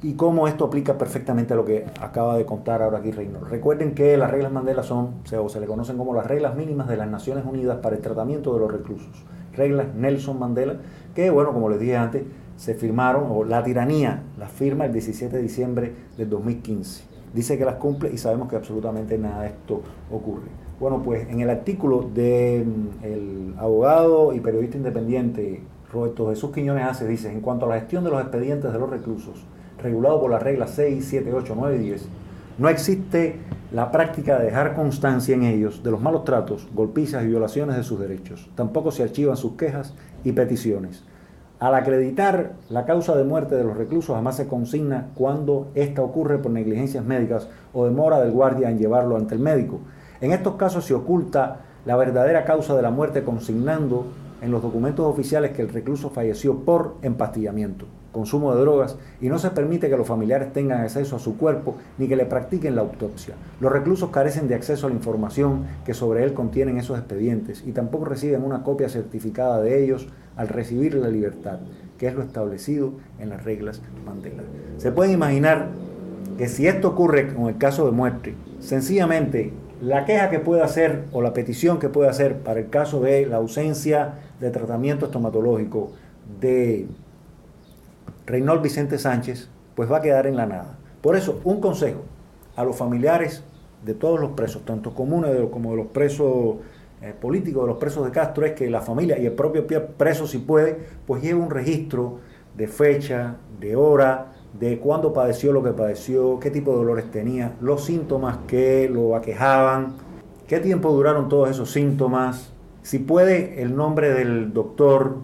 y 0.00 0.14
cómo 0.14 0.46
esto 0.46 0.64
aplica 0.64 0.96
perfectamente 0.96 1.54
a 1.54 1.56
lo 1.56 1.64
que 1.64 1.84
acaba 2.00 2.36
de 2.36 2.46
contar 2.46 2.82
ahora 2.82 2.98
aquí 2.98 3.10
Reino. 3.10 3.40
Recuerden 3.40 3.96
que 3.96 4.16
las 4.16 4.30
reglas 4.30 4.52
Mandela 4.52 4.84
son, 4.84 5.14
o 5.36 5.48
se 5.48 5.58
le 5.58 5.66
conocen 5.66 5.98
como 5.98 6.14
las 6.14 6.26
reglas 6.26 6.54
mínimas 6.54 6.86
de 6.86 6.96
las 6.96 7.08
Naciones 7.08 7.44
Unidas 7.44 7.78
para 7.78 7.96
el 7.96 8.02
tratamiento 8.02 8.54
de 8.54 8.60
los 8.60 8.70
reclusos. 8.70 9.24
Reglas 9.56 9.92
Nelson 9.96 10.38
Mandela, 10.38 10.76
que 11.16 11.30
bueno, 11.30 11.52
como 11.52 11.68
les 11.68 11.80
dije 11.80 11.96
antes, 11.96 12.22
se 12.58 12.74
firmaron, 12.74 13.28
o 13.30 13.44
la 13.44 13.62
tiranía 13.62 14.24
la 14.36 14.48
firma 14.48 14.84
el 14.84 14.92
17 14.92 15.36
de 15.36 15.42
diciembre 15.42 15.92
del 16.16 16.28
2015. 16.28 17.04
Dice 17.32 17.56
que 17.56 17.64
las 17.64 17.76
cumple 17.76 18.10
y 18.12 18.18
sabemos 18.18 18.48
que 18.48 18.56
absolutamente 18.56 19.16
nada 19.16 19.42
de 19.42 19.48
esto 19.48 19.80
ocurre. 20.10 20.48
Bueno, 20.80 21.02
pues 21.02 21.28
en 21.28 21.40
el 21.40 21.50
artículo 21.50 22.10
del 22.12 22.66
mm, 22.66 23.58
abogado 23.58 24.34
y 24.34 24.40
periodista 24.40 24.76
independiente 24.76 25.62
Roberto 25.92 26.28
Jesús 26.30 26.50
Quiñones 26.50 26.84
hace, 26.84 27.06
dice, 27.06 27.32
en 27.32 27.40
cuanto 27.40 27.66
a 27.66 27.68
la 27.70 27.80
gestión 27.80 28.04
de 28.04 28.10
los 28.10 28.20
expedientes 28.20 28.72
de 28.72 28.78
los 28.78 28.90
reclusos, 28.90 29.44
regulado 29.80 30.20
por 30.20 30.30
las 30.30 30.42
reglas 30.42 30.72
6, 30.74 31.06
7, 31.08 31.32
8, 31.32 31.54
9 31.56 31.76
y 31.76 31.78
10, 31.78 32.08
no 32.58 32.68
existe 32.68 33.36
la 33.70 33.92
práctica 33.92 34.38
de 34.38 34.46
dejar 34.46 34.74
constancia 34.74 35.34
en 35.34 35.44
ellos 35.44 35.82
de 35.82 35.90
los 35.90 36.00
malos 36.00 36.24
tratos, 36.24 36.66
golpizas 36.74 37.22
y 37.22 37.28
violaciones 37.28 37.76
de 37.76 37.84
sus 37.84 38.00
derechos. 38.00 38.50
Tampoco 38.54 38.90
se 38.90 39.04
archivan 39.04 39.36
sus 39.36 39.52
quejas 39.52 39.94
y 40.24 40.32
peticiones. 40.32 41.04
Al 41.60 41.74
acreditar 41.74 42.52
la 42.70 42.86
causa 42.86 43.16
de 43.16 43.24
muerte 43.24 43.56
de 43.56 43.64
los 43.64 43.76
reclusos, 43.76 44.14
jamás 44.14 44.36
se 44.36 44.46
consigna 44.46 45.08
cuando 45.16 45.72
ésta 45.74 46.02
ocurre 46.02 46.38
por 46.38 46.52
negligencias 46.52 47.04
médicas 47.04 47.48
o 47.72 47.84
demora 47.84 48.20
del 48.20 48.30
guardia 48.30 48.70
en 48.70 48.78
llevarlo 48.78 49.16
ante 49.16 49.34
el 49.34 49.40
médico. 49.40 49.80
En 50.20 50.30
estos 50.30 50.54
casos 50.54 50.84
se 50.84 50.94
oculta 50.94 51.56
la 51.84 51.96
verdadera 51.96 52.44
causa 52.44 52.76
de 52.76 52.82
la 52.82 52.92
muerte 52.92 53.24
consignando 53.24 54.06
en 54.40 54.52
los 54.52 54.62
documentos 54.62 55.04
oficiales 55.04 55.50
que 55.50 55.62
el 55.62 55.68
recluso 55.68 56.10
falleció 56.10 56.60
por 56.60 56.94
empastillamiento, 57.02 57.86
consumo 58.12 58.54
de 58.54 58.60
drogas 58.60 58.96
y 59.20 59.28
no 59.28 59.38
se 59.38 59.50
permite 59.50 59.88
que 59.88 59.96
los 59.96 60.06
familiares 60.06 60.52
tengan 60.52 60.80
acceso 60.80 61.16
a 61.16 61.18
su 61.18 61.36
cuerpo 61.36 61.76
ni 61.98 62.08
que 62.08 62.16
le 62.16 62.26
practiquen 62.26 62.74
la 62.74 62.82
autopsia. 62.82 63.34
Los 63.60 63.72
reclusos 63.72 64.10
carecen 64.10 64.48
de 64.48 64.54
acceso 64.54 64.86
a 64.86 64.90
la 64.90 64.96
información 64.96 65.64
que 65.84 65.94
sobre 65.94 66.24
él 66.24 66.34
contienen 66.34 66.78
esos 66.78 66.98
expedientes 66.98 67.62
y 67.66 67.72
tampoco 67.72 68.06
reciben 68.06 68.44
una 68.44 68.62
copia 68.62 68.88
certificada 68.88 69.60
de 69.60 69.82
ellos 69.82 70.08
al 70.36 70.48
recibir 70.48 70.94
la 70.94 71.08
libertad, 71.08 71.58
que 71.98 72.06
es 72.06 72.14
lo 72.14 72.22
establecido 72.22 72.92
en 73.18 73.30
las 73.30 73.44
reglas 73.44 73.82
Mandela. 74.06 74.42
Se 74.78 74.92
puede 74.92 75.12
imaginar 75.12 75.68
que 76.38 76.48
si 76.48 76.66
esto 76.66 76.88
ocurre 76.88 77.34
con 77.34 77.48
el 77.48 77.58
caso 77.58 77.84
de 77.86 77.92
muerte, 77.92 78.34
sencillamente 78.60 79.52
la 79.80 80.04
queja 80.04 80.30
que 80.30 80.38
puede 80.38 80.62
hacer 80.62 81.04
o 81.12 81.22
la 81.22 81.32
petición 81.32 81.78
que 81.78 81.88
puede 81.88 82.08
hacer 82.08 82.38
para 82.38 82.60
el 82.60 82.68
caso 82.68 83.00
de 83.00 83.26
la 83.26 83.36
ausencia 83.36 84.14
de 84.40 84.50
tratamiento 84.50 85.06
estomatológico 85.06 85.92
de 86.40 86.86
Reynold 88.28 88.62
Vicente 88.62 88.98
Sánchez, 88.98 89.48
pues 89.74 89.90
va 89.90 89.98
a 89.98 90.02
quedar 90.02 90.26
en 90.26 90.36
la 90.36 90.46
nada. 90.46 90.78
Por 91.00 91.16
eso, 91.16 91.40
un 91.44 91.60
consejo 91.60 92.02
a 92.56 92.64
los 92.64 92.76
familiares 92.76 93.42
de 93.84 93.94
todos 93.94 94.20
los 94.20 94.32
presos, 94.32 94.64
tanto 94.64 94.94
comunes 94.94 95.34
como 95.50 95.70
de 95.70 95.76
los 95.76 95.86
presos 95.86 96.56
eh, 97.00 97.14
político 97.18 97.62
de 97.62 97.68
los 97.68 97.78
presos 97.78 98.04
de 98.04 98.10
Castro 98.10 98.44
es 98.44 98.52
que 98.52 98.68
la 98.68 98.80
familia 98.80 99.18
y 99.18 99.26
el 99.26 99.32
propio 99.32 99.66
preso, 99.66 100.26
si 100.26 100.38
puede, 100.38 100.76
pues 101.06 101.22
lleve 101.22 101.40
un 101.40 101.50
registro 101.50 102.18
de 102.56 102.66
fecha, 102.66 103.36
de 103.60 103.76
hora, 103.76 104.32
de 104.58 104.78
cuándo 104.78 105.12
padeció 105.12 105.52
lo 105.52 105.62
que 105.62 105.70
padeció, 105.70 106.40
qué 106.40 106.50
tipo 106.50 106.72
de 106.72 106.78
dolores 106.78 107.10
tenía, 107.10 107.54
los 107.60 107.84
síntomas 107.84 108.38
que 108.48 108.90
lo 108.90 109.14
aquejaban, 109.14 109.94
qué 110.48 110.58
tiempo 110.58 110.90
duraron 110.90 111.28
todos 111.28 111.48
esos 111.50 111.70
síntomas, 111.70 112.52
si 112.82 112.98
puede 112.98 113.62
el 113.62 113.76
nombre 113.76 114.12
del 114.12 114.52
doctor, 114.52 115.18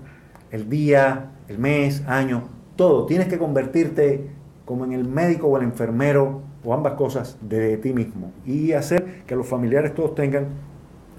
el 0.52 0.70
día, 0.70 1.32
el 1.48 1.58
mes, 1.58 2.04
año, 2.06 2.44
todo. 2.76 3.06
Tienes 3.06 3.28
que 3.28 3.38
convertirte 3.38 4.30
como 4.64 4.84
en 4.84 4.92
el 4.92 5.04
médico 5.04 5.48
o 5.48 5.56
el 5.56 5.64
enfermero 5.64 6.42
o 6.64 6.72
ambas 6.72 6.94
cosas 6.94 7.36
de 7.42 7.76
ti 7.76 7.92
mismo 7.92 8.32
y 8.46 8.72
hacer 8.72 9.22
que 9.26 9.36
los 9.36 9.46
familiares 9.46 9.94
todos 9.94 10.14
tengan 10.14 10.46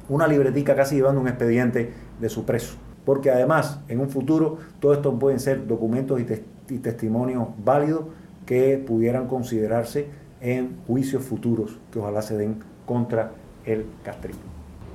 una 0.10 0.28
libretica 0.28 0.76
casi 0.76 0.96
llevando 0.96 1.22
un 1.22 1.28
expediente 1.28 1.92
de 2.20 2.30
su 2.30 2.46
preso. 2.46 2.76
Porque 3.06 3.30
además, 3.30 3.82
en 3.88 4.00
un 4.00 4.10
futuro, 4.10 4.58
todo 4.80 4.94
esto 4.94 5.18
pueden 5.20 5.40
ser 5.40 5.68
documentos 5.68 6.20
y 6.20 6.26
y 6.70 6.80
testimonios 6.80 7.48
válidos 7.64 8.06
que 8.46 8.78
pudieran 8.78 9.28
considerarse 9.28 10.08
en 10.42 10.78
juicios 10.88 11.24
futuros 11.24 11.78
que 11.92 12.00
ojalá 12.00 12.22
se 12.22 12.38
den 12.38 12.60
contra 12.86 13.32
el 13.66 13.86
castrismo. 14.04 14.44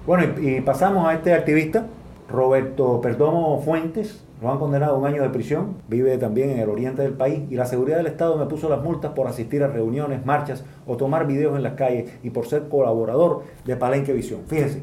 Bueno, 0.06 0.40
y, 0.40 0.60
pasamos 0.60 1.06
a 1.06 1.14
este 1.14 1.34
activista, 1.34 1.86
Roberto 2.28 3.00
Perdomo 3.00 3.60
Fuentes, 3.60 4.24
lo 4.40 4.50
han 4.50 4.58
condenado 4.58 4.94
a 4.94 4.98
un 4.98 5.06
año 5.06 5.22
de 5.22 5.28
prisión, 5.28 5.76
vive 5.88 6.16
también 6.16 6.50
en 6.50 6.60
el 6.60 6.68
oriente 6.70 7.02
del 7.02 7.12
país 7.12 7.42
y 7.50 7.56
la 7.56 7.66
seguridad 7.66 7.98
del 7.98 8.06
Estado 8.06 8.36
me 8.38 8.46
puso 8.46 8.68
las 8.68 8.82
multas 8.82 9.12
por 9.12 9.26
asistir 9.26 9.62
a 9.62 9.66
reuniones, 9.66 10.24
marchas 10.24 10.64
o 10.86 10.96
tomar 10.96 11.26
videos 11.26 11.56
en 11.56 11.62
las 11.62 11.74
calles 11.74 12.10
y 12.22 12.30
por 12.30 12.46
ser 12.46 12.68
colaborador 12.68 13.42
de 13.66 13.76
Palenque 13.76 14.12
Visión. 14.12 14.40
Fíjense, 14.46 14.82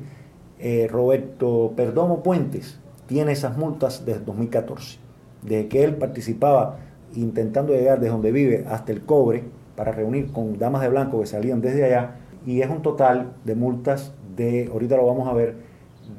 eh, 0.60 0.88
Roberto 0.92 1.74
Perdomo 1.76 2.22
Puentes 2.22 2.80
tiene 3.08 3.32
esas 3.32 3.58
multas 3.58 4.06
desde 4.06 4.26
2014, 4.26 5.00
desde 5.42 5.68
que 5.68 5.84
él 5.84 5.96
participaba 5.96 6.78
intentando 7.16 7.74
llegar 7.74 8.00
desde 8.00 8.12
donde 8.12 8.32
vive 8.32 8.66
hasta 8.70 8.92
el 8.92 9.02
cobre 9.02 9.44
para 9.76 9.92
reunir 9.92 10.32
con 10.32 10.58
damas 10.60 10.82
de 10.82 10.90
blanco 10.90 11.20
que 11.20 11.26
salían 11.26 11.62
desde 11.62 11.86
allá 11.86 12.16
y 12.46 12.62
es 12.62 12.70
un 12.70 12.82
total 12.82 13.34
de 13.44 13.56
multas 13.56 14.14
de, 14.36 14.70
ahorita 14.72 14.98
lo 14.98 15.08
vamos 15.08 15.28
a 15.28 15.34
ver, 15.34 15.56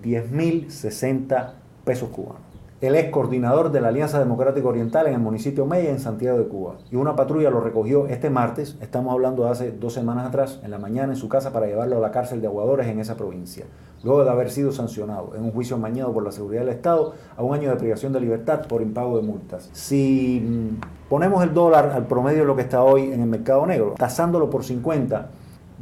10.060 0.03 1.53
pesos 1.85 2.09
cubanos. 2.11 2.48
Él 2.81 2.95
es 2.95 3.11
coordinador 3.11 3.73
de 3.73 3.81
la 3.81 3.89
Alianza 3.89 4.21
Democrática 4.21 4.69
Oriental 4.69 5.09
en 5.09 5.15
el 5.15 5.19
municipio 5.19 5.67
Mella, 5.67 5.91
en 5.91 5.99
Santiago 5.99 6.39
de 6.39 6.47
Cuba. 6.47 6.77
Y 6.93 6.95
una 6.95 7.17
patrulla 7.17 7.51
lo 7.51 7.61
recogió 7.61 8.07
este 8.07 8.31
martes, 8.31 8.77
estamos 8.81 9.13
hablando 9.13 9.43
de 9.43 9.51
hace 9.51 9.73
dos 9.73 9.95
semanas 9.95 10.29
atrás, 10.29 10.61
en 10.63 10.71
la 10.71 10.79
mañana 10.79 11.13
en 11.13 11.19
su 11.19 11.29
casa 11.29 11.53
para 11.53 11.67
llevarlo 11.67 11.97
a 11.97 12.01
la 12.01 12.13
cárcel 12.13 12.41
de 12.41 12.47
aguadores 12.47 12.87
en 12.87 13.01
esa 13.01 13.17
provincia. 13.17 13.65
Luego 14.05 14.23
de 14.23 14.31
haber 14.31 14.49
sido 14.53 14.71
sancionado 14.71 15.33
en 15.35 15.43
un 15.43 15.51
juicio 15.51 15.77
mañado 15.77 16.13
por 16.13 16.23
la 16.23 16.31
seguridad 16.31 16.61
del 16.61 16.69
Estado 16.69 17.15
a 17.37 17.43
un 17.43 17.53
año 17.53 17.69
de 17.69 17.75
privación 17.75 18.13
de 18.13 18.21
libertad 18.21 18.65
por 18.69 18.81
impago 18.81 19.17
de 19.17 19.25
multas. 19.25 19.71
Si 19.73 20.41
mm, 20.41 21.09
ponemos 21.09 21.43
el 21.43 21.53
dólar 21.53 21.91
al 21.93 22.07
promedio 22.07 22.43
de 22.43 22.47
lo 22.47 22.55
que 22.55 22.63
está 22.63 22.85
hoy 22.85 23.11
en 23.11 23.21
el 23.21 23.29
mercado 23.29 23.67
negro, 23.67 23.95
tasándolo 23.99 24.51
por 24.51 24.63
50, 24.63 25.31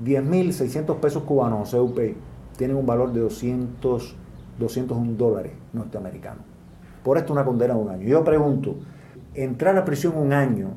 10.600 0.02 0.96
pesos 0.96 1.24
cubanos 1.24 1.74
o 1.74 1.86
CUP 1.86 1.98
tienen 2.56 2.78
un 2.78 2.86
valor 2.86 3.12
de 3.12 3.20
200, 3.20 4.16
201 4.58 5.12
dólares 5.18 5.52
norteamericanos. 5.74 6.55
Por 7.06 7.18
esto 7.18 7.32
una 7.32 7.44
condena 7.44 7.74
de 7.74 7.80
un 7.80 7.88
año. 7.88 8.08
Yo 8.08 8.24
pregunto, 8.24 8.78
entrar 9.32 9.78
a 9.78 9.84
prisión 9.84 10.18
un 10.18 10.32
año, 10.32 10.70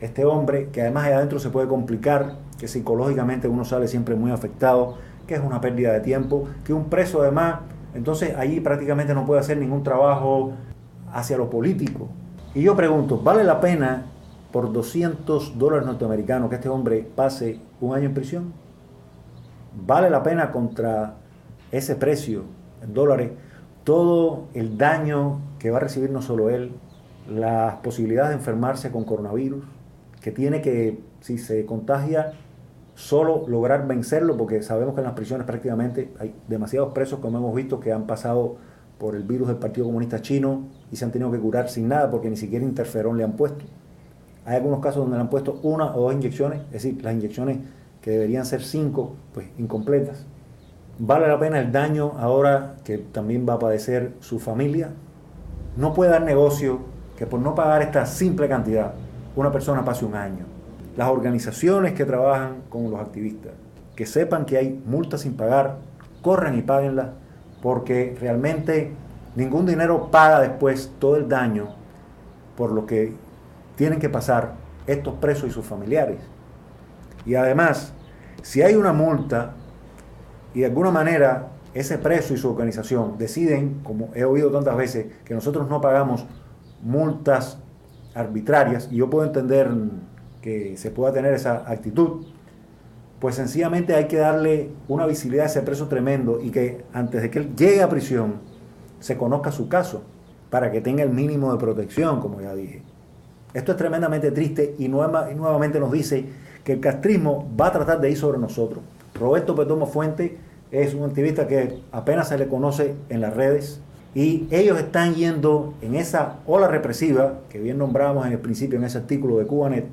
este 0.00 0.24
hombre, 0.24 0.68
que 0.68 0.82
además 0.82 1.06
ahí 1.06 1.14
adentro 1.14 1.40
se 1.40 1.50
puede 1.50 1.66
complicar, 1.66 2.36
que 2.60 2.68
psicológicamente 2.68 3.48
uno 3.48 3.64
sale 3.64 3.88
siempre 3.88 4.14
muy 4.14 4.30
afectado, 4.30 4.98
que 5.26 5.34
es 5.34 5.40
una 5.40 5.60
pérdida 5.60 5.92
de 5.92 5.98
tiempo, 5.98 6.44
que 6.62 6.72
un 6.72 6.84
preso 6.84 7.22
además, 7.22 7.56
entonces 7.92 8.36
allí 8.36 8.60
prácticamente 8.60 9.14
no 9.14 9.26
puede 9.26 9.40
hacer 9.40 9.58
ningún 9.58 9.82
trabajo 9.82 10.52
hacia 11.12 11.36
lo 11.36 11.50
político. 11.50 12.06
Y 12.54 12.62
yo 12.62 12.76
pregunto, 12.76 13.20
¿vale 13.20 13.42
la 13.42 13.60
pena 13.60 14.06
por 14.52 14.72
200 14.72 15.58
dólares 15.58 15.86
norteamericanos 15.86 16.48
que 16.50 16.54
este 16.54 16.68
hombre 16.68 17.04
pase 17.16 17.58
un 17.80 17.96
año 17.96 18.04
en 18.06 18.14
prisión? 18.14 18.52
¿Vale 19.74 20.08
la 20.08 20.22
pena 20.22 20.52
contra 20.52 21.16
ese 21.72 21.96
precio 21.96 22.44
en 22.80 22.94
dólares? 22.94 23.32
Todo 23.86 24.48
el 24.52 24.78
daño 24.78 25.38
que 25.60 25.70
va 25.70 25.76
a 25.76 25.80
recibir 25.80 26.10
no 26.10 26.20
solo 26.20 26.50
él, 26.50 26.72
las 27.30 27.76
posibilidades 27.76 28.30
de 28.30 28.34
enfermarse 28.34 28.90
con 28.90 29.04
coronavirus, 29.04 29.62
que 30.20 30.32
tiene 30.32 30.60
que, 30.60 30.98
si 31.20 31.38
se 31.38 31.64
contagia, 31.66 32.32
solo 32.96 33.44
lograr 33.46 33.86
vencerlo, 33.86 34.36
porque 34.36 34.60
sabemos 34.64 34.94
que 34.94 35.02
en 35.02 35.04
las 35.04 35.14
prisiones 35.14 35.46
prácticamente 35.46 36.12
hay 36.18 36.34
demasiados 36.48 36.92
presos, 36.94 37.20
como 37.20 37.38
hemos 37.38 37.54
visto, 37.54 37.78
que 37.78 37.92
han 37.92 38.08
pasado 38.08 38.56
por 38.98 39.14
el 39.14 39.22
virus 39.22 39.46
del 39.46 39.58
Partido 39.58 39.86
Comunista 39.86 40.20
Chino 40.20 40.64
y 40.90 40.96
se 40.96 41.04
han 41.04 41.12
tenido 41.12 41.30
que 41.30 41.38
curar 41.38 41.68
sin 41.68 41.86
nada, 41.86 42.10
porque 42.10 42.28
ni 42.28 42.36
siquiera 42.36 42.64
interferón 42.64 43.16
le 43.16 43.22
han 43.22 43.36
puesto. 43.36 43.64
Hay 44.46 44.56
algunos 44.56 44.80
casos 44.80 45.02
donde 45.02 45.16
le 45.16 45.20
han 45.20 45.30
puesto 45.30 45.60
una 45.62 45.94
o 45.94 46.00
dos 46.00 46.12
inyecciones, 46.12 46.62
es 46.72 46.82
decir, 46.82 47.04
las 47.04 47.14
inyecciones 47.14 47.58
que 48.00 48.10
deberían 48.10 48.44
ser 48.46 48.64
cinco, 48.64 49.14
pues 49.32 49.46
incompletas. 49.58 50.26
¿Vale 50.98 51.28
la 51.28 51.38
pena 51.38 51.60
el 51.60 51.72
daño 51.72 52.12
ahora 52.18 52.76
que 52.82 52.96
también 52.96 53.46
va 53.46 53.54
a 53.54 53.58
padecer 53.58 54.14
su 54.20 54.38
familia? 54.38 54.92
No 55.76 55.92
puede 55.92 56.10
dar 56.10 56.22
negocio 56.22 56.78
que 57.18 57.26
por 57.26 57.38
no 57.38 57.54
pagar 57.54 57.82
esta 57.82 58.06
simple 58.06 58.48
cantidad 58.48 58.94
una 59.34 59.52
persona 59.52 59.84
pase 59.84 60.06
un 60.06 60.14
año. 60.14 60.46
Las 60.96 61.08
organizaciones 61.08 61.92
que 61.92 62.06
trabajan 62.06 62.62
con 62.70 62.90
los 62.90 62.98
activistas, 62.98 63.52
que 63.94 64.06
sepan 64.06 64.46
que 64.46 64.56
hay 64.56 64.82
multas 64.86 65.20
sin 65.20 65.36
pagar, 65.36 65.76
corran 66.22 66.58
y 66.58 66.62
páguenlas, 66.62 67.08
porque 67.60 68.16
realmente 68.18 68.92
ningún 69.34 69.66
dinero 69.66 70.10
paga 70.10 70.40
después 70.40 70.92
todo 70.98 71.16
el 71.16 71.28
daño 71.28 71.68
por 72.56 72.72
lo 72.72 72.86
que 72.86 73.12
tienen 73.76 73.98
que 73.98 74.08
pasar 74.08 74.54
estos 74.86 75.12
presos 75.16 75.50
y 75.50 75.52
sus 75.52 75.66
familiares. 75.66 76.16
Y 77.26 77.34
además, 77.34 77.92
si 78.40 78.62
hay 78.62 78.76
una 78.76 78.94
multa, 78.94 79.52
y 80.56 80.60
de 80.60 80.66
alguna 80.66 80.90
manera 80.90 81.48
ese 81.74 81.98
preso 81.98 82.32
y 82.32 82.38
su 82.38 82.48
organización 82.48 83.18
deciden, 83.18 83.80
como 83.84 84.08
he 84.14 84.24
oído 84.24 84.50
tantas 84.50 84.74
veces, 84.74 85.04
que 85.22 85.34
nosotros 85.34 85.68
no 85.68 85.82
pagamos 85.82 86.24
multas 86.82 87.58
arbitrarias, 88.14 88.88
y 88.90 88.96
yo 88.96 89.10
puedo 89.10 89.26
entender 89.26 89.68
que 90.40 90.78
se 90.78 90.90
pueda 90.90 91.12
tener 91.12 91.34
esa 91.34 91.70
actitud, 91.70 92.24
pues 93.20 93.34
sencillamente 93.34 93.94
hay 93.94 94.06
que 94.06 94.16
darle 94.16 94.70
una 94.88 95.04
visibilidad 95.04 95.44
a 95.44 95.50
ese 95.50 95.60
preso 95.60 95.88
tremendo 95.88 96.40
y 96.40 96.50
que 96.50 96.86
antes 96.94 97.20
de 97.20 97.30
que 97.30 97.40
él 97.40 97.54
llegue 97.54 97.82
a 97.82 97.90
prisión 97.90 98.36
se 98.98 99.18
conozca 99.18 99.52
su 99.52 99.68
caso 99.68 100.04
para 100.48 100.72
que 100.72 100.80
tenga 100.80 101.02
el 101.02 101.10
mínimo 101.10 101.52
de 101.52 101.58
protección, 101.58 102.18
como 102.18 102.40
ya 102.40 102.54
dije. 102.54 102.80
Esto 103.52 103.72
es 103.72 103.76
tremendamente 103.76 104.30
triste 104.30 104.74
y, 104.78 104.88
nuevamente 104.88 105.78
nos 105.78 105.92
dice 105.92 106.24
que 106.64 106.72
el 106.72 106.80
castrismo 106.80 107.46
va 107.60 107.66
a 107.66 107.72
tratar 107.72 108.00
de 108.00 108.10
ir 108.10 108.16
sobre 108.16 108.38
nosotros. 108.38 108.82
Roberto 109.14 109.54
Perdomo 109.54 109.86
Fuente 109.86 110.45
es 110.70 110.94
un 110.94 111.04
activista 111.04 111.46
que 111.46 111.78
apenas 111.92 112.28
se 112.28 112.38
le 112.38 112.48
conoce 112.48 112.94
en 113.08 113.20
las 113.20 113.34
redes 113.34 113.80
y 114.14 114.48
ellos 114.50 114.78
están 114.78 115.14
yendo 115.14 115.74
en 115.82 115.94
esa 115.94 116.38
ola 116.46 116.68
represiva 116.68 117.40
que 117.50 117.60
bien 117.60 117.78
nombramos 117.78 118.26
en 118.26 118.32
el 118.32 118.38
principio 118.38 118.78
en 118.78 118.84
ese 118.84 118.98
artículo 118.98 119.36
de 119.38 119.46
Cubanet, 119.46 119.86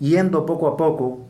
yendo 0.00 0.44
poco 0.44 0.66
a 0.66 0.76
poco, 0.76 1.20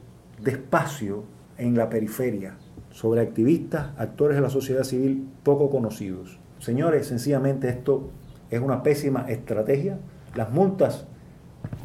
despacio, 0.42 1.24
en 1.60 1.76
la 1.76 1.90
periferia, 1.90 2.54
sobre 2.90 3.20
activistas, 3.20 3.88
actores 3.98 4.36
de 4.36 4.40
la 4.40 4.48
sociedad 4.48 4.82
civil 4.82 5.28
poco 5.42 5.70
conocidos. 5.70 6.38
Señores, 6.58 7.06
sencillamente 7.06 7.68
esto 7.68 8.08
es 8.50 8.60
una 8.60 8.82
pésima 8.82 9.26
estrategia. 9.28 9.98
Las 10.34 10.50
multas 10.50 11.06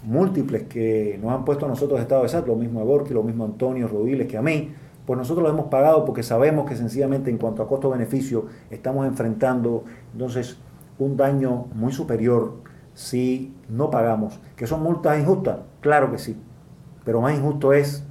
múltiples 0.04 0.64
que 0.64 1.20
nos 1.22 1.34
han 1.34 1.44
puesto 1.44 1.66
a 1.66 1.70
nosotros 1.70 2.00
Estado 2.00 2.24
de 2.24 2.30
SAT, 2.30 2.48
lo 2.48 2.56
mismo 2.56 2.80
a 2.80 2.84
Gorky, 2.84 3.14
lo 3.14 3.24
mismo 3.24 3.44
a 3.44 3.48
Antonio 3.48 3.88
Rodiles 3.88 4.28
que 4.28 4.38
a 4.38 4.42
mí, 4.42 4.72
pues 5.06 5.18
nosotros 5.18 5.44
lo 5.44 5.50
hemos 5.50 5.68
pagado 5.68 6.06
porque 6.06 6.24
sabemos 6.24 6.68
que 6.68 6.76
sencillamente 6.76 7.30
en 7.30 7.38
cuanto 7.38 7.62
a 7.62 7.68
costo-beneficio 7.68 8.48
estamos 8.70 9.06
enfrentando 9.06 9.84
entonces 10.14 10.58
un 10.98 11.18
daño 11.18 11.68
muy 11.74 11.92
superior 11.92 12.54
si 12.94 13.54
no 13.70 13.92
pagamos. 13.92 14.40
¿Que 14.56 14.66
son 14.68 14.82
multas 14.82 15.20
injustas? 15.20 15.58
Claro 15.82 16.12
que 16.12 16.18
sí. 16.18 16.38
Pero 17.04 17.22
más 17.22 17.36
injusto 17.36 17.74
es 17.74 18.04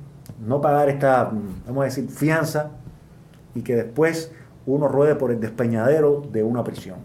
no 0.46 0.60
pagar 0.60 0.88
esta, 0.88 1.32
vamos 1.66 1.82
a 1.82 1.84
decir, 1.84 2.08
fianza 2.08 2.70
y 3.54 3.62
que 3.62 3.74
después 3.74 4.32
uno 4.66 4.88
ruede 4.88 5.14
por 5.14 5.30
el 5.30 5.40
despeñadero 5.40 6.22
de 6.32 6.42
una 6.42 6.62
prisión. 6.62 6.98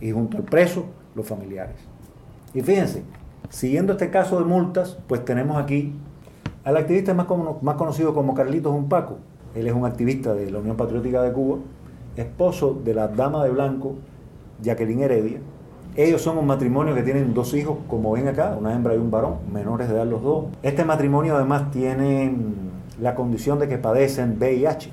Y 0.00 0.12
junto 0.12 0.38
al 0.38 0.44
preso, 0.44 0.86
los 1.14 1.26
familiares. 1.26 1.76
Y 2.54 2.62
fíjense, 2.62 3.02
siguiendo 3.50 3.92
este 3.92 4.10
caso 4.10 4.38
de 4.38 4.44
multas, 4.44 4.96
pues 5.06 5.24
tenemos 5.24 5.62
aquí 5.62 5.94
al 6.68 6.76
activista 6.76 7.14
más, 7.14 7.26
más 7.62 7.76
conocido 7.76 8.12
como 8.12 8.34
Carlitos 8.34 8.74
Unpaco. 8.74 9.16
Él 9.54 9.66
es 9.66 9.72
un 9.72 9.86
activista 9.86 10.34
de 10.34 10.50
la 10.50 10.58
Unión 10.58 10.76
Patriótica 10.76 11.22
de 11.22 11.32
Cuba, 11.32 11.60
esposo 12.14 12.78
de 12.84 12.92
la 12.92 13.08
dama 13.08 13.42
de 13.42 13.48
blanco, 13.48 13.94
Jacqueline 14.60 15.00
Heredia. 15.00 15.38
Ellos 15.96 16.20
son 16.20 16.36
un 16.36 16.46
matrimonio 16.46 16.94
que 16.94 17.02
tienen 17.02 17.32
dos 17.32 17.54
hijos, 17.54 17.78
como 17.88 18.12
ven 18.12 18.28
acá, 18.28 18.54
una 18.60 18.74
hembra 18.74 18.94
y 18.94 18.98
un 18.98 19.10
varón, 19.10 19.36
menores 19.50 19.88
de 19.88 19.94
edad 19.94 20.04
los 20.04 20.22
dos. 20.22 20.44
Este 20.62 20.84
matrimonio 20.84 21.36
además 21.36 21.70
tiene 21.70 22.36
la 23.00 23.14
condición 23.14 23.58
de 23.58 23.66
que 23.66 23.78
padecen 23.78 24.36
VIH. 24.38 24.90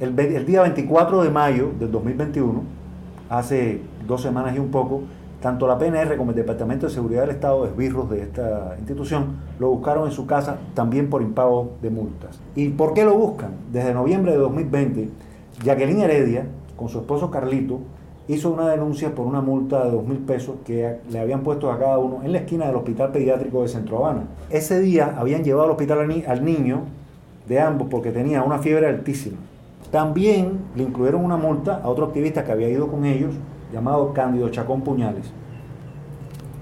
El 0.00 0.44
día 0.44 0.60
24 0.60 1.22
de 1.22 1.30
mayo 1.30 1.70
del 1.78 1.90
2021, 1.90 2.62
hace 3.30 3.80
dos 4.06 4.20
semanas 4.20 4.54
y 4.54 4.58
un 4.58 4.70
poco, 4.70 5.00
tanto 5.40 5.66
la 5.66 5.78
PNR 5.78 6.16
como 6.16 6.30
el 6.30 6.36
Departamento 6.36 6.86
de 6.86 6.92
Seguridad 6.92 7.22
del 7.22 7.30
Estado, 7.30 7.66
esbirros 7.66 8.10
de 8.10 8.22
esta 8.22 8.74
institución, 8.78 9.38
lo 9.58 9.70
buscaron 9.70 10.06
en 10.06 10.12
su 10.12 10.26
casa 10.26 10.58
también 10.74 11.08
por 11.08 11.22
impago 11.22 11.72
de 11.80 11.90
multas. 11.90 12.38
¿Y 12.54 12.68
por 12.68 12.92
qué 12.92 13.04
lo 13.04 13.14
buscan? 13.14 13.52
Desde 13.72 13.94
noviembre 13.94 14.32
de 14.32 14.38
2020, 14.38 15.08
Jacqueline 15.64 16.02
Heredia, 16.02 16.46
con 16.76 16.88
su 16.88 16.98
esposo 16.98 17.30
Carlito, 17.30 17.80
hizo 18.28 18.50
una 18.50 18.68
denuncia 18.68 19.14
por 19.14 19.26
una 19.26 19.40
multa 19.40 19.84
de 19.84 19.90
dos 19.90 20.06
mil 20.06 20.18
pesos 20.18 20.56
que 20.64 20.98
le 21.10 21.18
habían 21.18 21.42
puesto 21.42 21.72
a 21.72 21.78
cada 21.78 21.98
uno 21.98 22.22
en 22.22 22.32
la 22.32 22.38
esquina 22.38 22.66
del 22.66 22.76
Hospital 22.76 23.10
Pediátrico 23.10 23.62
de 23.62 23.68
Centro 23.68 23.98
Habana. 23.98 24.24
Ese 24.50 24.78
día 24.80 25.14
habían 25.18 25.42
llevado 25.42 25.64
al 25.64 25.70
hospital 25.72 26.22
al 26.26 26.44
niño 26.44 26.82
de 27.48 27.60
ambos 27.60 27.88
porque 27.90 28.12
tenía 28.12 28.42
una 28.42 28.58
fiebre 28.58 28.86
altísima. 28.86 29.38
También 29.90 30.60
le 30.76 30.84
incluyeron 30.84 31.24
una 31.24 31.36
multa 31.36 31.80
a 31.82 31.88
otro 31.88 32.06
activista 32.06 32.44
que 32.44 32.52
había 32.52 32.68
ido 32.68 32.86
con 32.86 33.04
ellos 33.04 33.34
llamado 33.72 34.12
Cándido 34.12 34.48
Chacón 34.48 34.82
Puñales, 34.82 35.32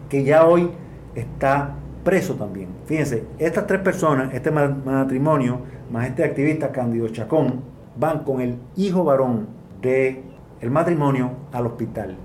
que 0.08 0.24
ya 0.24 0.46
hoy 0.46 0.70
está 1.14 1.74
preso 2.04 2.34
también. 2.34 2.68
Fíjense, 2.86 3.24
estas 3.38 3.66
tres 3.66 3.80
personas, 3.80 4.32
este 4.32 4.50
matrimonio, 4.50 5.60
más 5.90 6.06
este 6.06 6.24
activista 6.24 6.72
Cándido 6.72 7.08
Chacón, 7.08 7.60
van 7.96 8.24
con 8.24 8.40
el 8.40 8.56
hijo 8.76 9.04
varón 9.04 9.48
del 9.82 10.22
el 10.60 10.70
matrimonio 10.70 11.30
al 11.52 11.66
hospital. 11.66 12.16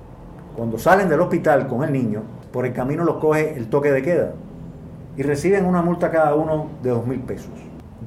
Cuando 0.56 0.78
salen 0.78 1.10
del 1.10 1.20
hospital 1.20 1.68
con 1.68 1.84
el 1.84 1.92
niño, 1.92 2.22
por 2.52 2.66
el 2.66 2.74
camino 2.74 3.04
los 3.04 3.18
coge 3.18 3.58
el 3.58 3.68
toque 3.68 3.92
de 3.92 4.02
queda 4.02 4.34
y 5.18 5.24
reciben 5.24 5.66
una 5.66 5.82
multa 5.82 6.12
cada 6.12 6.36
uno 6.36 6.68
de 6.82 6.92
dos 6.92 7.06
mil 7.06 7.20
pesos. 7.20 7.52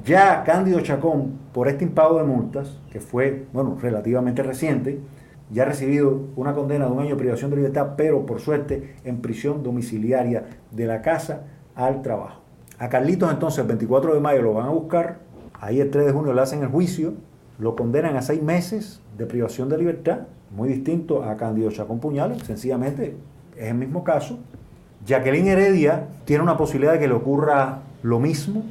Ya 0.05 0.43
Cándido 0.43 0.79
Chacón, 0.79 1.33
por 1.53 1.67
este 1.67 1.83
impago 1.83 2.17
de 2.17 2.23
multas, 2.23 2.79
que 2.91 2.99
fue, 2.99 3.45
bueno, 3.51 3.77
relativamente 3.81 4.43
reciente, 4.43 5.01
ya 5.49 5.63
ha 5.63 5.65
recibido 5.65 6.21
una 6.35 6.53
condena 6.53 6.85
de 6.85 6.91
un 6.91 6.99
año 6.99 7.11
de 7.11 7.15
privación 7.15 7.49
de 7.51 7.57
libertad, 7.57 7.93
pero 7.95 8.25
por 8.25 8.39
suerte 8.39 8.95
en 9.03 9.21
prisión 9.21 9.63
domiciliaria 9.63 10.45
de 10.71 10.85
la 10.85 11.01
casa 11.01 11.43
al 11.75 12.01
trabajo. 12.01 12.41
A 12.79 12.89
Carlitos 12.89 13.31
entonces 13.31 13.59
el 13.59 13.67
24 13.67 14.13
de 14.13 14.19
mayo 14.19 14.41
lo 14.41 14.53
van 14.53 14.67
a 14.67 14.71
buscar, 14.71 15.19
ahí 15.59 15.79
el 15.79 15.89
3 15.89 16.05
de 16.07 16.11
junio 16.11 16.33
le 16.33 16.41
hacen 16.41 16.61
el 16.61 16.67
juicio, 16.67 17.13
lo 17.59 17.75
condenan 17.75 18.15
a 18.15 18.21
seis 18.21 18.41
meses 18.41 19.01
de 19.17 19.25
privación 19.25 19.69
de 19.69 19.77
libertad, 19.77 20.19
muy 20.51 20.69
distinto 20.69 21.23
a 21.23 21.35
Cándido 21.37 21.71
Chacón 21.71 21.99
Puñales, 21.99 22.43
sencillamente 22.43 23.15
es 23.55 23.69
el 23.69 23.75
mismo 23.75 24.03
caso. 24.03 24.39
Jacqueline 25.05 25.47
Heredia 25.47 26.07
tiene 26.25 26.43
una 26.43 26.57
posibilidad 26.57 26.93
de 26.93 26.99
que 26.99 27.07
le 27.07 27.13
ocurra 27.13 27.79
lo 28.03 28.19
mismo. 28.19 28.63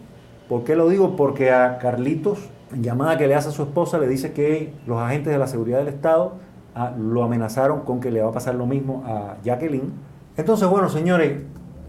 ¿Por 0.48 0.64
qué 0.64 0.76
lo 0.76 0.88
digo? 0.88 1.16
Porque 1.16 1.50
a 1.50 1.78
Carlitos, 1.78 2.48
en 2.72 2.82
llamada 2.82 3.18
que 3.18 3.26
le 3.26 3.34
hace 3.34 3.48
a 3.48 3.52
su 3.52 3.62
esposa, 3.62 3.98
le 3.98 4.06
dice 4.06 4.32
que 4.32 4.72
los 4.86 5.00
agentes 5.00 5.32
de 5.32 5.38
la 5.38 5.46
seguridad 5.46 5.78
del 5.78 5.88
Estado 5.88 6.34
lo 6.98 7.22
amenazaron 7.22 7.80
con 7.80 8.00
que 8.00 8.10
le 8.10 8.22
va 8.22 8.30
a 8.30 8.32
pasar 8.32 8.54
lo 8.54 8.66
mismo 8.66 9.02
a 9.06 9.36
Jacqueline. 9.44 9.92
Entonces, 10.36 10.68
bueno, 10.68 10.88
señores, 10.88 11.40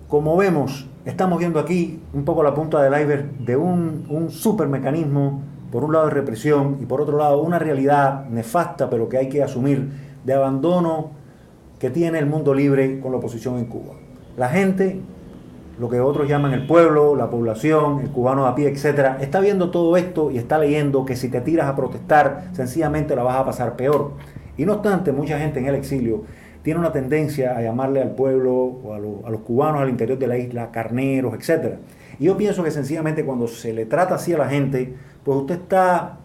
como 0.08 0.38
vemos, 0.38 0.88
estamos 1.06 1.40
viendo 1.40 1.60
aquí 1.60 2.02
un 2.14 2.24
poco 2.24 2.44
la 2.44 2.54
punta 2.54 2.82
del 2.82 2.94
iceberg 2.94 3.38
de 3.40 3.58
un, 3.58 4.06
un 4.10 4.32
super 4.32 4.68
mecanismo, 4.68 5.42
por 5.72 5.84
un 5.84 5.92
lado 5.92 6.06
de 6.06 6.14
represión 6.14 6.78
y 6.82 6.86
por 6.86 7.02
otro 7.02 7.18
lado 7.18 7.42
una 7.42 7.60
realidad 7.60 8.26
nefasta, 8.30 8.90
pero 8.90 9.10
que 9.10 9.18
hay 9.18 9.30
que 9.30 9.44
asumir, 9.44 9.92
de 10.24 10.34
abandono 10.34 11.12
que 11.80 11.90
tiene 11.90 12.20
el 12.20 12.26
mundo 12.26 12.54
libre 12.54 13.00
con 13.00 13.12
la 13.12 13.18
oposición 13.18 13.58
en 13.58 13.66
Cuba. 13.66 13.94
La 14.38 14.50
gente, 14.50 15.02
lo 15.80 15.90
que 15.90 16.00
otros 16.00 16.28
llaman 16.28 16.54
el 16.54 16.66
pueblo, 16.66 17.16
la 17.16 17.30
población, 17.30 18.00
el 18.00 18.10
cubano 18.10 18.46
a 18.48 18.56
pie, 18.56 18.70
etcétera, 18.70 19.18
está 19.22 19.40
viendo 19.40 19.70
todo 19.70 19.96
esto 19.98 20.32
y 20.32 20.38
está 20.38 20.58
leyendo 20.58 21.06
que 21.06 21.16
si 21.16 21.30
te 21.30 21.42
tiras 21.42 21.68
a 21.68 21.76
protestar, 21.76 22.50
sencillamente 22.54 23.16
la 23.16 23.24
vas 23.24 23.38
a 23.38 23.46
pasar 23.46 23.76
peor. 23.76 24.14
Y 24.58 24.66
no 24.66 24.74
obstante, 24.74 25.12
mucha 25.12 25.40
gente 25.40 25.60
en 25.60 25.68
el 25.68 25.76
exilio 25.76 26.24
tiene 26.64 26.80
una 26.80 26.92
tendencia 26.92 27.56
a 27.56 27.62
llamarle 27.62 28.02
al 28.02 28.12
pueblo 28.12 28.54
o 28.54 28.94
a, 28.94 29.30
los 29.30 29.42
cubanos 29.42 29.82
al 29.82 29.90
interior 29.90 30.20
de 30.20 30.28
la 30.28 30.38
isla 30.38 30.72
carneros, 30.72 31.34
etcétera. 31.34 31.78
Y 32.20 32.26
yo 32.26 32.36
pienso 32.36 32.64
que 32.64 32.72
sencillamente 32.72 33.24
cuando 33.24 33.48
se 33.48 33.72
le 33.72 33.86
trata 33.86 34.16
así 34.16 34.34
a 34.34 34.38
la 34.38 34.50
gente, 34.50 34.94
pues 35.24 35.38
usted 35.38 35.56
está 35.56 36.18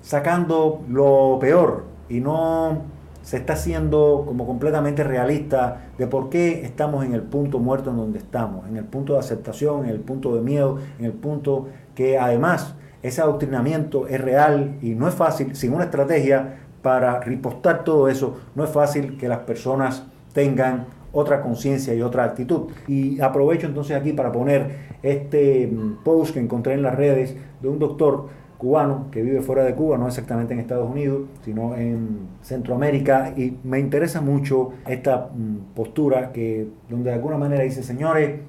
sacando 0.00 0.82
lo 0.88 1.38
peor 1.40 1.84
y 2.08 2.18
no 2.18 2.82
se 3.22 3.36
está 3.36 3.52
haciendo 3.52 4.24
como 4.26 4.46
completamente 4.46 5.04
realista 5.04 5.82
de 5.98 6.08
por 6.08 6.28
qué 6.28 6.64
estamos 6.64 7.04
en 7.04 7.14
el 7.14 7.22
punto 7.22 7.60
muerto 7.60 7.90
en 7.90 7.98
donde 7.98 8.18
estamos, 8.18 8.66
en 8.68 8.76
el 8.76 8.84
punto 8.84 9.12
de 9.12 9.20
aceptación, 9.20 9.84
en 9.84 9.90
el 9.90 10.00
punto 10.00 10.34
de 10.34 10.40
miedo, 10.40 10.78
en 10.98 11.04
el 11.04 11.12
punto 11.12 11.68
que 11.94 12.18
además 12.18 12.74
ese 13.02 13.20
adoctrinamiento 13.20 14.06
es 14.08 14.20
real 14.20 14.78
y 14.82 14.90
no 14.90 15.08
es 15.08 15.14
fácil, 15.14 15.54
sin 15.54 15.72
una 15.74 15.84
estrategia 15.84 16.61
para 16.82 17.20
ripostar 17.20 17.84
todo 17.84 18.08
eso, 18.08 18.38
no 18.54 18.64
es 18.64 18.70
fácil 18.70 19.16
que 19.16 19.28
las 19.28 19.40
personas 19.40 20.04
tengan 20.32 20.86
otra 21.12 21.40
conciencia 21.42 21.94
y 21.94 22.02
otra 22.02 22.24
actitud. 22.24 22.68
Y 22.88 23.20
aprovecho 23.20 23.66
entonces 23.66 23.96
aquí 23.96 24.12
para 24.12 24.32
poner 24.32 24.92
este 25.02 25.66
mm, 25.66 26.02
post 26.02 26.34
que 26.34 26.40
encontré 26.40 26.74
en 26.74 26.82
las 26.82 26.94
redes 26.94 27.36
de 27.60 27.68
un 27.68 27.78
doctor 27.78 28.28
cubano 28.58 29.06
que 29.10 29.22
vive 29.22 29.42
fuera 29.42 29.64
de 29.64 29.74
Cuba, 29.74 29.98
no 29.98 30.06
exactamente 30.06 30.54
en 30.54 30.60
Estados 30.60 30.88
Unidos, 30.88 31.22
sino 31.44 31.74
en 31.74 32.28
Centroamérica, 32.42 33.34
y 33.36 33.56
me 33.64 33.80
interesa 33.80 34.20
mucho 34.20 34.70
esta 34.86 35.30
mm, 35.34 35.74
postura 35.74 36.32
que 36.32 36.68
donde 36.88 37.10
de 37.10 37.16
alguna 37.16 37.36
manera 37.36 37.64
dice, 37.64 37.82
señores, 37.82 38.40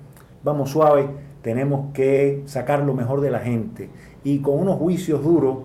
vamos 0.44 0.70
suave, 0.70 1.08
tenemos 1.42 1.94
que 1.94 2.44
sacar 2.46 2.84
lo 2.84 2.94
mejor 2.94 3.22
de 3.22 3.32
la 3.32 3.40
gente 3.40 3.90
y 4.24 4.40
con 4.40 4.60
unos 4.60 4.78
juicios 4.78 5.24
duros 5.24 5.58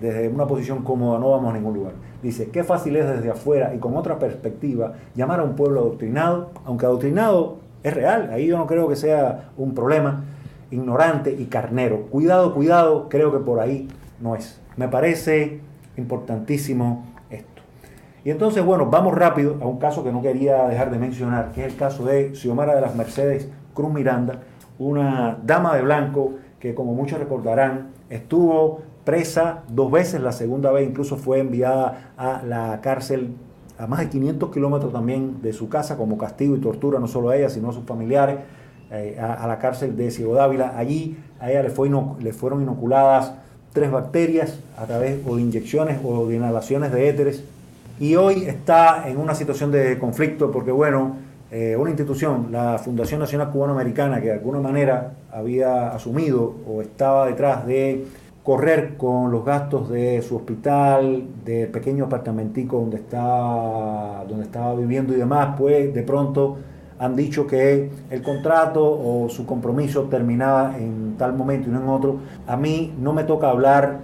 desde 0.00 0.28
una 0.28 0.46
posición 0.46 0.82
cómoda 0.82 1.18
no 1.18 1.30
vamos 1.30 1.50
a 1.50 1.56
ningún 1.56 1.74
lugar. 1.74 1.92
Dice, 2.26 2.50
qué 2.50 2.64
fácil 2.64 2.96
es 2.96 3.08
desde 3.08 3.30
afuera 3.30 3.72
y 3.72 3.78
con 3.78 3.96
otra 3.96 4.18
perspectiva 4.18 4.94
llamar 5.14 5.38
a 5.38 5.44
un 5.44 5.54
pueblo 5.54 5.78
adoctrinado, 5.78 6.50
aunque 6.64 6.84
adoctrinado 6.84 7.58
es 7.84 7.94
real, 7.94 8.30
ahí 8.32 8.48
yo 8.48 8.58
no 8.58 8.66
creo 8.66 8.88
que 8.88 8.96
sea 8.96 9.50
un 9.56 9.74
problema, 9.74 10.24
ignorante 10.72 11.30
y 11.30 11.44
carnero. 11.44 12.06
Cuidado, 12.10 12.52
cuidado, 12.52 13.08
creo 13.08 13.30
que 13.30 13.38
por 13.38 13.60
ahí 13.60 13.86
no 14.20 14.34
es. 14.34 14.60
Me 14.76 14.88
parece 14.88 15.60
importantísimo 15.96 17.04
esto. 17.30 17.62
Y 18.24 18.32
entonces, 18.32 18.64
bueno, 18.64 18.86
vamos 18.86 19.14
rápido 19.14 19.58
a 19.62 19.66
un 19.68 19.78
caso 19.78 20.02
que 20.02 20.10
no 20.10 20.20
quería 20.20 20.66
dejar 20.66 20.90
de 20.90 20.98
mencionar, 20.98 21.52
que 21.52 21.64
es 21.64 21.72
el 21.74 21.78
caso 21.78 22.04
de 22.06 22.34
Xiomara 22.34 22.74
de 22.74 22.80
las 22.80 22.96
Mercedes 22.96 23.48
Cruz 23.72 23.92
Miranda, 23.92 24.40
una 24.80 25.38
dama 25.44 25.76
de 25.76 25.82
blanco 25.82 26.32
que 26.58 26.74
como 26.74 26.92
muchos 26.92 27.20
recordarán 27.20 27.90
estuvo 28.10 28.80
presa 29.06 29.62
dos 29.68 29.90
veces, 29.90 30.20
la 30.20 30.32
segunda 30.32 30.70
vez 30.70 30.86
incluso 30.86 31.16
fue 31.16 31.38
enviada 31.38 32.12
a 32.18 32.42
la 32.44 32.82
cárcel 32.82 33.30
a 33.78 33.86
más 33.86 34.00
de 34.00 34.08
500 34.10 34.52
kilómetros 34.52 34.92
también 34.92 35.40
de 35.40 35.54
su 35.54 35.68
casa 35.70 35.96
como 35.96 36.18
castigo 36.18 36.56
y 36.56 36.60
tortura, 36.60 36.98
no 36.98 37.06
solo 37.06 37.30
a 37.30 37.36
ella, 37.36 37.48
sino 37.48 37.70
a 37.70 37.72
sus 37.72 37.84
familiares. 37.84 38.36
Eh, 38.90 39.18
a, 39.18 39.48
la 39.48 39.58
cárcel 39.58 39.96
de 39.96 40.12
Ciego 40.12 40.34
Dávila. 40.34 40.74
Allí 40.78 41.16
a 41.40 41.50
ella 41.50 41.64
le, 41.64 41.70
fue 41.70 41.90
le 42.20 42.32
fueron 42.32 42.62
inoculadas 42.62 43.32
tres 43.72 43.90
bacterias 43.90 44.60
a 44.78 44.86
través 44.86 45.24
de 45.24 45.32
inyecciones 45.32 45.98
o 46.04 46.26
de 46.26 46.36
inhalaciones 46.36 46.92
de 46.92 47.08
éteres. 47.08 47.42
Y 47.98 48.14
hoy 48.14 48.44
está 48.44 49.08
en 49.08 49.16
una 49.16 49.34
situación 49.34 49.72
de 49.72 49.98
conflicto 49.98 50.52
porque, 50.52 50.70
bueno, 50.70 51.16
eh, 51.50 51.76
una 51.76 51.90
institución, 51.90 52.48
la 52.52 52.78
Fundación 52.78 53.18
Nacional 53.18 53.50
Cubano-Americana, 53.50 54.20
que 54.20 54.28
de 54.28 54.34
alguna 54.34 54.60
manera 54.60 55.14
había 55.32 55.88
asumido 55.88 56.54
o 56.68 56.80
estaba 56.80 57.26
detrás 57.26 57.66
de 57.66 58.06
correr 58.46 58.96
con 58.96 59.32
los 59.32 59.44
gastos 59.44 59.88
de 59.88 60.22
su 60.22 60.36
hospital, 60.36 61.24
del 61.44 61.68
pequeño 61.68 62.04
apartamentico 62.04 62.78
donde, 62.78 62.98
está, 62.98 64.24
donde 64.28 64.44
estaba 64.44 64.72
viviendo 64.76 65.12
y 65.12 65.16
demás, 65.16 65.56
pues 65.58 65.92
de 65.92 66.04
pronto 66.04 66.56
han 67.00 67.16
dicho 67.16 67.48
que 67.48 67.90
el 68.08 68.22
contrato 68.22 68.84
o 68.84 69.28
su 69.30 69.46
compromiso 69.46 70.04
terminaba 70.04 70.78
en 70.78 71.16
tal 71.18 71.32
momento 71.32 71.68
y 71.68 71.72
no 71.72 71.82
en 71.82 71.88
otro. 71.88 72.18
A 72.46 72.56
mí 72.56 72.94
no 73.00 73.12
me 73.12 73.24
toca 73.24 73.50
hablar 73.50 73.98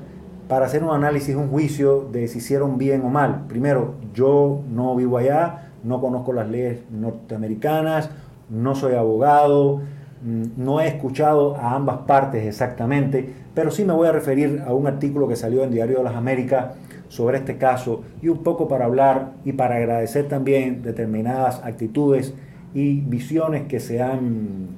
para 0.48 0.66
hacer 0.66 0.82
un 0.82 0.90
análisis, 0.90 1.36
un 1.36 1.46
juicio 1.46 2.08
de 2.10 2.26
si 2.26 2.38
hicieron 2.38 2.78
bien 2.78 3.04
o 3.04 3.10
mal. 3.10 3.44
Primero, 3.46 3.94
yo 4.12 4.62
no 4.68 4.96
vivo 4.96 5.18
allá, 5.18 5.70
no 5.84 6.00
conozco 6.00 6.32
las 6.32 6.50
leyes 6.50 6.80
norteamericanas, 6.90 8.10
no 8.50 8.74
soy 8.74 8.96
abogado, 8.96 9.82
no 10.24 10.80
he 10.80 10.88
escuchado 10.88 11.56
a 11.56 11.74
ambas 11.74 11.98
partes 12.06 12.46
exactamente, 12.46 13.28
pero 13.54 13.70
sí 13.70 13.84
me 13.84 13.92
voy 13.92 14.08
a 14.08 14.12
referir 14.12 14.62
a 14.66 14.72
un 14.72 14.86
artículo 14.86 15.28
que 15.28 15.36
salió 15.36 15.64
en 15.64 15.70
Diario 15.70 15.98
de 15.98 16.04
las 16.04 16.14
Américas 16.14 16.74
sobre 17.08 17.38
este 17.38 17.58
caso 17.58 18.02
y 18.22 18.28
un 18.28 18.42
poco 18.42 18.68
para 18.68 18.86
hablar 18.86 19.32
y 19.44 19.52
para 19.52 19.76
agradecer 19.76 20.28
también 20.28 20.82
determinadas 20.82 21.60
actitudes 21.64 22.34
y 22.74 23.00
visiones 23.00 23.64
que 23.64 23.80
se 23.80 24.00
han 24.00 24.68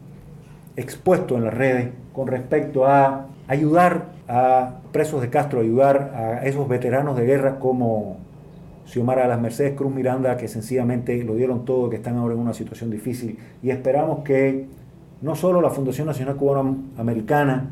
expuesto 0.76 1.36
en 1.36 1.44
las 1.44 1.54
redes 1.54 1.90
con 2.12 2.26
respecto 2.26 2.86
a 2.86 3.26
ayudar 3.46 4.06
a 4.26 4.78
presos 4.92 5.20
de 5.20 5.30
Castro, 5.30 5.60
ayudar 5.60 6.12
a 6.14 6.46
esos 6.46 6.68
veteranos 6.68 7.16
de 7.16 7.26
guerra 7.26 7.58
como 7.58 8.16
Xiomara 8.86 9.26
las 9.28 9.40
Mercedes 9.40 9.74
Cruz 9.74 9.94
Miranda, 9.94 10.36
que 10.36 10.48
sencillamente 10.48 11.22
lo 11.24 11.34
dieron 11.34 11.64
todo, 11.64 11.88
que 11.88 11.96
están 11.96 12.16
ahora 12.16 12.34
en 12.34 12.40
una 12.40 12.54
situación 12.54 12.90
difícil. 12.90 13.38
Y 13.62 13.70
esperamos 13.70 14.24
que 14.24 14.66
no 15.24 15.34
solo 15.34 15.62
la 15.62 15.70
Fundación 15.70 16.06
Nacional 16.06 16.36
Cubana 16.36 16.74
Americana 16.98 17.70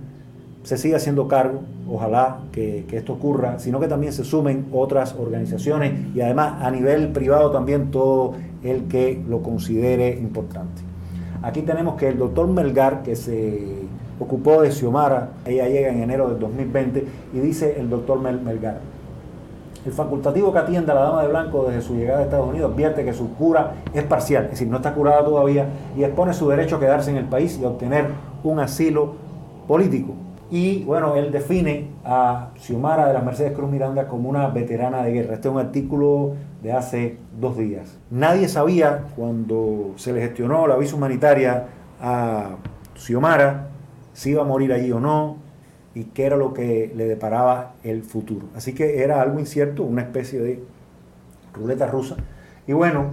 se 0.63 0.79
siga 0.79 0.97
haciendo 0.97 1.29
cargo, 1.29 1.61
ojalá 1.87 2.39
que, 2.51 2.87
que, 2.89 2.97
esto 2.97 3.13
ocurra, 3.13 3.59
sino 3.59 3.79
que 3.79 3.89
también 3.89 4.15
se 4.15 4.25
sumen 4.25 4.67
otras 4.73 5.15
organizaciones 5.15 5.93
y 6.15 6.23
además 6.23 6.63
a 6.63 6.71
nivel 6.71 7.09
privado 7.13 7.51
también 7.51 7.91
todo 7.91 8.37
el 8.63 8.85
que 8.85 9.23
lo 9.29 9.43
considere 9.43 10.17
importante. 10.19 10.81
Aquí 11.43 11.61
tenemos 11.61 11.97
que 11.97 12.09
el 12.09 12.19
doctor 12.19 12.47
Melgar, 12.49 13.03
que 13.03 13.17
se 13.17 13.83
ocupó 14.19 14.63
de 14.63 14.73
Xiomara, 14.73 15.33
ella 15.45 15.69
llega 15.69 15.91
en 15.91 16.03
enero 16.03 16.31
del 16.31 16.39
2020, 16.39 17.05
y 17.35 17.39
dice 17.39 17.79
el 17.79 17.91
doctor 17.91 18.19
Melgar, 18.19 18.81
el 19.85 19.93
facultativo 19.93 20.53
que 20.53 20.59
atiende 20.59 20.93
a 20.93 20.95
la 20.95 21.03
dama 21.03 21.23
de 21.23 21.29
blanco 21.29 21.67
desde 21.69 21.83
su 21.83 21.95
llegada 21.95 22.21
a 22.21 22.23
Estados 22.23 22.49
Unidos 22.49 22.73
advierte 22.73 23.05
que 23.05 23.13
su 23.13 23.35
cura 23.35 23.73
es 23.93 24.05
parcial, 24.05 24.45
es 24.45 24.51
decir, 24.53 24.69
no 24.69 24.77
está 24.77 24.95
curada 24.95 25.25
todavía, 25.25 25.67
y 25.97 26.05
expone 26.05 26.33
su 26.33 26.49
derecho 26.49 26.77
a 26.77 26.81
quedarse 26.81 27.11
en 27.11 27.17
el 27.17 27.25
país 27.25 27.59
y 27.61 27.65
a 27.65 27.69
obtener 27.69 28.07
un 28.45 28.61
asilo 28.61 29.15
político. 29.67 30.15
Y 30.51 30.85
bueno, 30.85 31.17
él 31.17 31.33
define 31.33 31.89
a 32.05 32.51
Xiomara 32.57 33.07
de 33.07 33.15
las 33.15 33.25
Mercedes 33.25 33.53
Cruz 33.53 33.71
Miranda 33.71 34.07
como 34.07 34.29
una 34.29 34.49
veterana 34.49 35.03
de 35.03 35.11
guerra. 35.11 35.35
Este 35.35 35.49
es 35.49 35.55
un 35.55 35.59
artículo 35.59 36.35
de 36.63 36.73
hace 36.73 37.17
dos 37.41 37.57
días. 37.57 37.99
Nadie 38.11 38.49
sabía 38.49 39.05
cuando 39.17 39.93
se 39.97 40.13
le 40.13 40.21
gestionó 40.21 40.67
la 40.67 40.77
visa 40.77 40.95
humanitaria 40.95 41.69
a 42.03 42.57
Xiomara 42.95 43.69
si 44.13 44.33
iba 44.33 44.43
a 44.43 44.45
morir 44.45 44.75
allí 44.75 44.93
o 44.93 45.01
no 45.01 45.37
y 45.95 46.05
qué 46.05 46.27
era 46.27 46.37
lo 46.37 46.55
que 46.55 46.93
le 46.95 47.07
deparaba 47.07 47.75
el 47.83 48.03
futuro. 48.03 48.47
Así 48.57 48.75
que 48.75 49.03
era 49.03 49.21
algo 49.21 49.39
incierto, 49.39 49.83
una 49.83 50.03
especie 50.03 50.41
de 50.41 50.63
ruleta 51.53 51.87
rusa. 51.87 52.17
Y 52.67 52.73
bueno, 52.73 53.11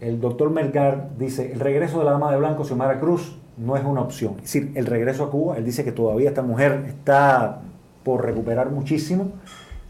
el 0.00 0.20
doctor 0.20 0.50
Melgar 0.50 1.10
dice, 1.18 1.52
el 1.52 1.60
regreso 1.60 1.98
de 1.98 2.04
la 2.04 2.12
dama 2.12 2.30
de 2.30 2.38
blanco, 2.38 2.64
Xiomara 2.64 3.00
Cruz, 3.00 3.36
no 3.56 3.76
es 3.76 3.84
una 3.84 4.00
opción. 4.00 4.34
Es 4.36 4.52
decir, 4.52 4.72
el 4.74 4.86
regreso 4.86 5.24
a 5.24 5.30
Cuba, 5.30 5.56
él 5.56 5.64
dice 5.64 5.84
que 5.84 5.92
todavía 5.92 6.28
esta 6.28 6.42
mujer 6.42 6.84
está 6.86 7.60
por 8.04 8.24
recuperar 8.24 8.70
muchísimo 8.70 9.32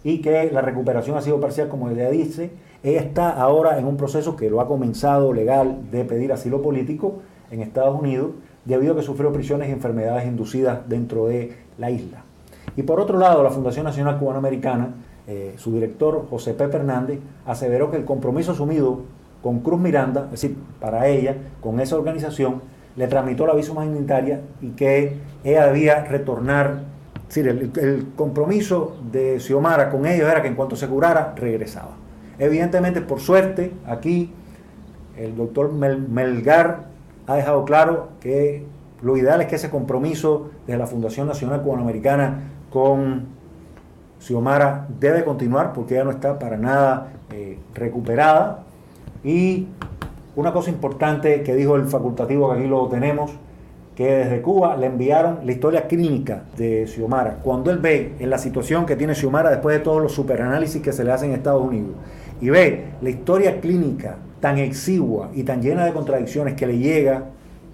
y 0.05 0.20
que 0.20 0.51
la 0.51 0.62
recuperación 0.62 1.16
ha 1.16 1.22
sido 1.22 1.41
parcial, 1.41 1.68
como 1.68 1.91
ella 1.91 2.11
dice. 2.11 2.51
Ella 2.82 3.01
está 3.01 3.30
ahora 3.30 3.78
en 3.78 3.86
un 3.86 3.97
proceso 3.97 4.36
que 4.36 4.49
lo 4.49 4.61
ha 4.61 4.68
comenzado 4.68 5.32
legal 5.32 5.91
de 5.91 6.05
pedir 6.05 6.32
asilo 6.32 6.62
político 6.62 7.20
en 7.51 7.61
Estados 7.61 7.99
Unidos, 7.99 8.30
debido 8.64 8.93
a 8.93 8.97
que 8.97 9.03
sufrió 9.03 9.32
prisiones 9.32 9.68
y 9.68 9.72
enfermedades 9.72 10.26
inducidas 10.26 10.89
dentro 10.89 11.26
de 11.26 11.57
la 11.78 11.91
isla. 11.91 12.24
Y 12.78 12.84
por 12.84 13.00
otro 13.00 13.18
lado, 13.18 13.42
la 13.42 13.50
Fundación 13.50 13.86
Nacional 13.86 14.20
Cubanoamericana, 14.20 14.94
eh, 15.26 15.54
su 15.56 15.72
director 15.72 16.28
José 16.30 16.54
Pepe 16.54 16.76
Hernández, 16.76 17.18
aseveró 17.44 17.90
que 17.90 17.96
el 17.96 18.04
compromiso 18.04 18.52
asumido 18.52 19.00
con 19.42 19.58
Cruz 19.58 19.80
Miranda, 19.80 20.26
es 20.26 20.42
decir, 20.42 20.56
para 20.80 21.08
ella, 21.08 21.34
con 21.60 21.80
esa 21.80 21.96
organización, 21.96 22.62
le 22.94 23.08
tramitó 23.08 23.48
la 23.48 23.54
visa 23.54 23.72
humanitaria 23.72 24.42
y 24.60 24.68
que 24.76 25.16
ella 25.42 25.66
debía 25.66 26.04
retornar. 26.04 26.82
Es 27.28 27.34
decir, 27.34 27.48
el, 27.48 28.06
compromiso 28.14 28.96
de 29.10 29.40
Xiomara 29.40 29.90
con 29.90 30.06
ellos 30.06 30.30
era 30.30 30.40
que 30.40 30.46
en 30.46 30.54
cuanto 30.54 30.76
se 30.76 30.86
curara, 30.86 31.34
regresaba. 31.34 31.96
Evidentemente, 32.38 33.00
por 33.00 33.18
suerte, 33.18 33.72
aquí 33.88 34.32
el 35.16 35.36
doctor 35.36 35.72
Melgar 35.72 36.84
ha 37.26 37.34
dejado 37.34 37.64
claro 37.64 38.10
que 38.20 38.64
lo 39.02 39.16
ideal 39.16 39.40
es 39.40 39.48
que 39.48 39.56
ese 39.56 39.68
compromiso 39.68 40.52
de 40.68 40.76
la 40.78 40.86
Fundación 40.86 41.26
Nacional 41.26 41.62
Cubanoamericana 41.62 42.52
con 42.70 43.26
Xiomara 44.20 44.86
debe 45.00 45.24
continuar 45.24 45.72
porque 45.72 45.94
ella 45.94 46.04
no 46.04 46.10
está 46.10 46.38
para 46.38 46.56
nada 46.56 47.12
eh, 47.32 47.58
recuperada. 47.74 48.64
Y 49.24 49.66
una 50.36 50.52
cosa 50.52 50.70
importante 50.70 51.42
que 51.42 51.54
dijo 51.54 51.76
el 51.76 51.86
facultativo, 51.86 52.52
que 52.52 52.60
aquí 52.60 52.68
lo 52.68 52.86
tenemos, 52.88 53.32
que 53.96 54.06
desde 54.14 54.40
Cuba 54.42 54.76
le 54.76 54.86
enviaron 54.86 55.40
la 55.44 55.50
historia 55.50 55.88
clínica 55.88 56.44
de 56.56 56.86
Xiomara. 56.86 57.40
Cuando 57.42 57.72
él 57.72 57.78
ve 57.78 58.14
en 58.20 58.30
la 58.30 58.38
situación 58.38 58.86
que 58.86 58.94
tiene 58.94 59.14
Xiomara 59.16 59.50
después 59.50 59.76
de 59.76 59.82
todos 59.82 60.00
los 60.00 60.12
superanálisis 60.12 60.80
que 60.80 60.92
se 60.92 61.02
le 61.02 61.10
hacen 61.10 61.30
en 61.30 61.36
Estados 61.36 61.64
Unidos 61.66 61.96
y 62.40 62.48
ve 62.50 62.90
la 63.00 63.10
historia 63.10 63.60
clínica 63.60 64.16
tan 64.40 64.58
exigua 64.58 65.30
y 65.34 65.42
tan 65.42 65.60
llena 65.60 65.84
de 65.84 65.92
contradicciones 65.92 66.54
que 66.54 66.68
le 66.68 66.78
llega 66.78 67.24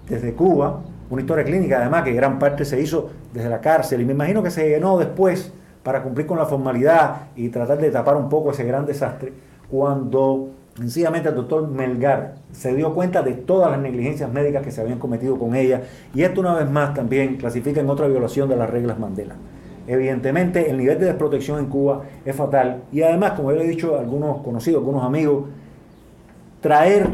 desde 0.09 0.33
Cuba, 0.33 0.81
una 1.09 1.21
historia 1.21 1.43
clínica 1.43 1.79
además 1.79 2.03
que 2.03 2.13
gran 2.13 2.39
parte 2.39 2.65
se 2.65 2.81
hizo 2.81 3.09
desde 3.33 3.49
la 3.49 3.61
cárcel. 3.61 4.01
Y 4.01 4.05
me 4.05 4.13
imagino 4.13 4.41
que 4.43 4.51
se 4.51 4.67
llenó 4.67 4.97
después 4.97 5.51
para 5.83 6.01
cumplir 6.01 6.25
con 6.25 6.37
la 6.37 6.45
formalidad 6.45 7.27
y 7.35 7.49
tratar 7.49 7.77
de 7.77 7.91
tapar 7.91 8.15
un 8.17 8.29
poco 8.29 8.51
ese 8.51 8.63
gran 8.63 8.85
desastre, 8.85 9.33
cuando 9.69 10.49
Sencillamente 10.77 11.29
el 11.29 11.35
doctor 11.35 11.69
Melgar 11.69 12.33
se 12.51 12.75
dio 12.75 12.93
cuenta 12.93 13.21
de 13.21 13.31
todas 13.31 13.71
las 13.71 13.79
negligencias 13.79 14.29
médicas 14.29 14.61
que 14.61 14.71
se 14.71 14.81
habían 14.81 14.99
cometido 14.99 15.39
con 15.39 15.55
ella. 15.55 15.83
Y 16.13 16.23
esto 16.23 16.41
una 16.41 16.53
vez 16.53 16.69
más 16.69 16.93
también 16.93 17.37
clasifica 17.37 17.79
en 17.79 17.89
otra 17.89 18.07
violación 18.09 18.49
de 18.49 18.57
las 18.57 18.69
reglas 18.69 18.99
Mandela. 18.99 19.35
Evidentemente 19.87 20.69
el 20.69 20.77
nivel 20.77 20.99
de 20.99 21.05
desprotección 21.05 21.59
en 21.59 21.67
Cuba 21.67 22.01
es 22.25 22.35
fatal. 22.35 22.83
Y 22.91 23.03
además, 23.03 23.31
como 23.31 23.53
ya 23.53 23.61
he 23.61 23.67
dicho 23.67 23.97
algunos 23.97 24.41
conocidos, 24.41 24.79
algunos 24.79 25.05
amigos, 25.05 25.45
traer 26.59 27.07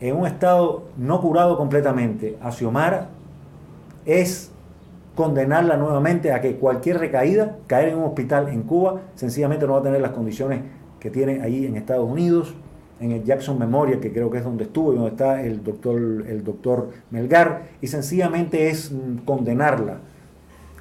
en 0.00 0.16
un 0.16 0.26
estado 0.26 0.84
no 0.96 1.20
curado 1.20 1.56
completamente 1.56 2.38
a 2.42 2.50
Xiomara 2.50 3.08
es 4.06 4.50
condenarla 5.14 5.76
nuevamente 5.76 6.32
a 6.32 6.40
que 6.40 6.56
cualquier 6.56 6.98
recaída, 6.98 7.58
caer 7.66 7.90
en 7.90 7.98
un 7.98 8.04
hospital 8.04 8.48
en 8.48 8.62
Cuba, 8.62 9.00
sencillamente 9.14 9.66
no 9.66 9.74
va 9.74 9.80
a 9.80 9.82
tener 9.82 10.00
las 10.00 10.12
condiciones 10.12 10.62
que 10.98 11.10
tiene 11.10 11.42
ahí 11.42 11.66
en 11.66 11.76
Estados 11.76 12.08
Unidos 12.08 12.54
en 13.00 13.12
el 13.12 13.24
Jackson 13.24 13.58
Memorial, 13.58 13.98
que 13.98 14.12
creo 14.12 14.30
que 14.30 14.38
es 14.38 14.44
donde 14.44 14.64
estuvo 14.64 14.92
y 14.92 14.96
donde 14.96 15.10
está 15.10 15.42
el 15.42 15.64
doctor, 15.64 15.98
el 15.98 16.44
doctor 16.44 16.90
Melgar, 17.10 17.62
y 17.80 17.86
sencillamente 17.86 18.68
es 18.68 18.92
mm, 18.92 19.24
condenarla 19.24 19.98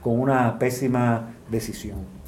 con 0.02 0.20
una 0.20 0.60
pésima 0.60 1.34
decisión. 1.50 2.19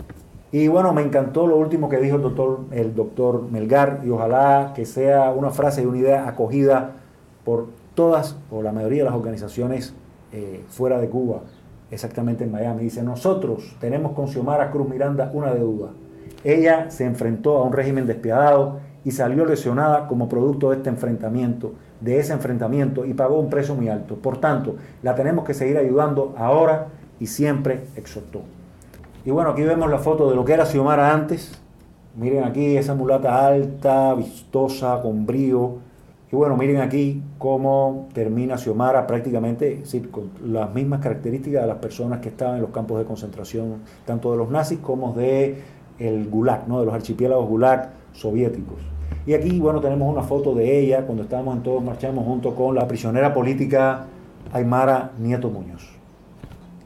Y 0.52 0.68
bueno, 0.68 0.92
me 0.94 1.02
encantó 1.02 1.48
lo 1.48 1.56
último 1.56 1.88
que 1.88 1.98
dijo 1.98 2.18
el 2.18 2.22
doctor, 2.24 2.60
el 2.72 2.94
doctor 2.94 3.50
Melgar, 3.50 4.02
y 4.04 4.10
ojalá 4.10 4.74
que 4.76 4.86
sea 4.86 5.32
una 5.32 5.50
frase 5.50 5.84
y 5.84 5.86
una 5.86 5.98
idea 5.98 6.28
acogida 6.28 6.92
por 7.46 7.68
todas 7.96 8.38
o 8.52 8.62
la 8.62 8.74
mayoría 8.74 9.04
de 9.04 9.10
las 9.10 9.18
organizaciones 9.18 9.94
eh, 10.34 10.64
fuera 10.70 11.00
de 11.00 11.08
Cuba, 11.08 11.42
exactamente 11.90 12.44
en 12.44 12.52
Miami. 12.52 12.84
Dice, 12.84 13.02
nosotros 13.02 13.78
tenemos 13.80 14.12
con 14.12 14.28
Xiomara 14.28 14.72
Cruz 14.72 14.90
Miranda 14.90 15.32
una 15.34 15.54
deuda. 15.54 15.92
Ella 16.44 16.92
se 16.92 17.06
enfrentó 17.06 17.58
a 17.58 17.64
un 17.64 17.72
régimen 17.72 18.06
despiadado 18.06 18.80
y 19.06 19.12
salió 19.12 19.46
lesionada 19.46 20.08
como 20.08 20.28
producto 20.28 20.72
de 20.72 20.78
este 20.78 20.90
enfrentamiento, 20.90 21.74
de 22.02 22.20
ese 22.20 22.34
enfrentamiento 22.34 23.06
y 23.06 23.14
pagó 23.14 23.40
un 23.40 23.50
precio 23.50 23.74
muy 23.74 23.88
alto. 23.88 24.16
Por 24.16 24.40
tanto, 24.40 24.76
la 25.02 25.16
tenemos 25.16 25.46
que 25.46 25.54
seguir 25.54 25.78
ayudando 25.78 26.34
ahora 26.38 26.88
y 27.20 27.28
siempre, 27.28 27.84
exhortó. 27.96 28.42
Y 29.24 29.30
bueno, 29.30 29.52
aquí 29.52 29.62
vemos 29.62 29.90
la 29.90 30.00
foto 30.00 30.30
de 30.30 30.36
lo 30.36 30.44
que 30.44 30.54
era 30.54 30.66
Xiomara 30.66 31.14
antes. 31.14 31.62
Miren 32.16 32.44
aquí 32.44 32.76
esa 32.76 32.96
mulata 32.96 33.46
alta, 33.46 34.16
vistosa, 34.16 35.00
con 35.02 35.28
brío. 35.28 35.78
Y 36.32 36.36
bueno, 36.36 36.58
miren 36.58 36.78
aquí 36.78 37.22
cómo 37.38 38.08
termina 38.14 38.58
Xiomara 38.58 39.06
prácticamente 39.06 39.84
con 40.10 40.32
las 40.52 40.74
mismas 40.74 41.02
características 41.02 41.62
de 41.62 41.68
las 41.68 41.78
personas 41.78 42.20
que 42.20 42.30
estaban 42.30 42.56
en 42.56 42.62
los 42.62 42.72
campos 42.72 42.98
de 42.98 43.06
concentración, 43.06 43.82
tanto 44.06 44.32
de 44.32 44.38
los 44.38 44.50
nazis 44.50 44.80
como 44.80 45.14
de 45.14 45.62
el 46.00 46.28
Gulag, 46.28 46.68
¿no? 46.68 46.80
de 46.80 46.86
los 46.88 46.96
archipiélagos 46.96 47.48
Gulag 47.48 47.92
soviéticos. 48.14 48.80
Y 49.28 49.34
aquí, 49.34 49.60
bueno, 49.60 49.82
tenemos 49.82 50.12
una 50.12 50.24
foto 50.24 50.56
de 50.56 50.80
ella 50.80 51.06
cuando 51.06 51.24
estábamos 51.24 51.58
en 51.58 51.64
Todos 51.64 51.84
Marchamos 51.84 52.26
junto 52.26 52.56
con 52.56 52.74
la 52.74 52.88
prisionera 52.88 53.32
política 53.34 54.08
Aymara 54.52 55.12
Nieto 55.20 55.52
Muñoz. 55.52 56.01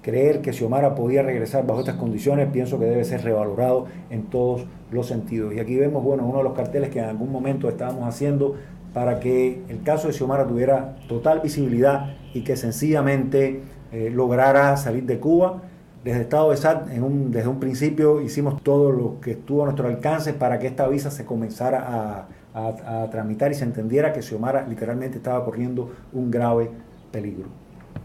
Creer 0.05 0.41
que 0.41 0.53
Xiomara 0.53 0.93
podía 0.93 1.23
regresar 1.23 1.65
bajo 1.65 1.79
estas 1.79 1.95
condiciones 1.95 2.47
pienso 2.53 2.77
que 2.77 2.85
debe 2.85 3.03
ser 3.05 3.23
revalorado 3.23 3.87
en 4.11 4.25
todos 4.25 4.67
los 4.91 5.07
sentidos. 5.07 5.55
Y 5.55 5.59
aquí 5.59 5.75
vemos, 5.77 6.03
bueno, 6.03 6.27
uno 6.27 6.37
de 6.37 6.43
los 6.43 6.53
carteles 6.53 6.91
que 6.91 6.99
en 6.99 7.05
algún 7.05 7.31
momento 7.31 7.67
estábamos 7.67 8.07
haciendo 8.07 8.53
para 8.93 9.19
que 9.19 9.63
el 9.67 9.81
caso 9.81 10.05
de 10.05 10.13
Xiomara 10.13 10.45
tuviera 10.45 10.97
total 11.07 11.39
visibilidad 11.39 12.17
y 12.35 12.43
que 12.43 12.55
sencillamente 12.55 13.61
eh, 13.91 14.11
lograra 14.13 14.77
salir 14.77 15.05
de 15.05 15.17
Cuba 15.17 15.63
desde 16.03 16.21
Estado 16.21 16.51
de 16.51 16.57
SAT, 16.57 16.91
en 16.91 17.01
un, 17.01 17.31
desde 17.31 17.47
un 17.47 17.59
principio 17.59 18.21
hicimos 18.21 18.61
todo 18.61 18.91
lo 18.91 19.19
que 19.19 19.31
estuvo 19.31 19.63
a 19.63 19.65
nuestro 19.65 19.87
alcance 19.87 20.33
para 20.33 20.59
que 20.59 20.67
esta 20.67 20.87
visa 20.87 21.09
se 21.09 21.25
comenzara 21.25 22.27
a, 22.53 23.07
tramitar 23.09 23.51
y 23.51 23.55
se 23.55 23.63
entendiera 23.63 24.13
que 24.13 24.21
Xiomara 24.21 24.67
literalmente 24.67 25.17
estaba 25.17 25.43
corriendo 25.43 25.89
un 26.13 26.29
grave 26.29 26.69
peligro. 27.11 27.47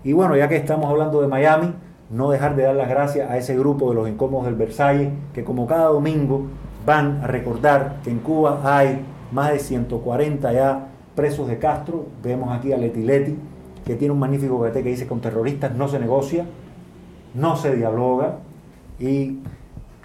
Y 0.03 0.14
bueno, 0.14 0.34
ya 0.34 0.48
que 0.48 0.57
estamos 0.57 0.86
hablando 0.90 1.20
de 1.20 1.28
Miami, 1.28 1.74
no 2.11 2.30
dejar 2.30 2.56
de 2.56 2.64
dar 2.64 2.74
las 2.74 2.88
gracias 2.88 3.30
a 3.30 3.38
ese 3.38 3.56
grupo 3.56 3.90
de 3.90 3.94
los 3.94 4.08
incómodos 4.08 4.46
del 4.46 4.56
Versalles, 4.56 5.11
que 5.32 5.44
como 5.44 5.66
cada 5.66 5.86
domingo 5.86 6.46
van 6.84 7.20
a 7.22 7.26
recordar 7.26 7.96
que 8.02 8.11
en 8.11 8.18
Cuba 8.18 8.61
hay 8.64 9.00
más 9.32 9.52
de 9.52 9.58
140 9.58 10.52
ya 10.52 10.88
presos 11.14 11.48
de 11.48 11.58
Castro. 11.58 12.06
Vemos 12.22 12.56
aquí 12.56 12.72
a 12.72 12.76
Leti 12.76 13.02
Leti, 13.02 13.36
que 13.84 13.94
tiene 13.94 14.12
un 14.12 14.18
magnífico 14.18 14.58
GT 14.58 14.82
que 14.82 14.90
dice 14.90 15.06
con 15.06 15.20
terroristas 15.20 15.74
no 15.74 15.88
se 15.88 15.98
negocia 15.98 16.44
no 17.34 17.56
se 17.56 17.76
dialoga 17.76 18.38
y 18.98 19.38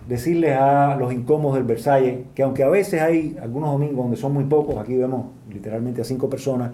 decirles 0.08 0.58
a 0.58 0.96
los 0.96 1.12
incómodos 1.12 1.56
del 1.56 1.64
Versalles 1.66 2.20
que 2.36 2.44
aunque 2.44 2.64
a 2.64 2.70
veces 2.70 3.02
hay 3.02 3.38
algunos 3.42 3.72
domingos 3.72 4.06
donde 4.06 4.18
son 4.18 4.34
muy 4.34 4.46
pocos, 4.46 4.78
aquí 4.78 4.96
vemos 4.96 5.28
literalmente 5.50 6.02
a 6.02 6.04
cinco 6.04 6.30
personas, 6.30 6.72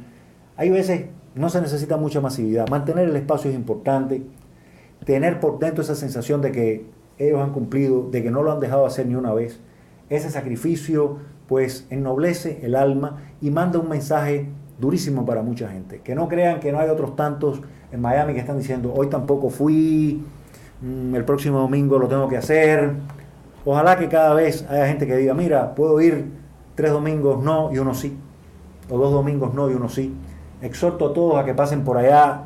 hay 0.58 0.70
veces 0.70 1.06
no 1.34 1.50
se 1.50 1.62
necesita 1.62 1.96
mucha 1.96 2.20
masividad. 2.20 2.68
Mantener 2.70 3.08
el 3.08 3.16
espacio 3.16 3.50
es 3.50 3.56
importante, 3.56 4.22
tener 5.06 5.40
por 5.40 5.60
dentro 5.60 5.84
esa 5.84 5.96
sensación 5.96 6.42
de 6.42 6.52
que 6.52 6.86
ellos 7.18 7.42
han 7.42 7.52
cumplido, 7.52 8.10
de 8.10 8.24
que 8.24 8.32
no 8.32 8.44
lo 8.44 8.52
han 8.52 8.60
dejado 8.60 8.86
hacer 8.86 9.06
ni 9.08 9.16
una 9.16 9.34
vez. 9.34 9.60
Ese 10.10 10.30
sacrificio 10.30 11.18
pues 11.48 11.86
ennoblece 11.90 12.60
el 12.64 12.76
alma 12.76 13.18
y 13.42 13.52
manda 13.52 13.80
un 13.80 13.90
mensaje 13.90 14.48
durísimo 14.80 15.26
para 15.26 15.44
mucha 15.44 15.70
gente. 15.70 16.02
Que 16.04 16.16
no 16.16 16.28
crean 16.28 16.60
que 16.60 16.72
no 16.72 16.80
hay 16.80 16.90
otros 16.90 17.16
tantos 17.16 17.62
en 17.92 18.02
Miami 18.02 18.34
que 18.34 18.40
están 18.40 18.58
diciendo, 18.58 18.94
hoy 18.96 19.08
tampoco 19.08 19.50
fui, 19.50 20.24
Mm, 20.82 21.14
el 21.16 21.24
próximo 21.26 21.60
domingo 21.60 22.00
lo 22.00 22.08
tengo 22.08 22.28
que 22.28 22.38
hacer. 22.38 22.94
Ojalá 23.66 23.98
que 23.98 24.10
cada 24.10 24.34
vez 24.34 24.66
haya 24.70 24.88
gente 24.88 25.06
que 25.06 25.16
diga, 25.16 25.34
mira, 25.34 25.76
puedo 25.76 26.02
ir 26.02 26.26
tres 26.76 26.92
domingos 26.92 27.44
no 27.44 27.72
y 27.72 27.78
uno 27.78 27.94
sí, 27.94 28.18
o 28.90 28.98
dos 28.98 29.12
domingos 29.12 29.54
no 29.54 29.70
y 29.70 29.76
uno 29.76 29.90
sí. 29.90 30.14
Exhorto 30.62 31.10
a 31.10 31.14
todos 31.14 31.38
a 31.38 31.46
que 31.46 31.54
pasen 31.54 31.84
por 31.84 31.98
allá 31.98 32.46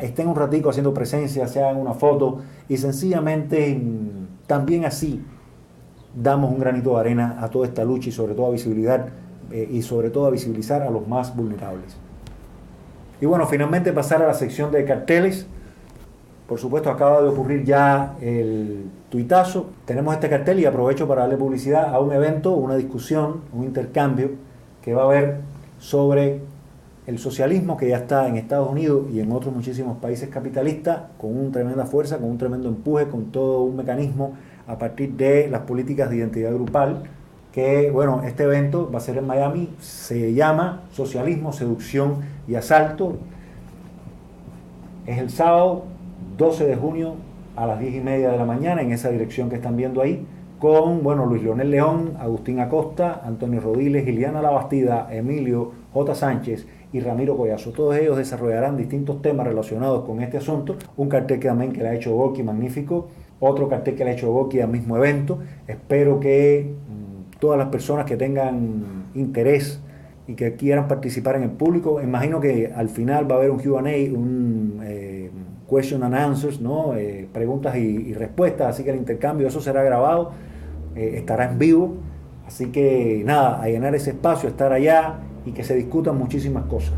estén 0.00 0.28
un 0.28 0.36
ratico 0.36 0.70
haciendo 0.70 0.94
presencia, 0.94 1.46
se 1.48 1.62
hagan 1.62 1.76
una 1.76 1.94
foto 1.94 2.40
y 2.68 2.76
sencillamente 2.76 3.74
mm, 3.74 4.46
también 4.46 4.84
así 4.84 5.22
damos 6.14 6.50
un 6.50 6.58
granito 6.58 6.94
de 6.94 7.00
arena 7.00 7.38
a 7.40 7.48
toda 7.48 7.66
esta 7.66 7.84
lucha 7.84 8.08
y 8.08 8.12
sobre 8.12 8.34
todo 8.34 8.46
a 8.46 8.50
visibilidad 8.50 9.08
eh, 9.50 9.68
y 9.70 9.82
sobre 9.82 10.10
todo 10.10 10.26
a 10.26 10.30
visibilizar 10.30 10.82
a 10.82 10.90
los 10.90 11.06
más 11.06 11.34
vulnerables. 11.36 11.96
Y 13.20 13.26
bueno, 13.26 13.46
finalmente 13.46 13.92
pasar 13.92 14.22
a 14.22 14.26
la 14.26 14.34
sección 14.34 14.70
de 14.70 14.84
carteles. 14.84 15.46
Por 16.46 16.58
supuesto, 16.58 16.90
acaba 16.90 17.20
de 17.20 17.28
ocurrir 17.28 17.64
ya 17.64 18.14
el 18.20 18.84
tuitazo. 19.10 19.66
Tenemos 19.84 20.14
este 20.14 20.30
cartel 20.30 20.60
y 20.60 20.64
aprovecho 20.64 21.06
para 21.06 21.22
darle 21.22 21.36
publicidad 21.36 21.94
a 21.94 22.00
un 22.00 22.12
evento, 22.12 22.52
una 22.52 22.76
discusión, 22.76 23.42
un 23.52 23.64
intercambio 23.64 24.30
que 24.82 24.94
va 24.94 25.02
a 25.02 25.04
haber 25.06 25.40
sobre 25.78 26.40
el 27.08 27.18
socialismo 27.18 27.78
que 27.78 27.88
ya 27.88 27.96
está 27.96 28.28
en 28.28 28.36
Estados 28.36 28.70
Unidos 28.70 29.06
y 29.10 29.20
en 29.20 29.32
otros 29.32 29.54
muchísimos 29.54 29.96
países 29.96 30.28
capitalistas 30.28 31.04
con 31.18 31.34
una 31.34 31.50
tremenda 31.50 31.86
fuerza, 31.86 32.18
con 32.18 32.28
un 32.28 32.36
tremendo 32.36 32.68
empuje, 32.68 33.08
con 33.08 33.32
todo 33.32 33.62
un 33.62 33.76
mecanismo 33.76 34.34
a 34.66 34.76
partir 34.76 35.14
de 35.14 35.48
las 35.48 35.62
políticas 35.62 36.10
de 36.10 36.16
identidad 36.16 36.52
grupal, 36.52 37.04
que 37.50 37.90
bueno, 37.90 38.24
este 38.24 38.42
evento 38.42 38.90
va 38.92 38.98
a 38.98 39.00
ser 39.00 39.16
en 39.16 39.26
Miami, 39.26 39.70
se 39.80 40.34
llama 40.34 40.82
Socialismo, 40.92 41.54
Seducción 41.54 42.16
y 42.46 42.56
Asalto. 42.56 43.16
Es 45.06 45.16
el 45.16 45.30
sábado 45.30 45.84
12 46.36 46.66
de 46.66 46.76
junio 46.76 47.14
a 47.56 47.66
las 47.66 47.80
10 47.80 47.94
y 47.94 48.00
media 48.00 48.30
de 48.32 48.36
la 48.36 48.44
mañana 48.44 48.82
en 48.82 48.92
esa 48.92 49.08
dirección 49.08 49.48
que 49.48 49.56
están 49.56 49.78
viendo 49.78 50.02
ahí, 50.02 50.26
con 50.58 51.02
bueno, 51.02 51.24
Luis 51.24 51.42
Leonel 51.42 51.70
León, 51.70 52.18
Agustín 52.20 52.60
Acosta, 52.60 53.22
Antonio 53.24 53.62
Rodiles, 53.62 54.04
Giliana 54.04 54.42
Labastida, 54.42 55.08
Emilio 55.10 55.72
J. 55.94 56.14
Sánchez 56.14 56.66
y 56.92 57.00
Ramiro 57.00 57.36
Collazo. 57.36 57.72
Todos 57.72 57.96
ellos 57.96 58.16
desarrollarán 58.16 58.76
distintos 58.76 59.22
temas 59.22 59.46
relacionados 59.46 60.04
con 60.04 60.20
este 60.20 60.38
asunto. 60.38 60.76
Un 60.96 61.08
cartel 61.08 61.38
que 61.38 61.48
también 61.48 61.72
que 61.72 61.82
le 61.82 61.88
ha 61.88 61.94
hecho 61.94 62.14
Gorky 62.14 62.42
magnífico 62.42 63.08
otro 63.40 63.68
cartel 63.68 63.94
que 63.94 64.04
le 64.04 64.10
ha 64.10 64.12
hecho 64.14 64.30
Boki 64.30 64.60
al 64.60 64.70
mismo 64.70 64.96
evento. 64.96 65.38
Espero 65.66 66.20
que 66.20 66.66
mm, 66.66 67.38
todas 67.38 67.58
las 67.58 67.68
personas 67.68 68.04
que 68.06 68.16
tengan 68.16 69.06
interés 69.14 69.80
y 70.26 70.34
que 70.34 70.54
quieran 70.56 70.88
participar 70.88 71.36
en 71.36 71.44
el 71.44 71.50
público, 71.50 72.02
imagino 72.02 72.40
que 72.40 72.70
al 72.74 72.88
final 72.88 73.30
va 73.30 73.36
a 73.36 73.38
haber 73.38 73.50
un 73.50 73.58
QA, 73.58 73.78
un 73.78 74.80
eh, 74.82 75.30
question 75.68 76.02
and 76.02 76.14
answers, 76.14 76.60
¿no? 76.60 76.94
Eh, 76.96 77.26
preguntas 77.32 77.76
y, 77.76 78.12
respuestas, 78.12 78.68
así 78.68 78.84
que 78.84 78.90
el 78.90 78.96
intercambio, 78.96 79.48
eso 79.48 79.60
será 79.60 79.82
grabado, 79.82 80.32
eh, 80.94 81.14
estará 81.16 81.50
en 81.50 81.58
vivo, 81.58 81.94
así 82.46 82.66
que 82.66 83.22
nada, 83.24 83.62
a 83.62 83.68
llenar 83.68 83.94
ese 83.94 84.10
espacio, 84.10 84.50
estar 84.50 84.70
allá 84.70 85.20
y 85.48 85.52
que 85.52 85.64
se 85.64 85.74
discutan 85.74 86.18
muchísimas 86.18 86.66
cosas. 86.66 86.92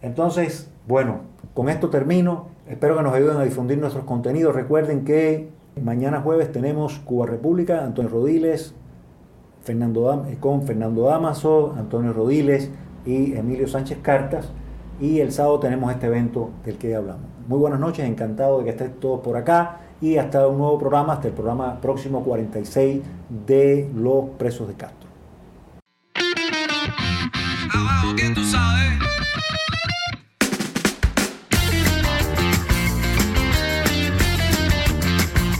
Entonces, 0.00 0.70
bueno, 0.88 1.20
con 1.54 1.68
esto 1.68 1.90
termino. 1.90 2.46
Espero 2.66 2.96
que 2.96 3.02
nos 3.02 3.14
ayuden 3.14 3.36
a 3.36 3.44
difundir 3.44 3.78
nuestros 3.78 4.04
contenidos. 4.04 4.54
Recuerden 4.54 5.04
que 5.04 5.50
mañana 5.82 6.22
jueves 6.22 6.50
tenemos 6.50 6.98
Cuba 7.00 7.26
República, 7.26 7.84
Antonio 7.84 8.10
Rodiles, 8.10 8.74
Fernando 9.62 10.24
eh, 10.28 10.38
con 10.40 10.62
Fernando 10.62 11.02
Damaso, 11.02 11.74
Antonio 11.76 12.12
Rodiles 12.12 12.70
y 13.04 13.34
Emilio 13.34 13.68
Sánchez 13.68 13.98
Cartas. 14.00 14.48
Y 15.00 15.20
el 15.20 15.30
sábado 15.30 15.60
tenemos 15.60 15.92
este 15.92 16.06
evento 16.06 16.50
del 16.64 16.78
que 16.78 16.94
hablamos. 16.94 17.26
Muy 17.48 17.58
buenas 17.58 17.80
noches, 17.80 18.08
encantado 18.08 18.58
de 18.58 18.64
que 18.64 18.70
estén 18.70 18.92
todos 18.94 19.20
por 19.20 19.36
acá 19.36 19.80
y 20.00 20.16
hasta 20.16 20.46
un 20.48 20.58
nuevo 20.58 20.78
programa, 20.78 21.14
hasta 21.14 21.28
el 21.28 21.34
programa 21.34 21.80
próximo 21.80 22.22
46 22.24 23.02
de 23.46 23.90
los 23.94 24.30
presos 24.38 24.68
de 24.68 24.74
Castro. 24.74 25.01
Abajo, 27.82 28.14
tú 28.32 28.44
sabes? 28.44 28.96